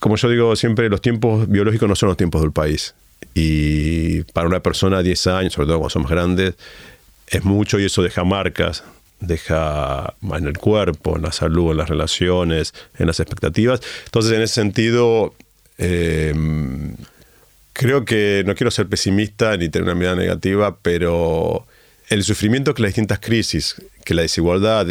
como 0.00 0.16
yo 0.16 0.28
digo 0.28 0.56
siempre, 0.56 0.88
los 0.88 1.00
tiempos 1.00 1.48
biológicos 1.48 1.88
no 1.88 1.94
son 1.94 2.08
los 2.08 2.16
tiempos 2.16 2.42
del 2.42 2.52
país. 2.52 2.94
Y 3.34 4.22
para 4.32 4.48
una 4.48 4.60
persona 4.60 4.98
de 4.98 5.04
10 5.04 5.26
años, 5.28 5.52
sobre 5.52 5.68
todo 5.68 5.78
cuando 5.78 5.90
son 5.90 6.02
más 6.02 6.10
grandes, 6.10 6.54
es 7.28 7.44
mucho 7.44 7.78
y 7.78 7.84
eso 7.84 8.02
deja 8.02 8.24
marcas, 8.24 8.84
deja 9.20 10.14
en 10.22 10.46
el 10.46 10.58
cuerpo, 10.58 11.16
en 11.16 11.22
la 11.22 11.32
salud, 11.32 11.70
en 11.70 11.78
las 11.78 11.88
relaciones, 11.88 12.74
en 12.98 13.06
las 13.06 13.20
expectativas. 13.20 13.80
Entonces, 14.06 14.32
en 14.32 14.42
ese 14.42 14.54
sentido, 14.54 15.34
em, 15.78 16.96
creo 17.72 18.04
que 18.04 18.42
no 18.46 18.54
quiero 18.54 18.70
ser 18.70 18.88
pesimista 18.88 19.56
ni 19.56 19.68
tener 19.68 19.84
una 19.84 19.94
mirada 19.94 20.16
negativa, 20.16 20.76
pero 20.80 21.66
el 22.08 22.24
sufrimiento 22.24 22.74
que 22.74 22.82
las 22.82 22.90
distintas 22.90 23.20
crisis, 23.20 23.76
que 24.04 24.14
la 24.14 24.22
desigualdad 24.22 24.88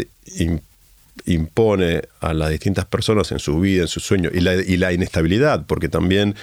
impone 1.25 2.03
a 2.19 2.34
las 2.34 2.49
distintas 2.49 2.86
personas 2.86 3.32
en 3.32 3.39
su 3.39 3.60
vida, 3.60 3.84
en 3.84 3.88
su 3.88 3.99
sueño, 3.99 4.30
y 4.34 4.41
la, 4.77 4.93
inestabilidad, 4.93 5.65
porque 5.65 5.89
también 5.89 6.36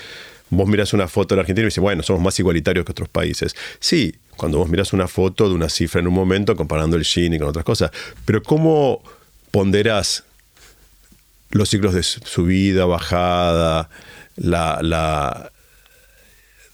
vos 0.51 0.69
miras 0.69 0.93
una 0.93 1.09
foto 1.09 1.35
de 1.35 1.37
la 1.37 1.41
Argentina 1.43 1.65
y 1.65 1.69
dices, 1.69 1.83
bueno, 1.83 2.03
somos 2.03 2.23
más 2.23 2.39
igualitarios 2.39 2.85
que 2.85 2.93
otros 2.93 3.09
países. 3.09 3.55
Sí, 3.81 4.15
cuando 4.37 4.59
vos 4.59 4.69
miras 4.69 4.93
una 4.93 5.09
foto 5.09 5.49
de 5.49 5.55
una 5.55 5.69
cifra 5.69 6.01
en 6.01 6.07
un 6.07 6.15
momento 6.15 6.57
comparando 6.57 6.97
el 6.97 7.05
Gini 7.05 7.39
con 7.39 7.49
otras 7.49 7.65
cosas, 7.65 7.91
pero 8.25 8.43
¿cómo, 8.43 9.03
ponderás 9.55 10.25
los 11.51 11.69
ciclos 11.69 11.95
de 11.95 12.03
subida, 12.03 12.87
bajada, 12.87 13.89
la, 14.35 14.81
la 14.83 15.53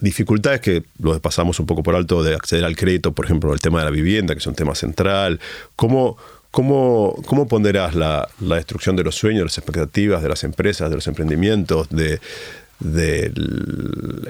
dificultades 0.00 0.62
que 0.62 0.84
lo 0.98 1.20
pasamos 1.20 1.60
un 1.60 1.66
poco 1.66 1.82
por 1.82 1.94
alto 1.94 2.22
de 2.22 2.34
acceder 2.34 2.64
al 2.64 2.76
crédito, 2.76 3.12
por 3.12 3.26
ejemplo, 3.26 3.52
el 3.52 3.60
tema 3.60 3.80
de 3.80 3.84
la 3.84 3.90
vivienda, 3.90 4.34
que 4.34 4.38
es 4.38 4.46
un 4.46 4.54
tema 4.54 4.74
central. 4.74 5.40
¿Cómo, 5.76 6.16
cómo, 6.50 7.16
cómo 7.26 7.48
ponderás 7.48 7.94
la, 7.94 8.28
destrucción 8.38 8.96
de 8.96 9.04
los 9.04 9.14
sueños, 9.14 9.44
las 9.44 9.58
expectativas 9.58 10.22
de 10.22 10.28
las 10.28 10.44
empresas, 10.44 10.90
de 10.90 10.96
los 10.96 11.06
emprendimientos? 11.06 11.88
De, 11.90 12.20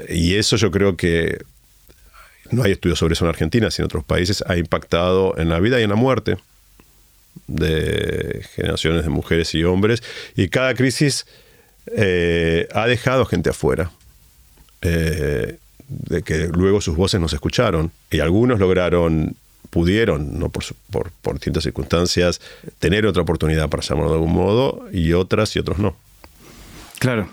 y 0.09 0.35
eso 0.35 0.57
yo 0.57 0.71
creo 0.71 0.97
que 0.97 1.45
no 2.51 2.65
hay 2.65 2.73
estudios 2.73 2.99
sobre 2.99 3.15
eso 3.15 3.25
en 3.25 3.29
Argentina, 3.29 3.71
sino 3.71 3.85
en 3.85 3.87
otros 3.87 4.05
países, 4.05 4.43
ha 4.47 4.57
impactado 4.57 5.39
en 5.39 5.49
la 5.49 5.61
vida 5.61 5.79
y 5.81 5.85
en 5.85 5.91
la 5.91 5.97
muerte 5.97 6.37
de 7.47 8.45
generaciones 8.55 9.05
de 9.05 9.11
mujeres 9.11 9.55
y 9.55 9.63
hombres. 9.63 10.03
Y 10.35 10.49
cada 10.49 10.75
crisis 10.75 11.27
eh, 11.97 12.69
ha 12.73 12.87
dejado 12.87 13.25
gente 13.25 13.51
afuera. 13.51 13.91
Eh, 14.83 15.59
de 15.91 16.23
que 16.23 16.47
luego 16.47 16.81
sus 16.81 16.97
voces 16.97 17.21
no 17.21 17.29
se 17.29 17.37
escucharon. 17.37 17.91
Y 18.11 18.21
algunos 18.21 18.59
lograron, 18.59 19.37
pudieron, 19.71 20.39
no 20.39 20.49
por, 20.49 20.65
por, 20.91 21.11
por 21.23 21.35
distintas 21.35 21.63
circunstancias, 21.65 22.41
tener 22.79 23.07
otra 23.07 23.23
oportunidad 23.23 23.69
para 23.69 23.83
llamarlo 23.83 24.11
de 24.11 24.17
algún 24.17 24.33
modo, 24.33 24.87
y 24.93 25.13
otras 25.13 25.55
y 25.57 25.59
otros 25.61 25.79
no. 25.79 25.97
Claro, 26.99 27.29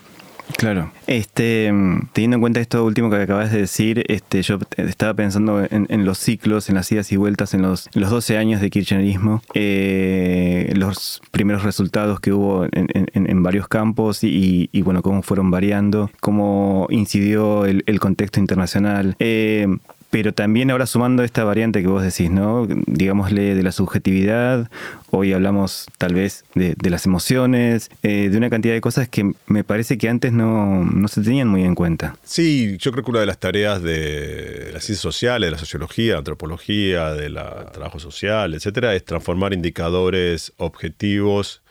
Claro. 0.55 0.91
Este, 1.07 1.71
teniendo 2.13 2.35
en 2.35 2.41
cuenta 2.41 2.59
esto 2.59 2.83
último 2.85 3.09
que 3.09 3.17
acabas 3.17 3.51
de 3.51 3.59
decir, 3.59 4.03
este, 4.07 4.41
yo 4.41 4.59
estaba 4.77 5.13
pensando 5.13 5.65
en, 5.69 6.05
los 6.05 6.17
ciclos, 6.17 6.69
en 6.69 6.75
las 6.75 6.91
idas 6.91 7.11
y 7.11 7.17
vueltas, 7.17 7.53
en 7.53 7.61
los, 7.61 7.89
los 7.93 8.09
12 8.09 8.37
años 8.37 8.61
de 8.61 8.69
kirchnerismo, 8.69 9.41
eh, 9.53 10.71
los 10.75 11.21
primeros 11.31 11.63
resultados 11.63 12.19
que 12.19 12.31
hubo 12.31 12.65
en, 12.71 13.43
varios 13.43 13.67
campos 13.67 14.23
y, 14.23 14.69
bueno, 14.81 15.01
cómo 15.01 15.21
fueron 15.21 15.51
variando, 15.51 16.09
cómo 16.21 16.87
incidió 16.89 17.65
el, 17.65 17.99
contexto 17.99 18.39
internacional. 18.39 19.15
Eh, 19.19 19.67
pero 20.09 20.33
también 20.33 20.71
ahora 20.71 20.85
sumando 20.85 21.23
esta 21.23 21.43
variante 21.43 21.81
que 21.81 21.87
vos 21.87 22.01
decís, 22.01 22.31
¿no? 22.31 22.67
Digámosle 22.85 23.55
de 23.55 23.63
la 23.63 23.71
subjetividad, 23.71 24.69
hoy 25.09 25.33
hablamos 25.33 25.87
tal 25.97 26.13
vez 26.13 26.45
de, 26.55 26.75
las 26.89 27.05
emociones, 27.05 27.89
eh, 28.03 28.29
de 28.29 28.37
una 28.37 28.49
cantidad 28.49 28.73
de 28.73 28.81
cosas 28.81 29.09
que 29.09 29.31
me 29.47 29.63
parece 29.63 29.97
que 29.97 30.07
antes 30.07 30.31
no, 30.31 30.87
se 31.07 31.21
tenían 31.21 31.49
muy 31.49 31.63
en 31.63 31.75
cuenta. 31.75 32.15
Sí, 32.23 32.77
yo 32.79 32.91
creo 32.91 33.03
que 33.03 33.11
una 33.11 33.19
de 33.19 33.25
las 33.25 33.39
tareas 33.39 33.83
de 33.83 34.69
las 34.73 34.85
ciencias 34.85 35.01
sociales, 35.01 35.47
de 35.47 35.51
la 35.51 35.57
sociología, 35.57 36.13
la 36.13 36.19
antropología, 36.19 37.13
del 37.13 37.33
trabajo 37.33 37.99
social, 37.99 38.53
etcétera, 38.53 38.95
es 38.95 39.03
transformar 39.03 39.53
indicadores 39.53 40.53
objetivos 40.57 41.61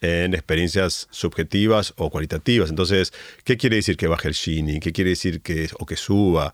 en 0.00 0.34
experiencias 0.34 1.06
subjetivas 1.10 1.94
o 1.96 2.10
cualitativas. 2.10 2.70
Entonces, 2.70 3.12
¿qué 3.44 3.56
quiere 3.56 3.76
decir 3.76 3.96
que 3.96 4.08
baje 4.08 4.28
el 4.28 4.34
Gini? 4.34 4.80
¿Qué 4.80 4.92
quiere 4.92 5.10
decir 5.10 5.42
que 5.42 5.68
o 5.78 5.86
que 5.86 5.96
suba? 5.96 6.52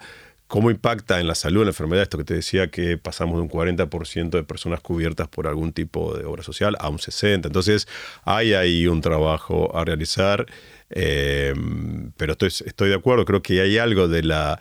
Cómo 0.49 0.71
impacta 0.71 1.21
en 1.21 1.29
la 1.29 1.35
salud, 1.35 1.61
en 1.61 1.67
la 1.67 1.71
enfermedad, 1.71 2.03
esto 2.03 2.19
que 2.19 2.25
te 2.25 2.35
decía 2.35 2.69
que 2.69 2.99
pasamos 2.99 3.37
de 3.37 3.43
un 3.43 3.51
40% 3.51 4.31
de 4.31 4.43
personas 4.43 4.81
cubiertas 4.81 5.29
por 5.29 5.47
algún 5.47 5.73
tipo 5.73 6.17
de 6.17 6.25
obra 6.25 6.43
social 6.43 6.77
a 6.81 6.89
un 6.89 6.99
60%. 6.99 7.47
Entonces 7.47 7.87
hay 8.25 8.55
ahí 8.55 8.87
un 8.87 9.03
trabajo 9.03 9.77
a 9.77 9.85
realizar, 9.85 10.47
em, 10.91 12.13
pero 12.17 12.33
estoy, 12.33 12.49
estoy 12.49 12.89
de 12.89 12.97
acuerdo, 12.97 13.25
creo 13.27 13.43
que 13.43 13.61
hay 13.61 13.79
algo 13.79 14.09
de 14.09 14.23
la, 14.23 14.59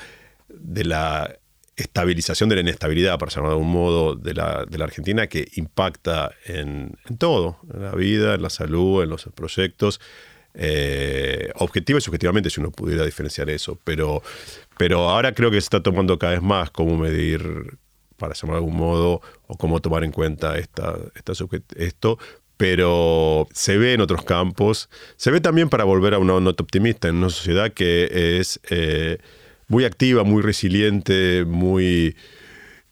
de 0.50 0.84
la 0.84 1.38
estabilización 1.78 2.50
de 2.50 2.56
la 2.56 2.62
inestabilidad, 2.62 3.18
para 3.18 3.32
llamarlo 3.32 3.56
de 3.56 3.60
algún 3.60 3.72
modo, 3.72 4.16
de 4.16 4.34
la, 4.34 4.66
de 4.68 4.78
la 4.78 4.86
Argentina 4.86 5.28
que 5.28 5.48
impacta 5.56 6.32
en, 6.46 6.98
todo, 7.18 7.60
en 7.74 7.84
la 7.84 7.92
vida, 7.92 8.34
en 8.34 8.42
la 8.42 8.50
salud, 8.50 9.04
en 9.04 9.10
los 9.10 9.24
proyectos. 9.36 10.02
Eh, 10.60 11.52
objetiva 11.56 12.00
y 12.00 12.02
subjetivamente, 12.02 12.50
si 12.50 12.60
uno 12.60 12.72
pudiera 12.72 13.06
diferenciar 13.06 13.50
eso. 13.50 13.80
Pero, 13.84 14.24
pero 14.78 15.10
ahora 15.10 15.34
creo 15.34 15.52
que 15.52 15.62
se 15.62 15.66
está 15.66 15.84
tomando 15.84 16.18
cada 16.18 16.34
vez 16.34 16.42
más 16.42 16.72
cómo 16.72 16.98
medir, 16.98 17.78
para 18.18 18.34
llamar 18.34 18.56
de 18.56 18.58
algún 18.58 18.76
modo, 18.76 19.22
o 19.46 19.58
cómo 19.58 19.80
tomar 19.80 20.04
en 20.04 20.12
cuenta 20.12 20.58
esta 20.58 20.96
esto. 21.76 22.18
Pero 22.58 23.48
se 23.54 23.78
ve 23.78 23.94
en 23.94 24.02
otros 24.02 24.24
campos. 24.24 24.90
Se 25.16 25.30
ve 25.30 25.42
también 25.42 25.70
para 25.70 25.84
volver 25.84 26.16
a 26.16 26.20
una 26.20 26.40
nota 26.40 26.64
optimista 26.64 27.08
en 27.08 27.18
una 27.18 27.30
sociedad 27.30 27.72
que 27.72 28.40
es 28.40 28.60
eh, 28.72 29.20
muy 29.68 29.86
activa, 29.86 30.24
muy 30.24 30.42
resiliente, 30.42 31.46
muy 31.46 32.16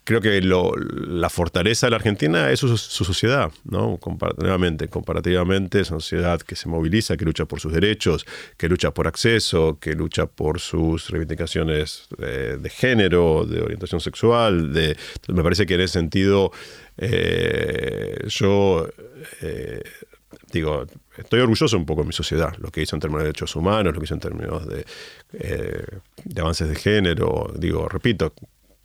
creo 0.05 0.21
que 0.21 0.39
la 0.41 1.29
fortaleza 1.29 1.87
de 1.87 1.91
la 1.91 1.97
Argentina 1.97 2.51
es 2.51 2.59
su, 2.59 2.77
sociedad, 2.77 3.51
¿no? 3.65 3.97
Comparativamente, 3.97 4.87
comparativamente 4.87 5.81
es 5.81 5.91
una 5.91 5.99
sociedad 5.99 6.39
que 6.41 6.55
se 6.55 6.69
moviliza, 6.69 7.17
que 7.17 7.25
lucha 7.25 7.45
por 7.45 7.59
sus 7.59 7.73
derechos, 7.73 8.25
que 8.55 8.69
lucha 8.69 8.91
por 8.91 9.07
acceso, 9.07 9.77
que 9.79 9.93
lucha 9.93 10.27
por 10.27 10.59
sus 10.59 11.09
reivindicaciones 11.09 12.07
de, 12.17 12.69
género, 12.69 13.45
de 13.45 13.61
orientación 13.61 13.99
sexual. 13.99 14.71
De, 14.71 14.95
me 15.27 15.43
parece 15.43 15.65
que 15.65 15.73
en 15.73 15.81
ese 15.81 15.93
sentido 15.93 16.51
eh, 16.97 18.25
yo 18.27 18.87
eh, 19.41 19.81
digo, 20.51 20.85
estoy 21.17 21.39
orgulloso 21.41 21.77
un 21.77 21.85
poco 21.85 22.01
de 22.01 22.07
mi 22.07 22.13
sociedad, 22.13 22.55
lo 22.59 22.69
que 22.69 22.81
hizo 22.81 22.95
en 22.95 22.99
términos 22.99 23.23
de 23.23 23.27
derechos 23.27 23.55
humanos, 23.55 23.93
lo 23.93 23.99
que 23.99 24.05
hizo 24.05 24.13
en 24.13 24.19
términos 24.19 24.67
de, 24.67 24.85
eh, 25.33 25.85
de 26.23 26.41
avances 26.41 26.69
de 26.69 26.75
género. 26.75 27.51
Digo, 27.57 27.87
repito, 27.89 28.33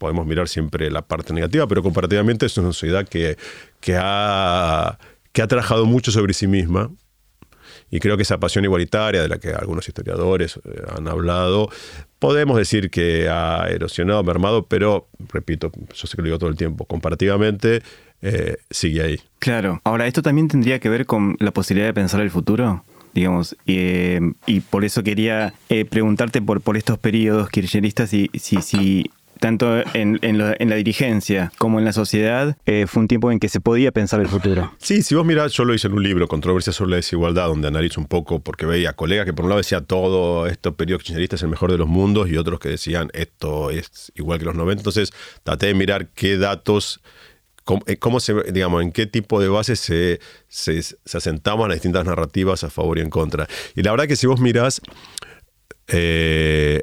podemos 0.00 0.26
mirar 0.26 0.48
siempre 0.48 0.90
la 0.90 1.02
parte 1.02 1.34
negativa, 1.34 1.66
pero 1.66 1.82
comparativamente 1.82 2.46
es 2.46 2.56
una 2.56 2.68
sociedad 2.68 3.06
que, 3.06 3.36
que, 3.80 3.98
ha, 4.00 4.98
que 5.32 5.42
ha 5.42 5.46
trabajado 5.46 5.84
mucho 5.84 6.10
sobre 6.10 6.32
sí 6.32 6.46
misma. 6.46 6.90
Y 7.90 8.00
creo 8.00 8.16
que 8.16 8.22
esa 8.22 8.40
pasión 8.40 8.64
igualitaria 8.64 9.20
de 9.20 9.28
la 9.28 9.38
que 9.38 9.52
algunos 9.52 9.86
historiadores 9.86 10.56
eh, 10.56 10.82
han 10.96 11.06
hablado, 11.06 11.68
podemos 12.18 12.56
decir 12.56 12.88
que 12.88 13.28
ha 13.28 13.66
erosionado, 13.68 14.24
mermado, 14.24 14.64
pero, 14.64 15.08
repito, 15.28 15.70
yo 15.94 16.06
sé 16.06 16.16
que 16.16 16.22
lo 16.22 16.26
digo 16.26 16.38
todo 16.38 16.48
el 16.48 16.56
tiempo, 16.56 16.86
comparativamente 16.86 17.82
eh, 18.22 18.56
sigue 18.70 19.02
ahí. 19.02 19.20
Claro. 19.38 19.82
Ahora, 19.84 20.06
¿esto 20.06 20.22
también 20.22 20.48
tendría 20.48 20.78
que 20.78 20.88
ver 20.88 21.04
con 21.04 21.36
la 21.40 21.50
posibilidad 21.50 21.88
de 21.88 21.94
pensar 21.94 22.22
el 22.22 22.30
futuro? 22.30 22.84
digamos, 23.12 23.56
y, 23.66 24.18
y, 24.46 24.60
por 24.60 24.84
eso 24.84 25.02
quería 25.02 25.52
eh, 25.68 25.84
preguntarte 25.84 26.40
por, 26.40 26.60
por 26.60 26.76
estos 26.76 26.98
periodos 26.98 27.48
kirchneristas 27.50 28.10
si, 28.10 28.30
si 28.34 29.10
tanto 29.40 29.82
en, 29.94 30.18
la, 30.38 30.76
dirigencia 30.76 31.52
como 31.58 31.78
en 31.78 31.84
la 31.84 31.92
sociedad, 31.92 32.56
eh, 32.66 32.86
fue 32.86 33.02
un 33.02 33.08
tiempo 33.08 33.32
en 33.32 33.40
que 33.40 33.48
se 33.48 33.60
podía 33.60 33.90
pensar 33.90 34.20
el 34.20 34.28
futuro. 34.28 34.72
Sí, 34.78 35.02
si 35.02 35.14
vos 35.14 35.26
mirás, 35.26 35.52
yo 35.52 35.64
lo 35.64 35.74
hice 35.74 35.88
en 35.88 35.94
un 35.94 36.02
libro, 36.02 36.28
Controversia 36.28 36.72
sobre 36.72 36.90
la 36.90 36.96
desigualdad, 36.96 37.48
donde 37.48 37.68
analizo 37.68 38.00
un 38.00 38.06
poco, 38.06 38.40
porque 38.40 38.66
veía 38.66 38.92
colegas 38.92 39.26
que 39.26 39.32
por 39.32 39.44
un 39.44 39.48
lado 39.48 39.58
decía 39.58 39.80
todo 39.80 40.46
esto 40.46 40.74
periodo 40.76 40.98
kirchnerista 40.98 41.36
es 41.36 41.42
el 41.42 41.48
mejor 41.48 41.72
de 41.72 41.78
los 41.78 41.88
mundos 41.88 42.28
y 42.28 42.36
otros 42.36 42.60
que 42.60 42.68
decían 42.68 43.08
esto 43.14 43.70
es 43.70 44.12
igual 44.14 44.38
que 44.38 44.44
los 44.44 44.54
90. 44.54 44.80
Entonces 44.80 45.12
traté 45.42 45.66
de 45.66 45.74
mirar 45.74 46.08
qué 46.08 46.36
datos 46.36 47.00
eh, 47.86 47.96
cómo, 47.98 48.20
se, 48.20 48.34
digamos, 48.52 48.82
en 48.82 48.92
qué 48.92 49.06
tipo 49.06 49.40
de 49.40 49.48
bases 49.48 49.80
se, 49.80 50.20
se, 50.48 50.82
se, 50.82 50.96
asentaban 51.16 51.68
las 51.68 51.76
distintas 51.76 52.04
narrativas 52.04 52.64
a 52.64 52.70
favor 52.70 52.98
y 52.98 53.02
en 53.02 53.10
contra. 53.10 53.48
Y 53.76 53.82
la 53.82 53.92
verdad 53.92 54.06
que 54.06 54.16
si 54.16 54.26
vos 54.26 54.40
mirás, 54.40 54.80
eh, 55.88 56.80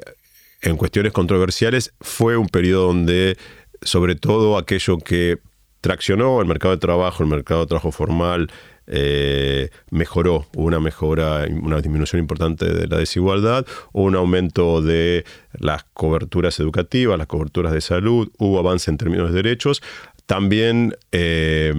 en 0.60 0.76
cuestiones 0.76 1.12
controversiales, 1.12 1.94
fue 2.00 2.36
un 2.36 2.48
periodo 2.48 2.88
donde, 2.88 3.36
sobre 3.82 4.16
todo 4.16 4.58
aquello 4.58 4.98
que 4.98 5.38
traccionó 5.80 6.40
el 6.40 6.46
mercado 6.46 6.74
de 6.74 6.80
trabajo, 6.80 7.22
el 7.22 7.28
mercado 7.28 7.60
de 7.60 7.66
trabajo 7.66 7.92
formal, 7.92 8.50
eh, 8.90 9.68
mejoró, 9.90 10.46
hubo 10.54 10.64
una 10.64 10.80
mejora, 10.80 11.46
una 11.62 11.80
disminución 11.80 12.20
importante 12.20 12.64
de 12.64 12.86
la 12.88 12.96
desigualdad, 12.96 13.66
hubo 13.92 14.04
un 14.04 14.16
aumento 14.16 14.80
de 14.80 15.24
las 15.52 15.84
coberturas 15.92 16.58
educativas, 16.58 17.18
las 17.18 17.26
coberturas 17.26 17.72
de 17.72 17.82
salud, 17.82 18.32
hubo 18.38 18.58
avance 18.58 18.90
en 18.90 18.96
términos 18.96 19.28
de 19.28 19.42
derechos, 19.42 19.82
también 20.26 20.96
eh, 21.12 21.74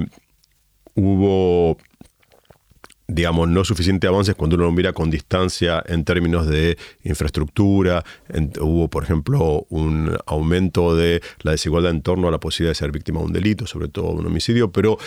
hubo 0.93 1.77
digamos, 3.09 3.49
no 3.49 3.65
suficiente 3.65 4.07
avances 4.07 4.35
cuando 4.35 4.55
uno 4.55 4.65
lo 4.65 4.71
mira 4.71 4.93
con 4.93 5.09
distancia 5.09 5.83
en 5.87 6.05
términos 6.05 6.47
de 6.47 6.77
infraestructura. 7.03 8.05
hubo, 8.61 8.87
por 8.87 9.03
ejemplo, 9.03 9.65
un 9.69 10.15
aumento 10.27 10.95
de 10.95 11.21
la 11.41 11.51
desigualdad 11.51 11.91
en 11.91 12.01
torno 12.01 12.27
a 12.27 12.31
la 12.31 12.39
posibilidad 12.39 12.71
de 12.71 12.75
ser 12.75 12.91
víctima 12.91 13.19
de 13.19 13.25
un 13.25 13.33
delito, 13.33 13.65
sobre 13.65 13.87
todo 13.87 14.11
un 14.11 14.27
homicidio, 14.27 14.71
pero 14.71 14.97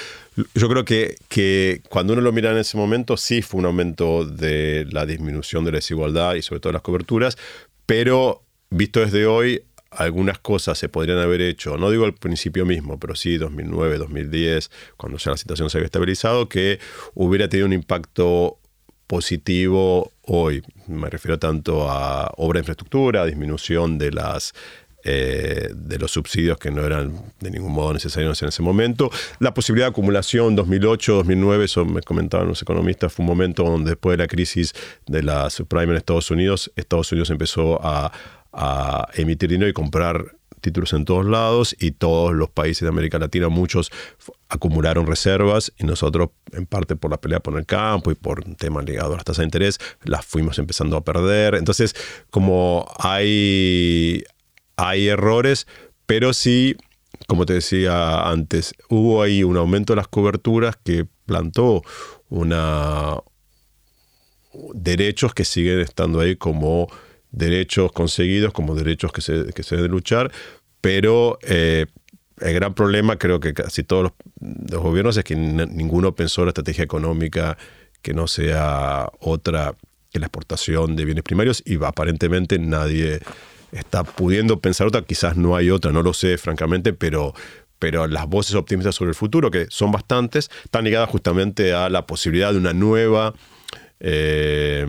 yo 0.54 0.68
creo 0.68 0.84
que, 0.84 1.14
que 1.28 1.82
cuando 1.88 2.12
uno 2.14 2.22
lo 2.22 2.32
mira 2.32 2.50
en 2.50 2.58
ese 2.58 2.76
momento, 2.76 3.16
sí 3.16 3.40
fue 3.40 3.60
un 3.60 3.66
aumento 3.66 4.24
de 4.24 4.86
la 4.90 5.06
disminución 5.06 5.64
de 5.64 5.72
la 5.72 5.76
desigualdad 5.76 6.34
y 6.34 6.42
sobre 6.42 6.60
todo 6.60 6.72
las 6.72 6.82
coberturas, 6.82 7.38
pero 7.86 8.42
visto 8.70 9.00
desde 9.00 9.26
hoy, 9.26 9.62
algunas 9.96 10.38
cosas 10.38 10.78
se 10.78 10.88
podrían 10.88 11.18
haber 11.18 11.40
hecho, 11.40 11.76
no 11.76 11.90
digo 11.90 12.04
al 12.04 12.14
principio 12.14 12.64
mismo, 12.64 12.98
pero 12.98 13.14
sí 13.14 13.36
2009, 13.36 13.98
2010, 13.98 14.70
cuando 14.96 15.18
ya 15.18 15.32
la 15.32 15.36
situación 15.36 15.70
se 15.70 15.78
había 15.78 15.86
estabilizado, 15.86 16.48
que 16.48 16.78
hubiera 17.14 17.48
tenido 17.48 17.66
un 17.66 17.72
impacto 17.72 18.58
positivo 19.06 20.12
hoy. 20.22 20.62
Me 20.86 21.10
refiero 21.10 21.38
tanto 21.38 21.90
a 21.90 22.32
obra 22.36 22.58
de 22.58 22.62
infraestructura, 22.62 23.26
disminución 23.26 23.98
de 23.98 24.10
las 24.12 24.54
eh, 25.04 25.68
de 25.74 25.98
los 25.98 26.12
subsidios 26.12 26.58
que 26.58 26.70
no 26.70 26.86
eran 26.86 27.12
de 27.40 27.50
ningún 27.50 27.72
modo 27.72 27.92
necesarios 27.92 28.40
en 28.40 28.50
ese 28.50 28.62
momento. 28.62 29.10
La 29.40 29.52
posibilidad 29.52 29.86
de 29.86 29.90
acumulación 29.90 30.54
2008, 30.54 31.14
2009, 31.14 31.64
eso 31.64 31.84
me 31.84 32.02
comentaban 32.02 32.46
los 32.46 32.62
economistas, 32.62 33.12
fue 33.12 33.24
un 33.24 33.26
momento 33.26 33.64
donde 33.64 33.90
después 33.90 34.16
de 34.16 34.22
la 34.22 34.28
crisis 34.28 34.72
de 35.06 35.24
la 35.24 35.50
subprime 35.50 35.90
en 35.90 35.96
Estados 35.96 36.30
Unidos, 36.30 36.70
Estados 36.76 37.10
Unidos 37.10 37.30
empezó 37.30 37.80
a, 37.82 38.12
a 38.52 39.08
emitir 39.14 39.50
dinero 39.50 39.68
y 39.68 39.72
comprar 39.72 40.36
títulos 40.62 40.92
en 40.94 41.04
todos 41.04 41.26
lados 41.26 41.76
y 41.78 41.90
todos 41.90 42.32
los 42.32 42.48
países 42.48 42.82
de 42.82 42.88
América 42.88 43.18
Latina, 43.18 43.48
muchos 43.50 43.90
acumularon 44.48 45.06
reservas 45.06 45.72
y 45.76 45.84
nosotros, 45.84 46.30
en 46.52 46.66
parte 46.66 46.96
por 46.96 47.10
la 47.10 47.20
pelea 47.20 47.40
por 47.40 47.58
el 47.58 47.66
campo 47.66 48.10
y 48.10 48.14
por 48.14 48.46
un 48.46 48.54
tema 48.54 48.80
ligado 48.80 49.12
a 49.12 49.16
las 49.16 49.24
tasas 49.24 49.38
de 49.38 49.44
interés, 49.44 49.78
las 50.04 50.24
fuimos 50.24 50.58
empezando 50.58 50.96
a 50.96 51.04
perder. 51.04 51.56
Entonces, 51.56 51.94
como 52.30 52.86
hay, 52.98 54.24
hay 54.76 55.08
errores, 55.08 55.66
pero 56.06 56.32
sí, 56.32 56.76
como 57.26 57.44
te 57.44 57.54
decía 57.54 58.28
antes, 58.28 58.74
hubo 58.88 59.22
ahí 59.22 59.42
un 59.44 59.56
aumento 59.56 59.92
de 59.92 59.96
las 59.96 60.08
coberturas 60.08 60.76
que 60.82 61.06
plantó 61.26 61.82
una 62.28 63.16
derechos 64.74 65.34
que 65.34 65.44
siguen 65.44 65.80
estando 65.80 66.20
ahí 66.20 66.36
como 66.36 66.88
derechos 67.32 67.90
conseguidos, 67.92 68.52
como 68.52 68.74
derechos 68.74 69.12
que 69.12 69.20
se, 69.20 69.52
que 69.54 69.62
se 69.62 69.76
deben 69.76 69.90
luchar, 69.90 70.30
pero 70.80 71.38
eh, 71.42 71.86
el 72.40 72.54
gran 72.54 72.74
problema 72.74 73.16
creo 73.16 73.40
que 73.40 73.54
casi 73.54 73.82
todos 73.82 74.12
los, 74.40 74.80
gobiernos 74.82 75.16
es 75.16 75.24
que 75.24 75.34
ninguno 75.36 76.14
pensó 76.14 76.44
la 76.44 76.50
estrategia 76.50 76.84
económica 76.84 77.56
que 78.02 78.14
no 78.14 78.26
sea 78.26 79.10
otra 79.20 79.74
que 80.12 80.18
la 80.18 80.26
exportación 80.26 80.94
de 80.94 81.04
bienes 81.06 81.24
primarios 81.24 81.62
y 81.64 81.82
aparentemente 81.82 82.58
nadie 82.58 83.20
está 83.70 84.04
pudiendo 84.04 84.60
pensar 84.60 84.86
otra, 84.86 85.02
quizás 85.02 85.36
no 85.36 85.56
hay 85.56 85.70
otra, 85.70 85.90
no 85.90 86.02
lo 86.02 86.12
sé 86.12 86.36
francamente, 86.36 86.92
pero, 86.92 87.32
pero 87.78 88.06
las 88.06 88.26
voces 88.26 88.54
optimistas 88.54 88.94
sobre 88.94 89.10
el 89.10 89.14
futuro, 89.14 89.50
que 89.50 89.66
son 89.70 89.90
bastantes, 89.90 90.50
están 90.64 90.84
ligadas 90.84 91.08
justamente 91.08 91.72
a 91.72 91.88
la 91.88 92.06
posibilidad 92.06 92.52
de 92.52 92.58
una 92.58 92.74
nueva 92.74 93.32
eh, 94.00 94.86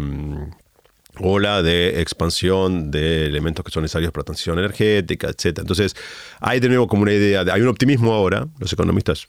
ola 1.20 1.62
de 1.62 2.02
expansión 2.02 2.92
de 2.92 3.28
elementos 3.28 3.64
que 3.64 3.72
son 3.72 3.84
necesarios 3.84 4.12
para 4.12 4.24
transición 4.24 4.60
energética, 4.60 5.30
etc. 5.30 5.60
Entonces, 5.60 5.96
hay 6.40 6.60
de 6.60 6.70
nuevo 6.70 6.88
como 6.88 7.04
una 7.04 7.14
idea, 7.14 7.44
de, 7.44 7.52
hay 7.52 7.62
un 7.62 7.68
optimismo 7.68 8.14
ahora, 8.14 8.48
los 8.60 8.72
economistas 8.74 9.28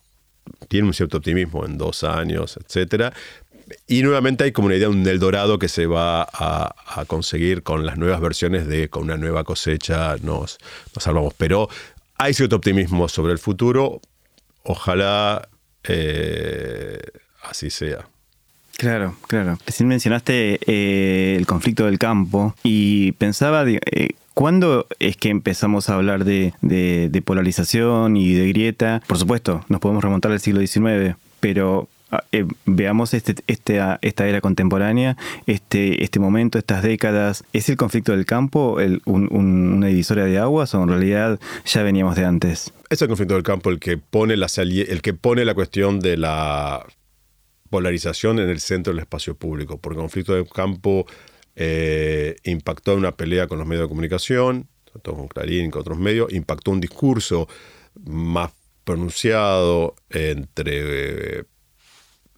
tienen 0.68 0.86
un 0.88 0.94
cierto 0.94 1.18
optimismo 1.18 1.64
en 1.64 1.78
dos 1.78 2.04
años, 2.04 2.58
etc. 2.58 3.14
Y 3.86 4.02
nuevamente 4.02 4.44
hay 4.44 4.52
como 4.52 4.66
una 4.66 4.76
idea 4.76 4.88
del 4.88 5.18
dorado 5.18 5.58
que 5.58 5.68
se 5.68 5.86
va 5.86 6.22
a, 6.22 7.04
conseguir 7.06 7.62
con 7.62 7.86
las 7.86 7.96
nuevas 7.96 8.20
versiones 8.20 8.66
de 8.66 8.88
con 8.88 9.04
una 9.04 9.16
nueva 9.16 9.44
cosecha 9.44 10.16
nos, 10.22 10.58
nos 10.94 11.04
salvamos. 11.04 11.34
Pero 11.36 11.68
hay 12.18 12.34
cierto 12.34 12.56
optimismo 12.56 13.08
sobre 13.08 13.32
el 13.32 13.38
futuro. 13.38 14.00
Ojalá 14.62 15.48
eh, 15.84 17.00
así 17.42 17.70
sea. 17.70 18.06
Claro, 18.76 19.14
claro. 19.28 19.58
Recién 19.66 19.88
mencionaste 19.88 20.58
eh, 20.66 21.36
el 21.36 21.46
conflicto 21.46 21.86
del 21.86 21.98
campo 21.98 22.54
y 22.62 23.12
pensaba, 23.12 23.64
eh, 23.68 24.08
¿cuándo 24.34 24.86
es 24.98 25.16
que 25.16 25.28
empezamos 25.28 25.88
a 25.88 25.94
hablar 25.94 26.24
de, 26.24 26.52
polarización 27.24 28.16
y 28.16 28.34
de 28.34 28.48
grieta? 28.48 29.02
Por 29.06 29.18
supuesto, 29.18 29.64
nos 29.68 29.80
podemos 29.80 30.02
remontar 30.02 30.32
al 30.32 30.40
siglo 30.40 30.60
XIX, 30.60 31.16
pero 31.38 31.88
ah, 32.10 32.24
eh, 32.32 32.46
veamos 32.66 33.14
este, 33.14 33.36
este, 33.46 33.80
esta 34.02 34.26
era 34.26 34.40
contemporánea, 34.40 35.16
este, 35.46 36.02
este 36.02 36.18
momento, 36.18 36.58
estas 36.58 36.82
décadas. 36.82 37.44
¿Es 37.52 37.68
el 37.68 37.76
conflicto 37.76 38.10
del 38.10 38.26
campo 38.26 38.78
una 39.06 39.86
divisoria 39.86 40.24
de 40.24 40.38
aguas 40.38 40.74
o 40.74 40.82
en 40.82 40.88
realidad 40.88 41.38
ya 41.64 41.82
veníamos 41.84 42.16
de 42.16 42.24
antes? 42.24 42.72
Es 42.90 43.00
el 43.00 43.08
conflicto 43.08 43.34
del 43.34 43.44
campo 43.44 43.70
el 43.70 43.78
que 43.78 43.98
pone 43.98 44.36
la, 44.36 44.48
el 44.56 45.00
que 45.00 45.14
pone 45.14 45.44
la 45.44 45.54
cuestión 45.54 46.00
de 46.00 46.16
la 46.16 46.84
polarización 47.74 48.38
en 48.38 48.50
el 48.50 48.60
centro 48.60 48.92
del 48.92 49.00
espacio 49.00 49.34
público, 49.34 49.80
el 49.82 49.96
conflicto 49.96 50.32
de 50.32 50.46
campo 50.46 51.06
eh, 51.56 52.36
impactó 52.44 52.92
en 52.92 52.98
una 52.98 53.16
pelea 53.16 53.48
con 53.48 53.58
los 53.58 53.66
medios 53.66 53.86
de 53.86 53.88
comunicación, 53.88 54.68
tanto 54.92 55.16
con 55.16 55.26
Clarín 55.26 55.72
con 55.72 55.80
otros 55.80 55.98
medios, 55.98 56.32
impactó 56.32 56.70
un 56.70 56.80
discurso 56.80 57.48
más 58.04 58.52
pronunciado 58.84 59.96
entre, 60.08 61.46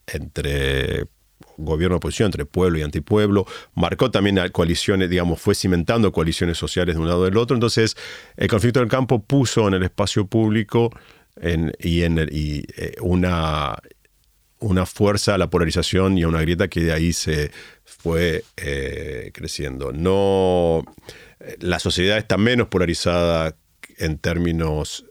entre 0.06 1.04
gobierno 1.58 1.98
oposición, 1.98 2.28
entre 2.28 2.46
pueblo 2.46 2.78
y 2.78 2.82
antipueblo, 2.82 3.44
marcó 3.74 4.10
también 4.10 4.38
coaliciones, 4.52 5.10
digamos, 5.10 5.38
fue 5.38 5.54
cimentando 5.54 6.12
coaliciones 6.12 6.56
sociales 6.56 6.94
de 6.94 7.02
un 7.02 7.08
lado 7.08 7.26
del 7.26 7.36
otro. 7.36 7.54
Entonces, 7.54 7.94
el 8.38 8.48
conflicto 8.48 8.80
del 8.80 8.88
campo 8.88 9.22
puso 9.22 9.68
en 9.68 9.74
el 9.74 9.82
espacio 9.82 10.26
público 10.26 10.92
y, 11.78 12.02
en 12.02 12.26
y, 12.32 12.64
eh, 12.80 12.94
una 13.02 13.76
una 14.58 14.86
fuerza 14.86 15.34
a 15.34 15.38
la 15.38 15.50
polarización 15.50 16.18
y 16.18 16.22
a 16.22 16.28
una 16.28 16.40
grieta 16.40 16.68
que 16.68 16.80
de 16.80 16.92
ahí 16.92 17.12
se 17.12 17.50
fue 17.84 18.44
eh, 18.56 19.30
creciendo. 19.34 19.92
No, 19.92 20.84
la 21.60 21.78
sociedad 21.78 22.18
está 22.18 22.36
menos 22.36 22.68
polarizada 22.68 23.56
en 23.98 24.18
términos, 24.18 25.04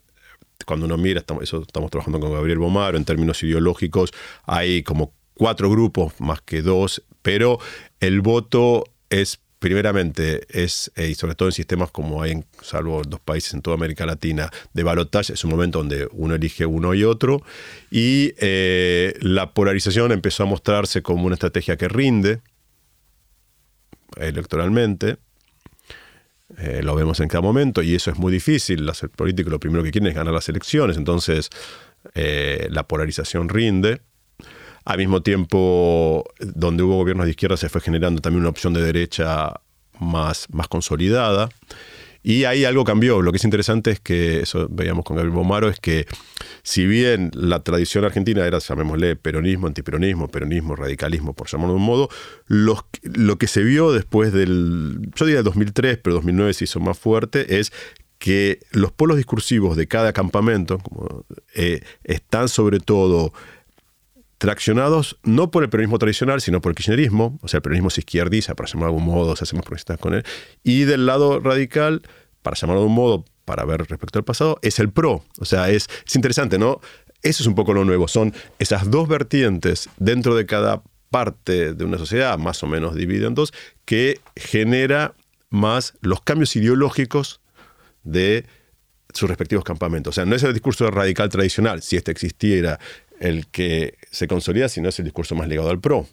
cuando 0.66 0.86
uno 0.86 0.98
mira, 0.98 1.20
estamos, 1.20 1.44
eso 1.44 1.62
estamos 1.62 1.92
trabajando 1.92 2.20
con 2.20 2.34
Gabriel 2.34 2.60
Bomaro, 2.60 2.98
en 2.98 3.06
términos 3.06 3.42
ideológicos, 3.44 4.12
hay 4.46 4.84
como 4.84 5.14
cuatro 5.34 5.70
grupos 5.70 6.14
más 6.20 6.42
que 6.42 6.62
dos, 6.62 7.04
pero 7.22 7.60
el 8.00 8.22
voto 8.22 8.86
es 9.10 9.40
primeramente 9.66 10.46
es, 10.50 10.92
eh, 10.96 11.08
y 11.08 11.16
sobre 11.16 11.34
todo 11.34 11.48
en 11.50 11.52
sistemas 11.52 11.90
como 11.90 12.22
hay, 12.22 12.34
en, 12.34 12.46
salvo 12.62 13.02
dos 13.02 13.20
países 13.20 13.56
en 13.56 13.64
toda 13.64 13.74
América 13.74 14.06
Latina, 14.06 14.52
de 14.76 14.84
balotaje, 14.84 15.34
es 15.34 15.44
un 15.44 15.50
momento 15.50 15.80
donde 15.80 16.08
uno 16.12 16.36
elige 16.36 16.68
uno 16.68 16.94
y 16.94 17.04
otro, 17.04 17.42
y 17.90 18.36
eh, 18.38 19.16
la 19.22 19.56
polarización 19.56 20.12
empezó 20.12 20.44
a 20.44 20.46
mostrarse 20.46 21.02
como 21.02 21.26
una 21.26 21.34
estrategia 21.34 21.78
que 21.78 21.88
rinde 21.88 22.42
electoralmente, 24.18 25.18
eh, 26.60 26.82
lo 26.84 26.94
vemos 26.94 27.20
en 27.20 27.28
cada 27.28 27.42
momento, 27.42 27.82
y 27.82 27.96
eso 27.96 28.12
es 28.12 28.20
muy 28.20 28.32
difícil, 28.32 28.88
hacer 28.88 29.10
político 29.10 29.50
lo 29.50 29.60
primero 29.60 29.84
que 29.84 29.90
quieren 29.90 30.10
es 30.10 30.16
ganar 30.16 30.36
las 30.36 30.48
elecciones, 30.48 30.96
entonces 30.96 31.50
la 32.14 32.88
polarización 32.88 33.50
rinde, 33.50 34.00
al 34.86 35.00
mismo 35.00 35.22
tiempo, 35.22 36.24
donde 36.40 36.84
hubo 36.84 36.96
gobiernos 36.98 37.26
de 37.26 37.32
izquierda 37.32 37.58
se 37.58 37.70
fue 37.70 37.82
generando 37.82 38.22
también 38.22 38.42
una 38.42 38.50
opción 38.50 38.74
de 38.74 38.82
derecha 38.82 39.62
más, 40.00 40.48
más 40.52 40.68
consolidada. 40.68 41.50
Y 42.22 42.46
ahí 42.46 42.66
algo 42.66 42.84
cambió. 42.86 43.22
Lo 43.22 43.32
que 43.32 43.38
es 43.38 43.44
interesante 43.44 43.92
es 43.92 44.00
que, 44.00 44.40
eso 44.40 44.68
veíamos 44.70 45.06
con 45.06 45.16
Gabriel 45.16 45.36
Bomaro, 45.36 45.70
es 45.70 45.80
que 45.80 46.08
si 46.64 46.88
bien 46.88 47.30
la 47.34 47.62
tradición 47.64 48.04
argentina 48.04 48.46
era, 48.46 48.58
llamémosle, 48.58 49.16
peronismo, 49.16 49.68
antiperonismo, 49.68 50.28
peronismo, 50.28 50.76
radicalismo, 50.76 51.34
por 51.34 51.48
llamarlo 51.48 51.74
de 51.74 51.80
un 51.80 51.86
modo, 51.86 52.10
lo 52.48 53.38
que 53.38 53.46
se 53.46 53.64
vio 53.64 53.92
después 53.92 54.34
del, 54.34 55.12
yo 55.16 55.26
diría 55.28 55.44
2003, 55.44 56.00
pero 56.00 56.16
2009 56.16 56.54
se 56.54 56.64
hizo 56.64 56.80
más 56.80 56.98
fuerte, 56.98 57.60
es 57.60 57.72
que 58.18 58.60
los 58.72 58.92
polos 58.92 59.18
discursivos 59.18 59.78
de 59.78 59.88
cada 59.88 60.12
campamento 60.12 60.82
eh, 61.54 61.82
están 62.04 62.50
sobre 62.50 62.80
todo 62.80 63.34
traccionados 64.38 65.18
no 65.24 65.52
por 65.52 65.64
el 65.64 65.70
peronismo 65.70 65.98
tradicional, 65.98 66.42
sino 66.42 66.62
por 66.62 66.72
el 66.72 66.76
kirchnerismo, 66.76 67.40
o 67.42 67.48
sea, 67.48 67.60
el 67.60 67.62
peronismo 67.62 67.90
se 67.90 68.02
izquierdiza, 68.02 68.56
para 68.56 68.70
llamarlo 68.70 68.94
de 68.94 68.98
algún 69.00 69.14
modo, 69.14 69.36
se 69.36 69.44
hacemos 69.44 69.64
progresistas 69.66 69.98
con 69.98 70.14
él, 70.14 70.24
y 70.64 70.84
del 70.84 71.06
lado 71.06 71.40
radical, 71.40 72.02
para 72.42 72.56
llamarlo 72.56 72.82
de 72.82 72.88
un 72.88 72.96
modo, 72.96 73.26
para 73.46 73.64
ver 73.66 73.80
respecto 73.80 74.20
al 74.20 74.26
pasado, 74.26 74.58
es 74.62 74.80
el 74.80 74.92
PRO. 74.92 75.24
O 75.40 75.46
sea, 75.46 75.70
es, 75.70 75.88
es 76.06 76.16
interesante, 76.16 76.58
¿no? 76.58 76.80
Eso 77.22 77.44
es 77.44 77.48
un 77.48 77.56
poco 77.56 77.74
lo 77.74 77.86
nuevo, 77.86 78.08
son 78.08 78.34
esas 78.60 78.90
dos 78.92 79.08
vertientes 79.08 79.90
dentro 79.98 80.36
de 80.36 80.46
cada 80.46 80.84
parte 81.10 81.74
de 81.74 81.86
una 81.86 81.98
sociedad, 81.98 82.38
más 82.38 82.62
o 82.64 82.68
menos 82.68 82.96
dividida 82.96 83.28
en 83.28 83.36
dos, 83.36 83.54
que 83.86 84.20
genera 84.36 85.14
más 85.50 85.94
los 86.02 86.22
cambios 86.22 86.56
ideológicos 86.56 87.40
de 88.04 88.46
sus 89.14 89.30
respectivos 89.30 89.64
campamentos. 89.64 90.12
O 90.12 90.16
sea, 90.16 90.26
no 90.26 90.36
es 90.36 90.44
el 90.44 90.54
discurso 90.54 90.92
radical 90.92 91.30
tradicional, 91.30 91.82
si 91.82 91.96
este 91.96 92.12
existiera, 92.12 92.80
el 93.20 93.48
que 93.48 93.98
se 94.12 94.28
consolida, 94.28 94.70
sino 94.70 94.90
es 94.90 95.00
el 95.00 95.06
discurso 95.06 95.36
más 95.36 95.48
ligado 95.48 95.70
al 95.70 95.80
PRO. 95.80 96.08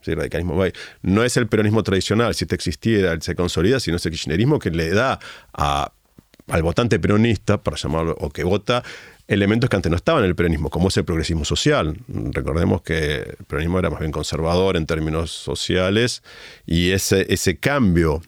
Sí, 0.00 0.14
radicalismo, 0.14 0.62
no 1.02 1.24
es 1.24 1.36
el 1.36 1.48
peronismo 1.48 1.82
tradicional, 1.82 2.34
si 2.34 2.44
este 2.44 2.54
existiera, 2.54 3.20
se 3.20 3.34
consolida, 3.34 3.80
sino 3.80 3.96
es 3.96 4.06
el 4.06 4.12
kirchnerismo 4.12 4.58
que 4.58 4.70
le 4.70 4.90
da 4.90 5.18
al 5.52 6.62
votante 6.62 7.00
peronista, 7.00 7.62
para 7.62 7.76
llamarlo, 7.76 8.16
o 8.20 8.30
que 8.30 8.44
vota 8.44 8.84
elementos 9.26 9.68
que 9.68 9.76
antes 9.76 9.90
no 9.90 9.96
estaban 9.96 10.22
en 10.22 10.30
el 10.30 10.36
peronismo, 10.36 10.70
como 10.70 10.88
es 10.88 10.96
el 10.96 11.04
progresismo 11.04 11.44
social. 11.44 11.96
Recordemos 12.08 12.82
que 12.82 13.16
el 13.38 13.44
peronismo 13.46 13.78
era 13.78 13.90
más 13.90 14.00
bien 14.00 14.12
conservador 14.12 14.76
en 14.76 14.86
términos 14.86 15.30
sociales 15.30 16.22
y 16.64 16.90
ese, 16.90 17.26
ese 17.32 17.58
cambio 17.58 18.22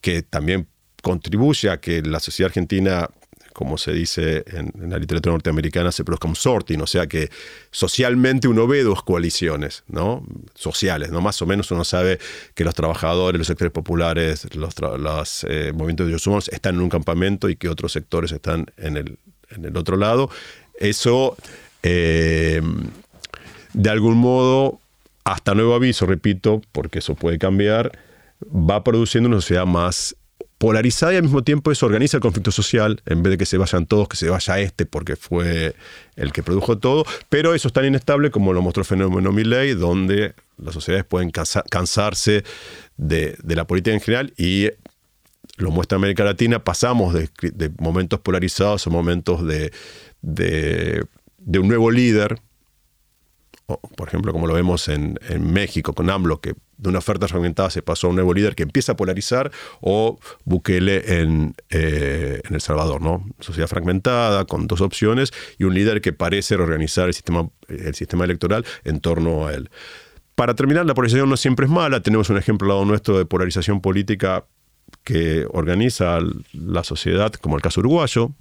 que 0.00 0.22
también 0.22 0.68
contribuye 1.02 1.68
a 1.68 1.80
que 1.80 2.00
la 2.02 2.20
sociedad 2.20 2.48
argentina 2.48 3.10
como 3.56 3.78
se 3.78 3.94
dice 3.94 4.44
en, 4.48 4.90
la 4.90 4.98
literatura 4.98 5.32
norteamericana, 5.32 5.90
se 5.90 6.04
produzca 6.04 6.28
un 6.28 6.36
sorting, 6.36 6.78
o 6.82 6.86
sea 6.86 7.06
que 7.06 7.30
socialmente 7.70 8.48
uno 8.48 8.66
ve 8.66 8.82
dos 8.82 9.02
coaliciones 9.02 9.82
¿no? 9.88 10.22
sociales, 10.54 11.10
¿no? 11.10 11.22
más 11.22 11.40
o 11.40 11.46
menos 11.46 11.70
uno 11.70 11.82
sabe 11.82 12.18
que 12.54 12.64
los 12.64 12.74
trabajadores, 12.74 13.38
los 13.38 13.46
sectores 13.46 13.72
populares, 13.72 14.46
los, 14.54 15.46
eh, 15.48 15.72
movimientos 15.72 16.04
de 16.04 16.10
derechos 16.10 16.26
humanos 16.26 16.50
están 16.50 16.74
en 16.74 16.82
un 16.82 16.90
campamento 16.90 17.48
y 17.48 17.56
que 17.56 17.70
otros 17.70 17.92
sectores 17.92 18.30
están 18.30 18.66
en 18.76 18.98
el, 18.98 19.76
otro 19.78 19.96
lado. 19.96 20.28
Eso, 20.78 21.34
eh, 21.82 22.60
de 23.72 23.88
algún 23.88 24.18
modo, 24.18 24.80
hasta 25.24 25.54
nuevo 25.54 25.74
aviso, 25.74 26.04
repito, 26.04 26.60
porque 26.72 26.98
eso 26.98 27.14
puede 27.14 27.38
cambiar, 27.38 27.90
va 28.44 28.84
produciendo 28.84 29.30
una 29.30 29.38
sociedad 29.40 29.64
más 29.64 30.14
polarizada 30.58 31.12
y 31.12 31.16
al 31.16 31.22
mismo 31.22 31.42
tiempo 31.44 31.70
eso 31.70 31.86
organiza 31.86 32.16
el 32.16 32.22
conflicto 32.22 32.50
social, 32.50 33.02
en 33.06 33.22
vez 33.22 33.32
de 33.32 33.38
que 33.38 33.46
se 33.46 33.58
vayan 33.58 33.86
todos, 33.86 34.08
que 34.08 34.16
se 34.16 34.30
vaya 34.30 34.58
este 34.60 34.86
porque 34.86 35.16
fue 35.16 35.74
el 36.16 36.32
que 36.32 36.42
produjo 36.42 36.78
todo, 36.78 37.04
pero 37.28 37.54
eso 37.54 37.68
es 37.68 37.74
tan 37.74 37.84
inestable 37.84 38.30
como 38.30 38.52
lo 38.52 38.62
mostró 38.62 38.80
el 38.80 38.86
fenómeno 38.86 39.32
Milley, 39.32 39.74
donde 39.74 40.34
las 40.56 40.74
sociedades 40.74 41.04
pueden 41.04 41.30
cansarse 41.30 42.44
de, 42.96 43.36
la 43.44 43.66
política 43.66 43.94
en 43.94 44.00
general 44.00 44.32
y 44.36 44.68
lo 45.58 45.70
muestra 45.70 45.96
América 45.96 46.24
Latina, 46.24 46.64
pasamos 46.64 47.14
de, 47.14 47.28
momentos 47.78 48.20
polarizados 48.20 48.86
a 48.86 48.90
momentos 48.90 49.46
de, 49.46 49.72
de 51.46 51.58
un 51.58 51.68
nuevo 51.68 51.90
líder, 51.90 52.40
por 53.66 54.08
ejemplo, 54.08 54.32
como 54.32 54.46
lo 54.46 54.54
vemos 54.54 54.88
en, 54.88 55.18
México 55.40 55.92
con 55.92 56.08
AMLO, 56.08 56.40
que 56.40 56.54
de 56.76 56.88
una 56.88 56.98
oferta 56.98 57.26
fragmentada 57.26 57.70
se 57.70 57.82
pasó 57.82 58.06
a 58.06 58.10
un 58.10 58.16
nuevo 58.16 58.32
líder 58.32 58.54
que 58.54 58.62
empieza 58.62 58.92
a 58.92 58.96
polarizar, 58.96 59.50
o 59.80 60.18
Bukele 60.44 61.20
en, 61.20 61.54
eh, 61.70 62.40
en 62.44 62.54
El 62.54 62.60
Salvador, 62.60 63.02
¿no? 63.02 63.24
Sociedad 63.40 63.68
fragmentada, 63.68 64.44
con 64.44 64.66
dos 64.68 64.80
opciones, 64.80 65.32
y 65.58 65.64
un 65.64 65.74
líder 65.74 66.00
que 66.00 66.12
parece 66.12 66.56
reorganizar 66.56 67.08
el 67.08 67.14
sistema, 67.14 67.48
el 67.68 67.94
sistema 67.94 68.24
electoral 68.24 68.64
en 68.84 69.00
torno 69.00 69.46
a 69.46 69.54
él. 69.54 69.68
Para 70.36 70.54
terminar, 70.54 70.86
la 70.86 70.94
polarización 70.94 71.28
no 71.28 71.36
siempre 71.36 71.66
es 71.66 71.72
mala. 71.72 72.00
Tenemos 72.00 72.30
un 72.30 72.36
ejemplo 72.36 72.66
al 72.66 72.76
lado 72.76 72.84
nuestro 72.84 73.18
de 73.18 73.24
polarización 73.24 73.80
política 73.80 74.44
que 75.02 75.46
organiza 75.50 76.18
la 76.52 76.84
sociedad, 76.84 77.32
como 77.32 77.56
el 77.56 77.62
caso 77.62 77.80
uruguayo, 77.80 78.32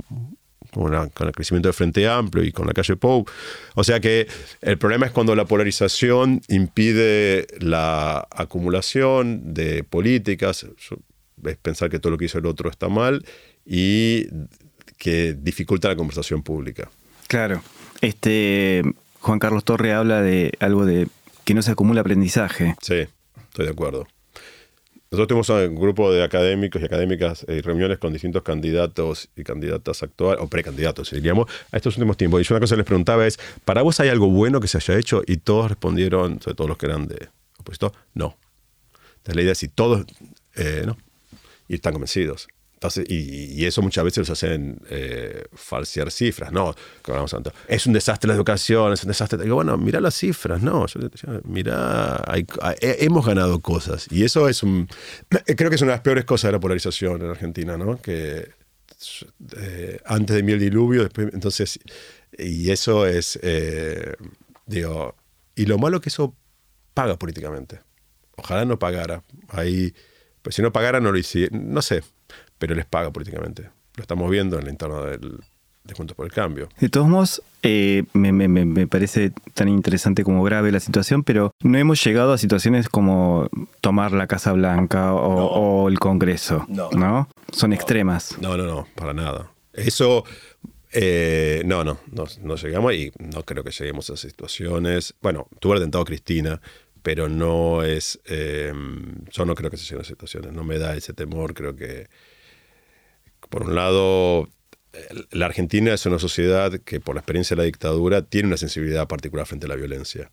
con, 0.84 1.28
el 1.28 1.34
crecimiento 1.34 1.70
del 1.70 1.74
Frente 1.74 2.08
Amplio 2.08 2.44
y 2.44 2.52
con 2.52 2.68
la 2.68 2.74
calle 2.74 2.96
Pou. 2.96 3.26
O 3.76 3.84
sea 3.84 4.00
que 4.00 4.28
el 4.62 4.78
problema 4.78 5.06
es 5.06 5.12
cuando 5.12 5.36
la 5.36 5.46
polarización 5.46 6.42
impide 6.48 7.48
la 7.60 8.28
acumulación 8.32 9.54
de 9.54 9.84
políticas, 9.84 10.66
es 11.46 11.58
pensar 11.58 11.90
que 11.90 12.00
todo 12.00 12.12
lo 12.12 12.18
que 12.18 12.26
hizo 12.26 12.38
el 12.38 12.46
otro 12.46 12.70
está 12.70 12.90
mal 12.90 13.26
y 13.66 14.28
que 14.98 15.34
dificulta 15.34 15.88
la 15.88 15.96
conversación 15.96 16.44
pública. 16.44 16.90
Claro. 17.28 17.62
Este 18.02 18.84
Juan 19.20 19.40
Carlos 19.40 19.64
Torre 19.64 19.94
habla 19.94 20.22
de 20.22 20.52
algo 20.60 20.86
de 20.86 21.08
que 21.46 21.54
no 21.54 21.62
se 21.62 21.72
acumula 21.72 22.02
aprendizaje. 22.02 22.76
Sí, 22.82 23.06
estoy 23.50 23.66
de 23.66 23.72
acuerdo. 23.72 24.08
Nosotros 25.16 25.48
tuvimos 25.48 25.70
un 25.70 25.76
grupo 25.80 26.12
de 26.12 26.24
académicos 26.24 26.82
y 26.82 26.86
académicas 26.86 27.46
eh, 27.48 27.62
reuniones 27.64 28.00
con 28.00 28.12
distintos 28.12 28.44
candidatos 28.44 29.30
y 29.38 29.46
candidatas 29.46 30.04
actuales, 30.04 30.44
o 30.44 30.48
precandidatos, 30.50 31.12
diríamos, 31.12 31.50
a 31.72 31.78
estos 31.78 31.96
últimos 31.96 32.18
tiempos. 32.18 32.42
Y 32.42 32.44
yo 32.44 32.54
una 32.54 32.60
cosa 32.60 32.76
que 32.76 32.80
les 32.80 32.86
preguntaba 32.86 33.26
es, 33.26 33.40
¿para 33.64 33.82
vos 33.82 33.98
hay 34.02 34.10
algo 34.10 34.30
bueno 34.30 34.60
que 34.60 34.68
se 34.68 34.78
haya 34.78 35.00
hecho? 35.00 35.22
Y 35.26 35.38
todos 35.38 35.70
respondieron, 35.70 36.42
sobre 36.42 36.56
todo 36.56 36.68
los 36.68 36.78
que 36.78 36.88
eran 36.88 37.08
de 37.08 37.30
opositor, 37.58 37.94
no. 38.14 38.36
Entonces 39.18 39.36
la 39.36 39.42
idea 39.42 39.52
es 39.54 39.58
si 39.58 39.70
todos, 39.70 40.06
eh, 40.56 40.84
no. 40.86 40.98
Y 41.70 41.76
están 41.76 41.94
convencidos 41.94 42.50
y, 43.08 43.66
eso 43.66 43.82
muchas 43.82 44.04
veces 44.04 44.18
los 44.20 44.30
hacen 44.30 44.80
eh, 44.90 45.46
falsear 45.54 46.12
cifras, 46.12 46.52
¿no? 46.52 46.76
Es 47.68 47.86
un 47.86 47.94
desastre 47.94 48.28
la 48.28 48.36
educación, 48.36 48.94
es 48.94 49.04
un 49.04 49.10
desastre. 49.10 49.42
Digo, 49.42 49.56
bueno, 49.56 49.78
mira 49.78 50.00
las 50.00 50.16
cifras, 50.16 50.62
¿no? 50.62 50.86
Mira, 51.44 52.24
hemos 52.82 53.26
ganado 53.26 53.60
cosas. 53.60 54.08
Y 54.12 54.24
eso 54.24 54.48
es 54.50 54.64
un. 54.64 54.88
Creo 55.58 55.70
que 55.70 55.76
es 55.76 55.82
una 55.82 55.92
de 55.92 55.98
las 55.98 56.04
peores 56.04 56.26
cosas 56.26 56.50
de 56.50 56.54
la 56.54 56.60
polarización 56.60 57.22
en 57.22 57.30
Argentina, 57.30 57.78
¿no? 57.78 58.02
Que 58.02 58.50
eh, 59.58 60.00
antes 60.06 60.36
de 60.36 60.44
mí 60.44 60.52
el 60.52 60.60
diluvio, 60.60 61.04
después. 61.04 61.30
Entonces. 61.34 61.80
Y 62.38 62.72
eso 62.72 63.06
es. 63.06 63.40
Eh, 63.42 64.16
digo. 64.66 65.16
Y 65.56 65.66
lo 65.66 65.78
malo 65.78 66.02
que 66.02 66.10
eso 66.10 66.36
paga 66.94 67.18
políticamente. 67.18 67.80
Ojalá 68.36 68.66
no 68.66 68.78
pagara. 68.78 69.24
Ahí. 69.50 69.94
Pues 70.42 70.56
si 70.56 70.62
no 70.62 70.72
pagara, 70.72 71.00
no 71.00 71.12
lo 71.12 71.18
hiciera. 71.18 71.58
No 71.58 71.82
sé 71.82 72.04
pero 72.58 72.76
les 72.76 72.86
paga 72.86 73.12
políticamente. 73.12 73.70
Lo 73.96 74.02
estamos 74.02 74.30
viendo 74.30 74.60
en 74.60 74.66
la 74.66 74.72
interna 74.72 75.02
del, 75.02 75.40
de 75.86 75.94
Juntos 75.94 76.16
por 76.16 76.26
el 76.26 76.32
Cambio. 76.32 76.70
De 76.80 76.90
todos 76.90 77.08
modos, 77.08 77.42
eh, 77.64 78.04
me, 78.14 78.88
parece 78.88 79.32
tan 79.54 79.70
interesante 79.70 80.24
como 80.24 80.44
grave 80.44 80.72
la 80.72 80.80
situación, 80.80 81.24
pero 81.24 81.52
no 81.64 81.78
hemos 81.78 82.04
llegado 82.04 82.34
a 82.34 82.38
situaciones 82.38 82.90
como 82.90 83.50
tomar 83.82 84.12
la 84.12 84.28
Casa 84.28 84.52
Blanca 84.54 85.14
o, 85.14 85.88
el 85.88 86.00
Congreso, 86.00 86.66
no. 86.68 87.30
Son 87.52 87.74
extremas. 87.74 88.38
No, 88.40 88.58
no, 88.58 88.66
no, 88.66 88.88
para 88.96 89.14
nada. 89.14 89.52
Eso, 89.74 90.26
eh, 90.92 91.62
no, 91.66 91.84
no, 91.84 92.00
no, 92.42 92.56
llegamos 92.56 92.94
y 92.94 93.12
no 93.20 93.44
creo 93.44 93.64
que 93.64 93.72
lleguemos 93.72 94.10
a 94.10 94.14
esas 94.14 94.32
situaciones. 94.32 95.14
Bueno, 95.22 95.48
tuvo 95.60 95.74
el 95.74 95.80
atentado 95.80 96.06
Cristina, 96.06 96.60
pero 97.04 97.30
no 97.30 97.84
es, 97.84 98.20
eh, 98.26 98.74
yo 99.32 99.46
no 99.46 99.54
creo 99.54 99.70
que 99.70 99.78
se 99.78 99.84
lleguen 99.84 100.00
a 100.00 100.02
esas 100.02 100.08
situaciones, 100.08 100.54
no 100.54 100.64
me 100.64 100.80
da 100.80 100.96
ese 100.96 101.14
temor, 101.14 101.54
creo 101.54 101.76
que 101.76 102.08
por 103.50 103.64
un 103.64 103.76
lado, 103.76 104.50
la 105.32 105.46
Argentina 105.46 105.94
es 105.94 106.06
una 106.06 106.20
sociedad 106.20 106.80
que 106.80 107.00
por 107.00 107.16
la 107.16 107.22
experiencia 107.22 107.56
de 107.56 107.62
la 107.62 107.66
dictadura 107.66 108.22
tiene 108.22 108.48
una 108.48 108.58
sensibilidad 108.58 109.08
particular 109.08 109.46
frente 109.46 109.66
a 109.66 109.70
la 109.70 109.76
violencia. 109.76 110.32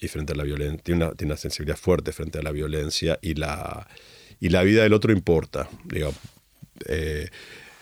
Y 0.00 0.08
frente 0.08 0.32
a 0.32 0.36
la 0.36 0.44
violencia, 0.44 0.80
tiene 0.82 1.10
una, 1.20 1.36
sensibilidad 1.36 1.76
fuerte 1.76 2.12
frente 2.12 2.38
a 2.38 2.42
la 2.42 2.52
violencia 2.52 3.18
y 3.20 3.34
la, 3.34 3.88
y 4.38 4.48
la 4.50 4.62
vida 4.62 4.82
del 4.82 4.92
otro 4.92 5.12
importa. 5.12 5.68
Eh, 6.86 7.28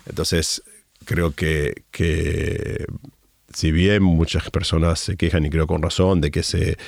entonces, 0.07 0.62
creo 1.05 1.32
que, 1.32 1.84
que 1.90 2.86
si 3.53 3.70
bien 3.70 4.03
muchas 4.03 4.51
personas 4.51 5.01
se 5.01 5.16
quejan, 5.16 5.44
y 5.44 5.51
creo 5.51 5.66
con 5.66 5.82
razón, 5.82 6.20
de 6.20 6.30
que 6.30 6.42
se 6.42 6.78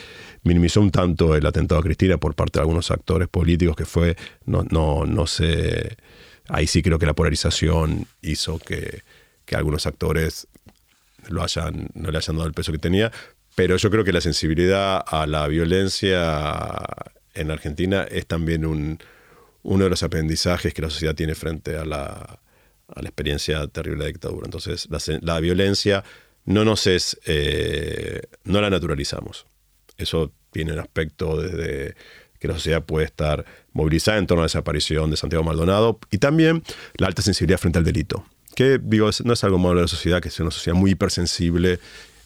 minimizó 0.45 0.81
un 0.81 0.91
tanto 0.91 1.37
el 1.37 1.45
atentado 1.45 1.81
a 1.81 1.85
Cristina 1.85 2.17
por 2.17 2.35
parte 2.35 2.59
de 2.59 2.63
algunos 2.63 2.91
actores 2.91 3.29
políticos 3.29 3.77
que 3.77 3.85
fue, 3.85 4.17
no, 4.47 4.65
no, 4.71 5.05
no 5.05 5.27
se 5.27 5.97
ahí 6.49 6.67
sí 6.67 6.83
creo 6.83 6.99
que 6.99 7.07
la 7.07 7.15
polarización 7.15 8.07
hizo 8.23 8.59
que, 8.59 9.03
algunos 9.53 9.87
actores 9.87 10.47
lo 11.29 11.43
hayan, 11.43 11.89
no 11.95 12.11
le 12.11 12.19
hayan 12.19 12.37
dado 12.37 12.47
el 12.47 12.53
peso 12.53 12.71
que 12.71 12.79
tenía, 12.79 13.11
pero 13.55 13.77
yo 13.77 13.91
creo 13.91 14.05
que 14.05 14.13
la 14.13 14.21
sensibilidad 14.21 15.03
a 15.07 15.27
la 15.27 15.49
violencia 15.49 16.77
en 17.35 17.51
Argentina 17.51 18.07
es 18.11 18.27
también 18.27 18.67
un, 18.67 18.99
uno 19.63 19.85
de 19.85 19.91
los 19.91 20.03
aprendizajes 20.03 20.75
que 20.75 20.83
la 20.83 20.91
sociedad 20.91 21.15
tiene 21.15 21.35
frente 21.35 21.77
a 21.77 21.85
la, 21.85 22.41
experiencia 22.97 23.67
terrible 23.69 23.99
de 23.99 24.05
la 24.05 24.13
dictadura. 24.13 24.47
Entonces, 24.47 24.89
la, 25.21 25.41
violencia 25.41 26.05
no 26.45 26.65
nos 26.65 26.87
es, 26.87 27.19
eh, 27.27 28.23
no 28.45 28.61
la 28.61 28.71
naturalizamos. 28.71 29.47
Eso 29.97 30.33
tiene 30.51 30.73
un 30.73 30.79
aspecto 30.79 31.41
desde 31.41 31.97
que 32.39 32.49
la 32.49 32.55
sociedad 32.55 32.83
puede 32.83 33.07
estar 33.07 33.45
movilizada 33.73 34.19
en 34.19 34.27
torno 34.27 34.43
a 34.43 34.45
la 34.45 34.47
desaparición 34.47 35.11
de 35.11 35.17
Santiago 35.17 35.45
Maldonado 35.45 35.99
y 36.11 36.19
también 36.19 36.63
la 36.97 37.07
alta 37.07 37.23
sensibilidad 37.23 37.59
frente 37.59 37.79
al 37.79 37.85
delito, 37.85 38.25
que 38.55 38.79
digo, 38.83 39.11
no 39.25 39.33
es 39.33 39.45
algo 39.45 39.59
malo 39.59 39.77
de 39.77 39.83
la 39.83 39.89
sociedad, 39.89 40.21
que 40.21 40.29
es 40.29 40.41
una 40.41 40.51
sociedad 40.51 40.77
muy 40.77 40.93
hipersensible 40.93 41.79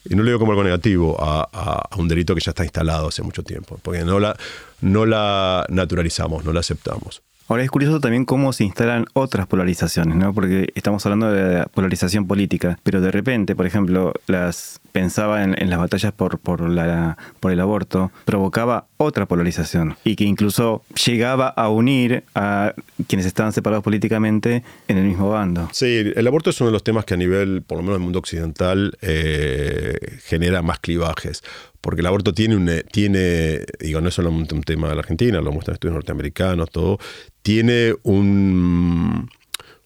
y 0.09 0.15
no 0.15 0.23
le 0.23 0.31
digo 0.31 0.39
como 0.39 0.51
algo 0.51 0.63
negativo 0.63 1.15
a, 1.19 1.87
un 1.97 2.07
delito 2.07 2.35
que 2.35 2.41
ya 2.41 2.51
está 2.51 2.63
instalado 2.63 3.07
hace 3.07 3.23
mucho 3.23 3.43
tiempo, 3.43 3.79
porque 3.81 4.03
no 4.03 4.19
la, 4.19 4.35
no 4.81 5.05
la 5.05 5.65
naturalizamos, 5.69 6.43
no 6.43 6.51
la 6.51 6.59
aceptamos. 6.59 7.21
Ahora 7.47 7.63
es 7.63 7.69
curioso 7.69 7.99
también 7.99 8.25
cómo 8.25 8.53
se 8.53 8.63
instalan 8.63 9.05
otras 9.13 9.47
polarizaciones, 9.47 10.15
¿no? 10.15 10.33
Porque 10.33 10.69
estamos 10.75 11.05
hablando 11.05 11.31
de 11.31 11.59
la 11.59 11.65
polarización 11.65 12.25
política, 12.25 12.79
pero 12.83 13.01
de 13.01 13.11
repente, 13.11 13.55
por 13.55 13.65
ejemplo, 13.65 14.13
las 14.27 14.79
pensaba 14.93 15.43
en, 15.43 15.69
las 15.69 15.79
batallas 15.79 16.13
por, 16.13 16.39
por, 16.39 16.61
la, 16.69 17.17
por 17.41 17.51
el 17.51 17.59
aborto, 17.59 18.11
provocaba 18.23 18.85
otra 18.97 19.25
polarización 19.25 19.97
y 20.05 20.15
que 20.15 20.23
incluso 20.23 20.83
llegaba 21.05 21.49
a 21.49 21.67
unir 21.67 22.23
a 22.35 22.73
quienes 23.07 23.25
estaban 23.25 23.51
separados 23.51 23.83
políticamente 23.83 24.63
en 24.87 24.97
el 24.97 25.05
mismo 25.05 25.29
bando. 25.29 25.67
Sí, 25.73 26.13
el 26.15 26.27
aborto 26.27 26.51
es 26.51 26.61
uno 26.61 26.69
de 26.69 26.73
los 26.73 26.83
temas 26.83 27.03
que 27.03 27.15
a 27.15 27.17
nivel, 27.17 27.63
por 27.63 27.77
lo 27.77 27.83
menos 27.83 27.95
en 27.95 28.01
el 28.01 28.05
mundo 28.05 28.19
occidental, 28.19 28.97
eh, 29.01 29.97
genera 30.23 30.61
más 30.61 30.79
clivajes 30.79 31.43
porque 31.81 31.99
el 31.99 32.07
aborto 32.07 32.33
tiene 32.33 32.55
un, 32.55 32.71
tiene, 32.93 33.65
digo, 33.77 33.99
no 33.99 34.07
es 34.07 34.13
solo 34.13 34.29
un, 34.29 34.47
tema 34.47 34.87
de 34.87 34.95
la 34.95 35.01
Argentina, 35.01 35.41
lo 35.41 35.51
muestran 35.51 35.73
estudios 35.73 35.95
norteamericanos, 35.95 36.71
todo, 36.71 36.97
tiene 37.41 37.93
un, 38.03 39.29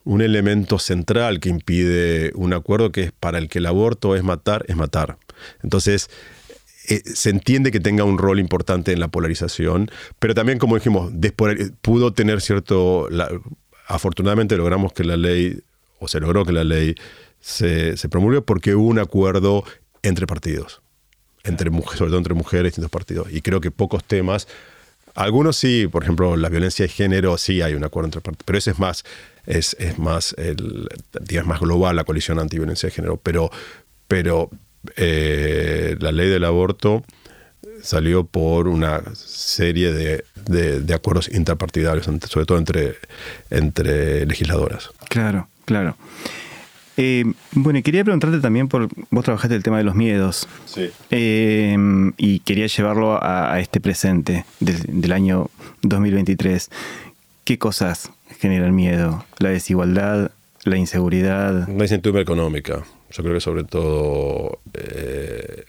un 0.08 0.22
elemento 0.22 0.80
central 0.80 1.42
que 1.42 1.50
impide 1.50 2.32
un 2.34 2.54
acuerdo 2.54 2.94
que 2.94 3.04
es 3.04 3.12
para 3.12 3.40
el 3.40 3.50
que 3.50 3.60
el 3.60 3.66
aborto 3.66 4.16
es 4.16 4.24
matar, 4.24 4.64
es 4.70 4.78
matar. 4.78 5.18
Entonces, 5.62 6.10
eh, 6.88 7.02
se 7.04 7.30
entiende 7.30 7.72
que 7.72 7.82
tenga 7.82 8.06
un 8.06 8.18
rol 8.18 8.40
importante 8.40 8.94
en 8.94 9.02
la 9.02 9.10
polarización, 9.10 9.92
pero 10.18 10.34
también, 10.34 10.60
como 10.60 10.76
dijimos, 10.76 11.12
pudo 11.82 12.14
tener 12.14 12.40
cierto... 12.40 13.10
afortunadamente 13.88 14.56
logramos 14.56 14.94
que 14.94 15.04
la 15.04 15.18
ley 15.18 15.60
o 16.00 16.08
se 16.08 16.22
logró 16.22 16.46
que 16.46 16.54
la 16.54 16.64
ley 16.64 16.96
se, 17.42 17.98
se 17.98 18.08
promulgue 18.08 18.42
porque 18.42 18.76
hubo 18.76 18.88
un 18.88 19.00
acuerdo 19.00 19.66
entre 20.04 20.26
partidos, 20.26 20.82
entre 21.44 21.70
mujeres, 21.70 21.98
sobre 21.98 22.12
todo 22.12 22.20
entre 22.20 22.34
mujeres 22.34 22.64
y 22.64 22.68
distintos 22.68 22.92
partidos. 22.92 23.28
Y 23.30 23.42
creo 23.42 23.60
que 23.60 23.72
pocos 23.72 24.06
temas, 24.06 24.48
algunos 25.18 25.58
sí, 25.58 25.88
por 25.88 26.04
ejemplo, 26.04 26.38
la 26.38 26.50
violencia 26.50 26.84
de 26.84 26.90
género, 26.90 27.38
sí 27.38 27.62
hay 27.62 27.74
un 27.74 27.84
acuerdo 27.84 28.08
entre 28.08 28.22
partidos, 28.22 28.46
pero 28.46 28.58
ese 28.60 28.72
es 28.72 28.80
más, 28.80 29.04
es, 29.46 29.76
es 29.80 29.98
más, 29.98 30.36
el, 30.38 30.88
digamos, 31.22 31.50
más 31.50 31.60
global 31.60 31.96
la 31.96 32.04
coalición 32.04 32.40
anti-violencia 32.40 32.88
de 32.88 32.96
género. 32.96 33.18
Pero, 33.18 33.50
pero 34.08 34.52
eh, 34.96 35.96
la 36.00 36.12
ley 36.12 36.30
del 36.30 36.44
aborto 36.44 37.04
salió 37.82 38.26
por 38.26 38.68
una 38.68 39.02
serie 39.16 39.92
de, 39.92 40.24
de, 40.46 40.94
acuerdos 40.94 41.30
interpartidarios, 41.34 42.06
sobre 42.30 42.46
todo 42.46 42.58
entre, 42.58 42.96
entre 43.50 44.26
legisladoras. 44.26 44.92
Claro, 45.10 45.48
claro. 45.66 45.98
Eh, 46.98 47.26
bueno, 47.52 47.78
y 47.78 47.84
quería 47.84 48.04
preguntarte 48.04 48.40
también 48.40 48.68
por. 48.68 48.90
Vos 49.12 49.24
trabajaste 49.24 49.56
el 49.56 49.62
tema 49.62 49.78
de 49.78 49.84
los 49.84 49.94
miedos. 49.94 50.48
Sí. 50.66 50.90
Eh, 51.12 51.78
y 52.18 52.40
quería 52.40 52.66
llevarlo 52.66 53.20
a, 53.22 53.60
este 53.60 53.80
presente 53.80 54.46
del, 54.60 55.12
año 55.12 55.50
2023. 55.84 56.70
¿Qué 57.44 57.60
cosas 57.60 58.12
generan 58.40 58.76
miedo? 58.76 59.26
¿La 59.38 59.50
desigualdad? 59.50 60.32
¿La 60.64 60.78
inseguridad? 60.78 61.68
La 61.70 61.84
incertidumbre 61.84 62.24
económica. 62.24 62.84
Yo 63.12 63.24
creo 63.24 63.36
que 63.36 63.42
sobre 63.42 63.64
todo. 63.64 64.60
Eh, 64.74 65.66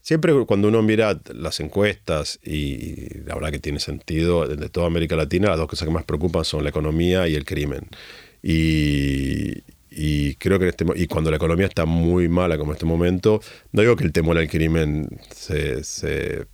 siempre 0.00 0.34
cuando 0.46 0.66
uno 0.66 0.82
mira 0.82 1.20
las 1.32 1.60
encuestas, 1.60 2.40
y 2.44 3.20
la 3.20 3.36
verdad 3.36 3.52
que 3.52 3.60
tiene 3.60 3.78
sentido, 3.78 4.48
de 4.48 4.68
toda 4.68 4.88
América 4.88 5.14
Latina, 5.14 5.50
las 5.50 5.58
dos 5.58 5.68
cosas 5.68 5.86
que 5.86 5.94
más 5.94 6.04
preocupan 6.04 6.44
son 6.44 6.64
la 6.64 6.70
economía 6.70 7.28
y 7.28 7.36
el 7.36 7.44
crimen. 7.44 7.86
Y, 8.42 9.62
y 9.94 10.36
creo 10.36 10.58
que 10.58 10.64
en 10.64 10.70
este, 10.70 10.84
y 10.96 11.06
cuando 11.06 11.30
la 11.30 11.36
economía 11.36 11.66
está 11.66 11.84
muy 11.84 12.28
mala 12.28 12.56
como 12.56 12.72
en 12.72 12.76
este 12.76 12.86
momento, 12.86 13.40
no 13.72 13.82
digo 13.82 13.96
que 13.96 14.04
el 14.04 14.12
temor 14.12 14.38
al 14.38 14.48
crimen 14.48 15.08
se, 15.30 16.46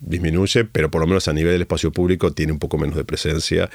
disminuye, 0.00 0.64
pero 0.64 0.90
por 0.90 1.00
lo 1.00 1.06
menos 1.06 1.26
a 1.28 1.32
nivel 1.32 1.52
del 1.52 1.62
espacio 1.62 1.90
público 1.90 2.32
tiene 2.32 2.52
un 2.52 2.58
poco 2.58 2.78
menos 2.78 2.96
de 2.96 3.04
presencia. 3.04 3.68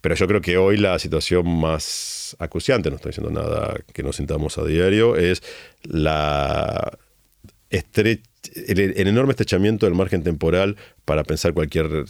Pero 0.00 0.14
yo 0.14 0.26
creo 0.26 0.40
que 0.40 0.56
hoy 0.56 0.78
la 0.78 0.98
situación 0.98 1.46
más 1.60 2.34
acuciante, 2.38 2.90
no 2.90 2.96
estoy 2.96 3.10
diciendo 3.10 3.30
nada 3.30 3.76
que 3.92 4.02
nos 4.02 4.16
sintamos 4.16 4.56
a 4.58 4.64
diario, 4.64 5.16
es 5.16 5.42
la 5.82 6.98
el, 7.68 8.20
el 8.96 9.06
enorme 9.06 9.32
estrechamiento 9.32 9.86
del 9.86 9.94
margen 9.94 10.22
temporal 10.22 10.76
para 11.04 11.22
pensar 11.22 11.52
cualquier 11.52 12.06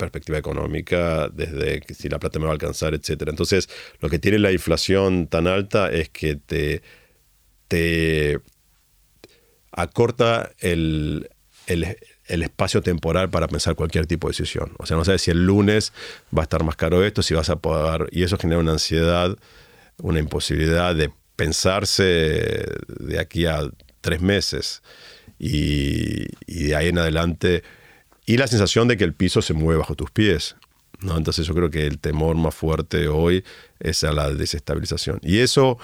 perspectiva 0.00 0.38
económica, 0.38 1.28
desde 1.28 1.82
si 1.94 2.08
la 2.08 2.18
plata 2.18 2.38
me 2.38 2.46
va 2.46 2.52
a 2.52 2.54
alcanzar, 2.54 2.94
etc. 2.94 3.28
Entonces, 3.28 3.68
lo 4.00 4.08
que 4.08 4.18
tiene 4.18 4.38
la 4.38 4.50
inflación 4.50 5.28
tan 5.28 5.46
alta 5.46 5.90
es 5.92 6.08
que 6.08 6.36
te, 6.36 6.82
te 7.68 8.40
acorta 9.70 10.50
el, 10.58 11.28
espacio 12.26 12.80
temporal 12.82 13.28
para 13.30 13.46
pensar 13.46 13.74
cualquier 13.76 14.06
tipo 14.06 14.26
de 14.28 14.32
decisión. 14.32 14.72
O 14.78 14.86
sea, 14.86 14.96
no 14.96 15.04
sabes 15.04 15.22
si 15.22 15.30
el 15.30 15.44
lunes 15.44 15.92
va 16.36 16.42
a 16.42 16.44
estar 16.44 16.64
más 16.64 16.76
caro 16.76 17.04
esto, 17.04 17.22
si 17.22 17.34
vas 17.34 17.50
a 17.50 17.56
poder... 17.56 18.08
Y 18.10 18.22
eso 18.22 18.38
genera 18.38 18.60
una 18.60 18.72
ansiedad, 18.72 19.36
una 20.02 20.18
imposibilidad 20.18 20.94
de 20.94 21.12
pensarse 21.36 22.64
de 22.88 23.18
aquí 23.18 23.46
a 23.46 23.68
tres 24.00 24.20
meses. 24.20 24.82
Y 25.38 26.26
de 26.46 26.74
ahí 26.74 26.88
en 26.88 26.98
adelante 26.98 27.62
y 28.30 28.36
la 28.36 28.46
sensación 28.46 28.86
de 28.86 28.96
que 28.96 29.02
el 29.02 29.12
piso 29.12 29.42
se 29.42 29.54
mueve 29.54 29.80
bajo 29.80 29.96
tus 29.96 30.12
pies. 30.12 30.54
¿no? 31.00 31.16
Entonces 31.16 31.44
yo 31.48 31.52
creo 31.52 31.68
que 31.68 31.84
el 31.84 31.98
temor 31.98 32.36
más 32.36 32.54
fuerte 32.54 33.08
hoy 33.08 33.44
es 33.80 34.04
a 34.04 34.12
la 34.12 34.30
desestabilización. 34.30 35.18
Y 35.24 35.38
eso 35.38 35.78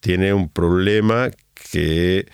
tiene 0.00 0.34
un 0.34 0.48
problema 0.48 1.30
que 1.70 2.26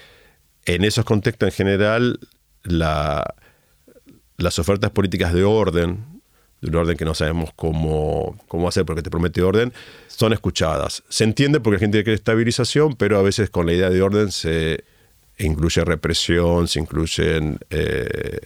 en 0.64 0.84
esos 0.84 1.05
contextos 1.05 1.49
en 1.49 1.53
general 1.53 2.18
la, 2.62 3.34
las 4.39 4.59
ofertas 4.59 4.91
políticas 4.91 5.34
de 5.34 5.45
orden, 5.45 6.22
de 6.62 6.70
un 6.70 6.76
orden 6.76 6.97
que 6.97 7.05
no 7.05 7.12
sabemos 7.12 7.51
cómo, 7.55 8.43
cómo 8.49 8.68
hacer 8.68 8.86
porque 8.86 9.03
te 9.03 9.11
promete 9.11 9.43
orden, 9.43 9.70
son 10.07 10.32
escuchadas. 10.32 11.03
Se 11.11 11.24
entiende 11.24 11.61
porque 11.61 11.76
la 11.76 11.80
gente 11.80 12.03
quiere 12.05 12.14
estabilización, 12.14 12.95
pero 12.95 13.18
a 13.18 13.22
veces 13.22 13.51
con 13.51 13.66
la 13.66 13.74
idea 13.74 13.91
de 13.91 14.01
orden 14.01 14.32
se 14.32 14.82
incluye 15.36 15.84
represión, 15.84 16.68
se 16.68 16.80
incluyen 16.80 17.59
eh, 17.68 18.39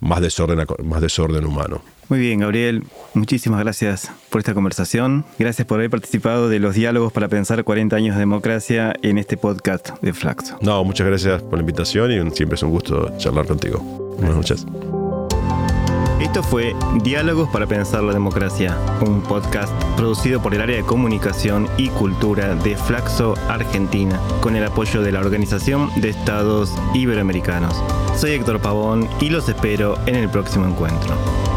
más, 0.00 0.20
desorden, 0.20 0.64
más 0.84 1.00
desorden 1.00 1.44
humano. 1.44 1.82
Muy 2.08 2.20
bien, 2.20 2.40
Gabriel, 2.40 2.84
muchísimas 3.12 3.60
gracias 3.60 4.10
por 4.30 4.40
esta 4.40 4.54
conversación. 4.54 5.26
Gracias 5.38 5.66
por 5.66 5.78
haber 5.78 5.90
participado 5.90 6.48
de 6.48 6.58
los 6.58 6.74
diálogos 6.74 7.12
para 7.12 7.28
pensar 7.28 7.62
40 7.64 7.94
años 7.96 8.14
de 8.14 8.20
democracia 8.20 8.94
en 9.02 9.18
este 9.18 9.36
podcast 9.36 9.90
de 10.00 10.14
Flaxo. 10.14 10.58
No, 10.62 10.82
muchas 10.84 11.06
gracias 11.06 11.42
por 11.42 11.54
la 11.54 11.60
invitación 11.60 12.10
y 12.10 12.30
siempre 12.34 12.56
es 12.56 12.62
un 12.62 12.70
gusto 12.70 13.12
charlar 13.18 13.46
contigo. 13.46 13.78
Buenas 14.18 14.36
noches. 14.36 14.66
Esto 16.20 16.42
fue 16.42 16.74
Diálogos 17.00 17.48
para 17.48 17.68
Pensar 17.68 18.02
la 18.02 18.12
Democracia, 18.12 18.76
un 19.06 19.22
podcast 19.22 19.72
producido 19.96 20.42
por 20.42 20.52
el 20.52 20.60
área 20.60 20.76
de 20.76 20.82
comunicación 20.82 21.68
y 21.76 21.90
cultura 21.90 22.56
de 22.56 22.76
Flaxo 22.76 23.34
Argentina, 23.48 24.20
con 24.40 24.56
el 24.56 24.64
apoyo 24.64 25.00
de 25.00 25.12
la 25.12 25.20
Organización 25.20 25.90
de 26.00 26.08
Estados 26.08 26.74
Iberoamericanos. 26.92 27.80
Soy 28.16 28.32
Héctor 28.32 28.60
Pavón 28.60 29.08
y 29.20 29.30
los 29.30 29.48
espero 29.48 29.96
en 30.06 30.16
el 30.16 30.28
próximo 30.28 30.66
encuentro. 30.66 31.47